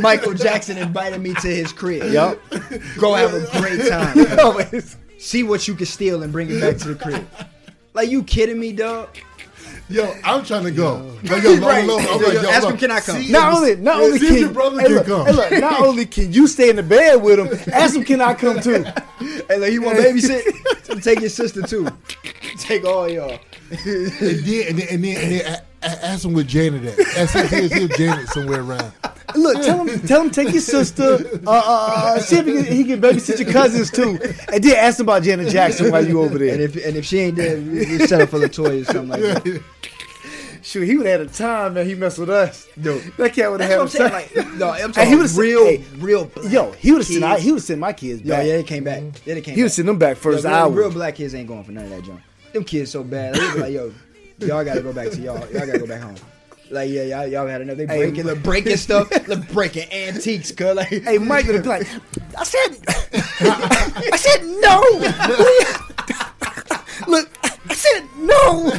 [0.00, 2.12] Michael Jackson invited me to his crib.
[2.12, 2.38] Yup.
[2.98, 4.16] Go have a great time.
[4.18, 4.60] Yo,
[5.18, 7.26] See what you can steal and bring it back to the crib."
[7.94, 9.08] Like you kidding me, dog?
[9.90, 11.14] Yo, I'm trying to go.
[11.24, 11.84] Like, yo, Right.
[11.84, 12.00] I'm alone.
[12.08, 13.30] I'm like, yo, yo, ask I'm him, can I come?
[13.30, 15.26] not if- only, not yeah, only can your brother hey, can look, come.
[15.26, 18.20] hey, look, not only can you stay in the bed with him, ask him can
[18.20, 18.84] I come too.
[19.48, 21.02] Hey, like you want babysit?
[21.02, 21.86] Take your sister too.
[22.58, 23.38] Take all y'all.
[23.70, 26.98] And then, and then, and then, and then ask him where Janet at.
[27.16, 28.92] Ask him if he's Janet somewhere around.
[29.34, 31.18] Look, tell him, tell him take your sister.
[31.46, 31.62] Uh, uh,
[32.16, 34.18] uh, see if he can, he can babysit your cousins too,
[34.52, 36.60] and then ask him about Janet Jackson while you over And there.
[36.60, 39.08] if and if she ain't there, we we set up for of toys or something
[39.08, 39.62] like that.
[40.62, 41.84] Shoot, he would have had a time, man.
[41.86, 42.66] He messed with us.
[42.80, 44.46] Yo, That cat would That's have what I'm had a saying.
[44.46, 44.50] time.
[44.50, 46.24] Like, no, I'm Hey, he talking would've real, said- hey, real.
[46.24, 47.22] Black Yo, he would have sent.
[47.24, 49.02] I, he would have sent my kids Yo, yeah, they came back.
[49.26, 49.56] Yeah, they came.
[49.56, 49.74] he would back.
[49.74, 50.70] send them back first Yo, real, hour.
[50.70, 52.20] real black kids ain't going for none of that junk.
[52.54, 53.36] Them kids so bad.
[53.58, 53.92] Like, yo,
[54.40, 55.38] y'all gotta go back to y'all.
[55.50, 56.16] Y'all gotta go back home.
[56.70, 57.76] Like, yeah, y'all, y'all had enough.
[57.76, 61.68] They Hey, breaking, they breaking stuff, they breaking antiques, cuz like, Hey, Mike would be
[61.68, 61.86] like,
[62.38, 62.78] I said,
[63.12, 64.80] I said no.
[67.12, 67.28] Look,
[67.68, 68.72] I said no.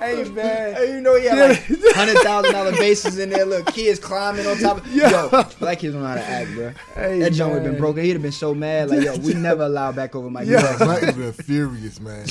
[0.00, 1.64] Hey man, Hey, you know he had like
[1.94, 3.44] hundred thousand dollar bases in there.
[3.44, 4.78] Look, kids climbing on top.
[4.78, 5.28] of Yo,
[5.58, 6.72] black kids don't know how to act, bro.
[6.94, 8.04] Hey, that junk would have been broken.
[8.04, 8.90] He'd have been so mad.
[8.90, 10.60] Like, yo, we never allow back over Michael Yeah.
[10.62, 10.86] Jackson.
[10.88, 12.26] Mike would have been furious, man.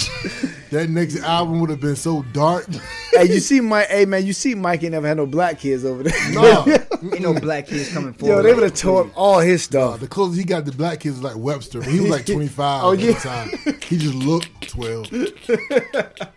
[0.71, 2.67] That next album would have been so dark.
[3.13, 3.87] hey, you see Mike?
[3.87, 6.31] Hey man, you see Mike ain't never had no black kids over there.
[6.31, 6.65] No,
[7.13, 8.35] Ain't no black kids coming forward.
[8.35, 9.99] Yo, they would have tore up all his stuff.
[9.99, 11.81] the closest he got to black kids was like Webster.
[11.83, 13.11] He was like 25 Oh, at yeah.
[13.11, 13.49] the time.
[13.81, 15.11] He just looked 12.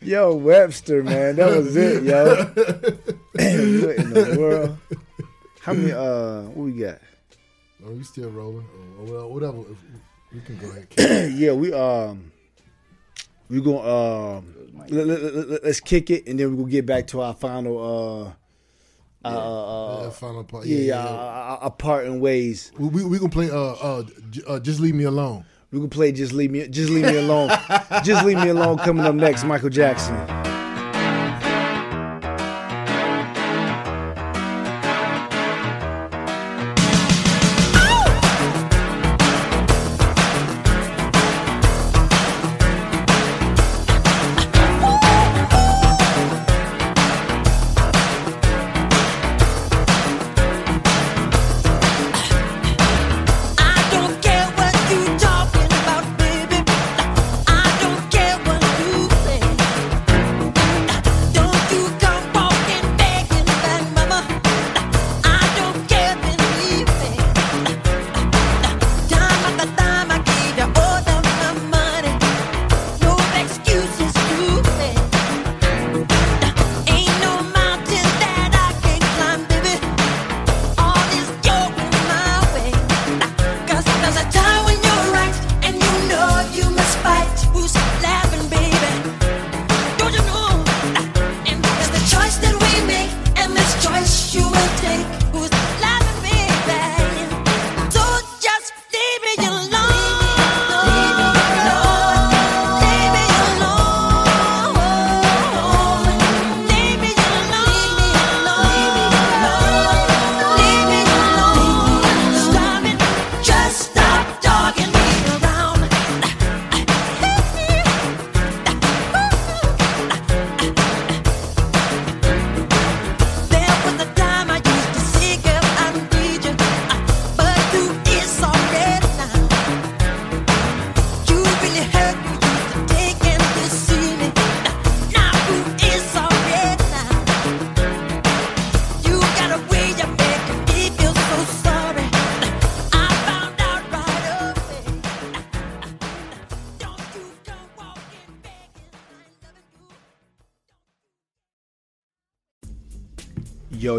[0.00, 2.44] Yo, Webster, man, that was it, yo.
[3.34, 4.78] what in the world?
[5.60, 5.92] How many?
[5.92, 6.98] Uh, what we got?
[7.86, 8.66] Are you still rolling?
[9.00, 9.60] Oh, well, whatever.
[9.60, 11.32] If- We can go ahead.
[11.34, 12.32] yeah, we um,
[13.48, 14.54] we gonna um,
[14.88, 18.32] let, let, us kick it, and then we gonna get back to our final uh,
[19.24, 20.66] uh, uh, Yeah, final part.
[20.66, 21.08] yeah, Yeah, yeah, yeah.
[21.10, 22.72] Our, our parting ways.
[22.78, 24.02] We, we, we gonna play uh, uh,
[24.46, 25.44] uh, Just Leave Me Alone.
[25.70, 27.50] We can play just leave me, just leave me alone,
[28.04, 28.78] just leave me alone.
[28.78, 30.14] Coming up next, Michael Jackson.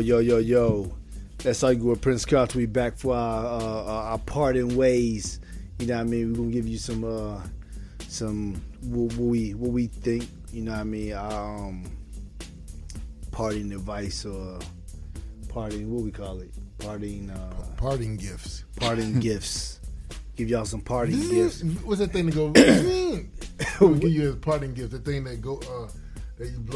[0.05, 0.95] Yo, yo, yo.
[1.39, 2.59] That's all you with Prince Carter.
[2.59, 5.39] We back for our, uh, our our parting ways.
[5.79, 6.31] You know what I mean?
[6.31, 7.41] We're gonna give you some uh
[8.07, 11.91] some what, what we what we think, you know what I mean, um
[13.31, 14.59] parting advice or
[15.49, 16.51] parting what we call it?
[16.77, 18.63] Parting uh Parting gifts.
[18.75, 19.79] parting gifts.
[20.35, 21.63] Give y'all some parting gifts.
[21.83, 22.51] What's that thing that go?
[23.81, 24.91] we'll give you a parting gift.
[24.91, 25.89] The thing that go uh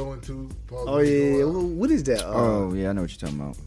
[0.05, 1.31] that you blow Oh yeah, yeah.
[1.43, 1.53] go out.
[1.63, 2.23] Wh- What is that?
[2.25, 3.57] Uh, Oh yeah, I know what you're talking about.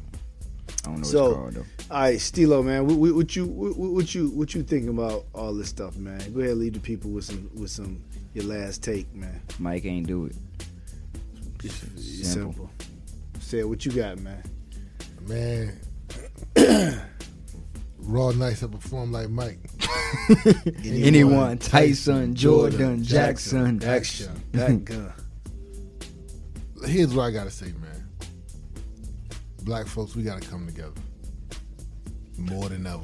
[0.85, 1.65] I don't know So- it's called though.
[1.95, 2.87] All right, Stilo, man.
[2.87, 6.19] What, what, what you what, what you what you think about all this stuff, man?
[6.33, 8.03] Go ahead, leave the people with some with some
[8.35, 9.41] your last take, man.
[9.59, 10.35] Mike ain't do it.
[11.71, 12.03] Simple.
[12.03, 12.71] Simple.
[13.41, 14.43] Say what you got, man.
[15.29, 15.79] Man.
[17.99, 19.59] Raw nights that perform like Mike.
[20.85, 25.13] Anyone, Tyson, Jordan, Jackson, action, that gun.
[26.85, 28.09] Here's what I gotta say, man.
[29.63, 30.93] Black folks, we gotta come together.
[32.37, 33.01] More than ever.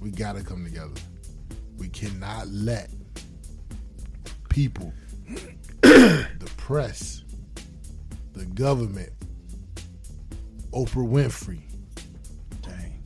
[0.00, 0.92] We gotta come together.
[1.78, 2.90] We cannot let
[4.50, 4.92] people,
[5.80, 7.24] the press,
[8.34, 9.10] the government,
[10.72, 11.60] Oprah Winfrey,
[12.62, 13.02] Dang.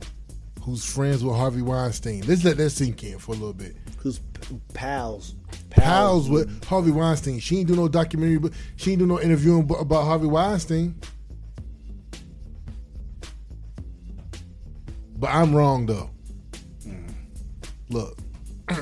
[0.61, 2.23] who's friends with Harvey Weinstein.
[2.27, 3.75] Let's let that sink in for a little bit.
[3.97, 5.35] Who's p- pals?
[5.81, 7.39] Pals with Harvey Weinstein.
[7.39, 10.95] She ain't do no documentary, but she ain't do no interviewing about Harvey Weinstein.
[15.17, 16.09] But I'm wrong though.
[16.83, 17.13] Mm.
[17.89, 18.17] Look,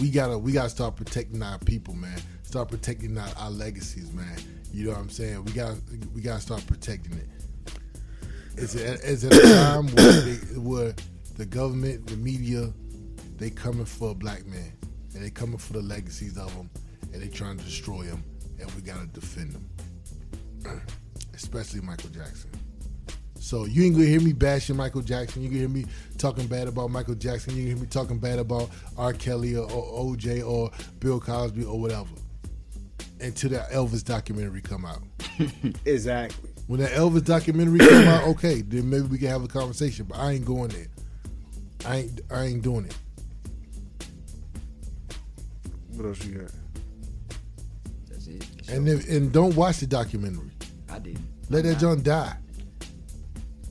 [0.00, 2.18] we gotta we gotta start protecting our people, man.
[2.42, 4.38] Start protecting our, our legacies, man.
[4.72, 5.44] You know what I'm saying?
[5.44, 5.76] We gotta
[6.14, 7.28] we gotta start protecting it.
[8.56, 10.94] It's at, it's at a time where, they, where
[11.36, 12.72] the government, the media,
[13.36, 14.72] they coming for a black man,
[15.14, 16.70] and they coming for the legacies of them,
[17.12, 18.22] and they trying to destroy them,
[18.60, 20.82] and we gotta defend them,
[21.34, 22.50] especially Michael Jackson.
[23.44, 25.42] So you ain't gonna hear me bashing Michael Jackson.
[25.42, 25.84] You gonna hear me
[26.16, 27.54] talking bad about Michael Jackson.
[27.54, 29.12] You gonna hear me talking bad about R.
[29.12, 32.08] Kelly or, or OJ or Bill Cosby or whatever.
[33.20, 35.02] Until that Elvis documentary come out.
[35.84, 36.50] Exactly.
[36.68, 40.06] When that Elvis documentary come out, okay, then maybe we can have a conversation.
[40.06, 40.86] But I ain't going there.
[41.84, 42.20] I ain't.
[42.30, 42.96] I ain't doing it.
[45.96, 46.50] What else you got?
[48.08, 48.46] That's it.
[48.68, 50.50] And if, and don't watch the documentary.
[50.88, 51.26] I didn't.
[51.50, 52.36] Let that John die.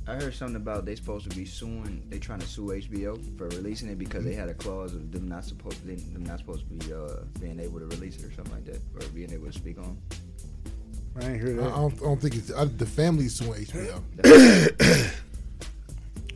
[0.06, 2.04] I heard something about they supposed to be suing.
[2.10, 5.30] They trying to sue HBO for releasing it because they had a clause of them
[5.30, 8.34] not supposed they, them not supposed to be uh, being able to release it or
[8.34, 9.98] something like that, or being able to speak on.
[11.22, 11.70] I ain't heard I that.
[11.70, 15.10] don't, I don't think it's I, the family's suing HBO.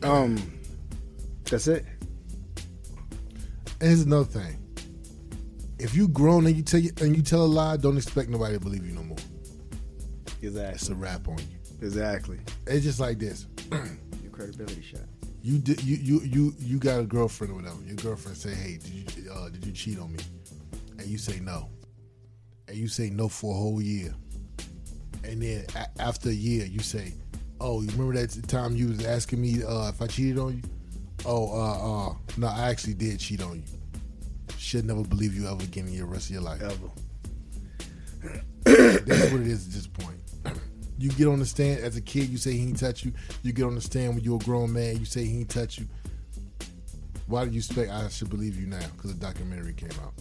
[0.02, 0.40] Um,
[1.44, 1.84] that's it.
[3.80, 4.56] And here's another thing.
[5.78, 8.60] If you grown and you tell and you tell a lie, don't expect nobody to
[8.60, 9.16] believe you no more.
[10.40, 10.92] It's Exactly.
[10.92, 11.86] a wrap on you.
[11.86, 12.38] Exactly.
[12.66, 13.46] It's just like this.
[14.22, 15.02] Your credibility shot.
[15.42, 17.80] You did you you you you got a girlfriend or whatever.
[17.84, 20.18] Your girlfriend say, "Hey, did you uh, did you cheat on me?"
[20.98, 21.68] And you say no.
[22.66, 24.14] And you say no for a whole year.
[25.24, 27.14] And then a- after a year, you say,
[27.60, 30.62] "Oh, you remember that time you was asking me uh, if I cheated on you?"
[31.24, 33.77] Oh, uh, uh, no, I actually did cheat on you.
[34.68, 36.60] Should never believe you ever again in your rest of your life.
[36.60, 36.90] Ever.
[38.64, 40.18] That's what it is at this point.
[40.98, 43.12] You get on the stand as a kid, you say he ain't touch you.
[43.42, 45.78] You get on the stand when you're a grown man, you say he ain't touch
[45.78, 45.86] you.
[47.28, 48.84] Why do you expect I should believe you now?
[48.94, 50.12] Because the documentary came out.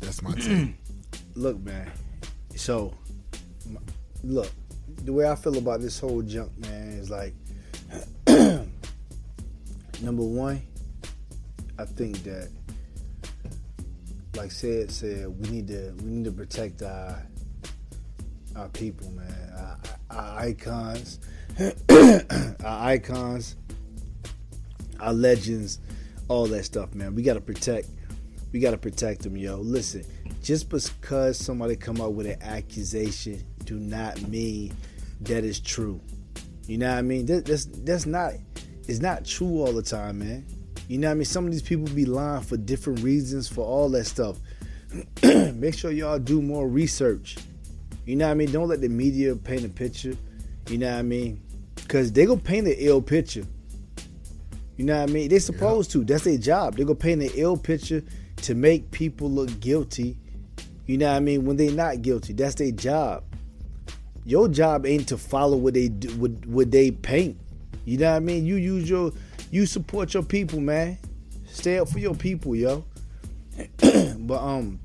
[0.00, 0.74] That's my take.
[1.36, 1.90] Look, man.
[2.56, 2.92] So,
[4.22, 4.50] look,
[5.04, 7.32] the way I feel about this whole junk, man, is like,
[10.02, 10.60] number one,
[11.80, 12.50] I think that,
[14.36, 17.22] like said said, we need to we need to protect our
[18.54, 19.78] our people, man, our,
[20.10, 21.20] our icons,
[21.88, 23.56] our icons,
[25.00, 25.78] our legends,
[26.28, 27.14] all that stuff, man.
[27.14, 27.88] We gotta protect.
[28.52, 29.56] We gotta protect them, yo.
[29.56, 30.04] Listen,
[30.42, 34.76] just because somebody come up with an accusation, do not mean
[35.22, 35.98] that is true.
[36.66, 37.24] You know what I mean?
[37.24, 38.34] That, that's that's not.
[38.86, 40.44] It's not true all the time, man.
[40.90, 41.24] You know what I mean?
[41.24, 44.38] Some of these people be lying for different reasons, for all that stuff.
[45.22, 47.36] Make sure y'all do more research.
[48.06, 48.50] You know what I mean?
[48.50, 50.16] Don't let the media paint a picture.
[50.68, 51.40] You know what I mean?
[51.76, 53.46] Because they gonna paint an ill picture.
[54.78, 55.28] You know what I mean?
[55.28, 56.02] They supposed to.
[56.02, 56.76] That's their job.
[56.76, 58.02] They gonna paint an ill picture
[58.38, 60.16] to make people look guilty.
[60.86, 61.46] You know what I mean?
[61.46, 63.22] When they not guilty, that's their job.
[64.24, 67.38] Your job ain't to follow what they do, what, what they paint.
[67.84, 68.44] You know what I mean?
[68.44, 69.12] You use your,
[69.50, 70.98] you support your people, man.
[71.46, 72.84] Stay up for your people, yo.
[73.78, 74.78] but um,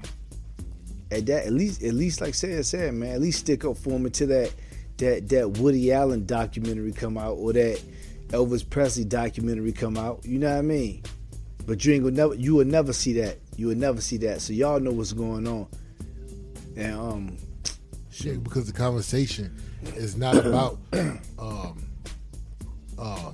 [1.12, 3.92] at that, at least, at least, like Sarah said, man, at least stick up for
[3.92, 4.52] him until that
[4.98, 7.82] that that Woody Allen documentary come out or that
[8.30, 10.26] Elvis Presley documentary come out.
[10.26, 11.04] You know what I mean?
[11.66, 13.38] But you ain't gonna never, you will never see that.
[13.58, 14.42] You will never see that.
[14.42, 15.68] So y'all know what's going on.
[16.76, 17.38] And um,
[18.12, 19.56] Shit, because the conversation
[19.96, 20.78] is not about
[21.40, 21.86] um,
[22.98, 23.32] uh,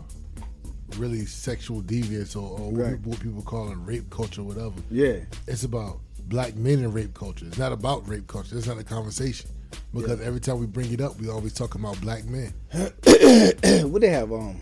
[0.98, 2.92] really sexual deviance or, or what Right.
[2.96, 4.74] people- what people call it rape culture, whatever.
[4.90, 7.46] yeah, It's about black men and rape culture.
[7.48, 8.58] It's not about rape culture.
[8.58, 9.50] It's not a conversation.
[9.94, 12.54] Because every time we bring it up, we always talk about black men.
[13.90, 14.62] what they have um,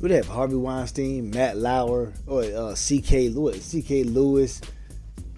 [0.00, 3.28] what they have Harvey Weinstein, Matt Lauer, or uh, C.K.
[3.28, 4.04] Lewis, C.K.
[4.04, 4.60] Lewis,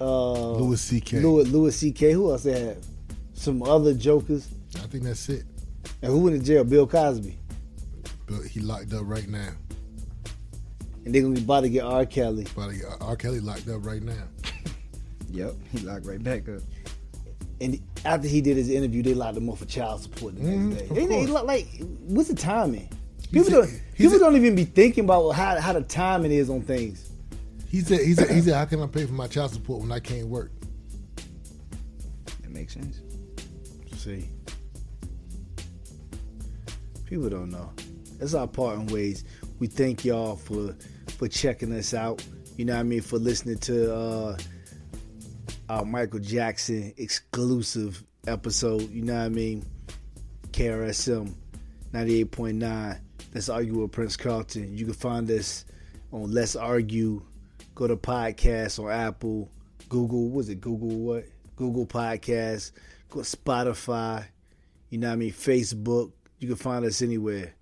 [0.01, 1.19] uh, Louis C.K.
[1.20, 2.12] Louis, Louis C.K.
[2.12, 2.78] Who else they have?
[3.35, 4.48] Some other jokers.
[4.77, 5.44] I think that's it.
[6.01, 6.62] And who went to jail?
[6.64, 7.39] Bill Cosby.
[8.33, 9.51] But he locked up right now.
[11.05, 12.07] And they're gonna be about to get R.
[12.07, 12.47] Kelly.
[12.55, 13.17] But R.
[13.17, 14.25] Kelly locked up right now.
[15.31, 16.61] Yep, he locked right back up.
[17.59, 20.59] And after he did his interview, they locked him up for child support the next
[20.59, 20.95] Mhm, day.
[20.95, 21.69] They- they look like,
[22.07, 22.87] what's the timing?
[23.31, 23.81] People a- don't.
[23.97, 27.09] People a- don't even be thinking about how how the timing is on things.
[27.67, 29.91] He said, he said, he said, how can I pay for my child support when
[29.91, 30.53] I can't work?
[32.43, 33.01] That makes sense.
[33.97, 34.29] See,
[37.07, 37.71] people don't know.
[38.23, 39.24] That's our parting ways.
[39.59, 40.77] We thank y'all for
[41.19, 42.24] for checking us out.
[42.57, 43.01] You know what I mean?
[43.01, 44.36] For listening to uh
[45.69, 48.89] our Michael Jackson exclusive episode.
[48.90, 49.66] You know what I mean?
[50.53, 51.35] KRSM
[51.93, 53.01] 98.9.
[53.35, 54.78] Let's argue with Prince Carlton.
[54.78, 55.65] You can find us
[56.12, 57.24] on Let's Argue.
[57.74, 59.51] Go to podcast on Apple,
[59.89, 60.31] Google.
[60.31, 61.24] Was it Google what?
[61.57, 62.70] Google Podcast.
[63.11, 64.27] Go Spotify.
[64.90, 65.32] You know what I mean?
[65.32, 66.12] Facebook.
[66.39, 67.55] You can find us anywhere.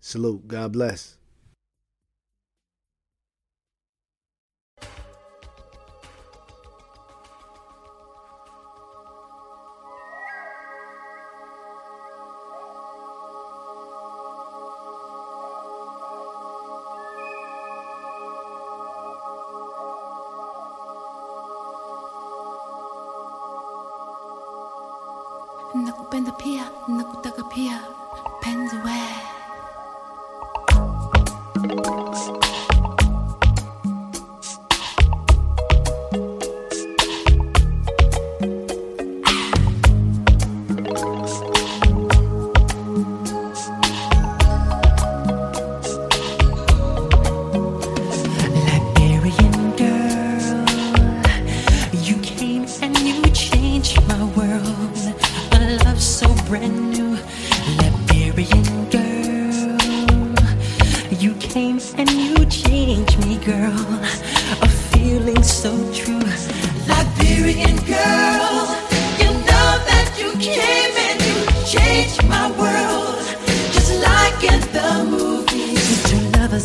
[0.00, 0.48] Salute.
[0.48, 1.17] God bless.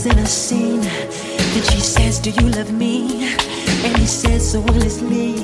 [0.06, 0.82] In a scene.
[0.82, 3.24] Then she says, Do you love me?
[3.86, 5.36] And he says so honestly,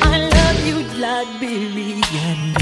[0.00, 2.61] I love you, Liberian girl.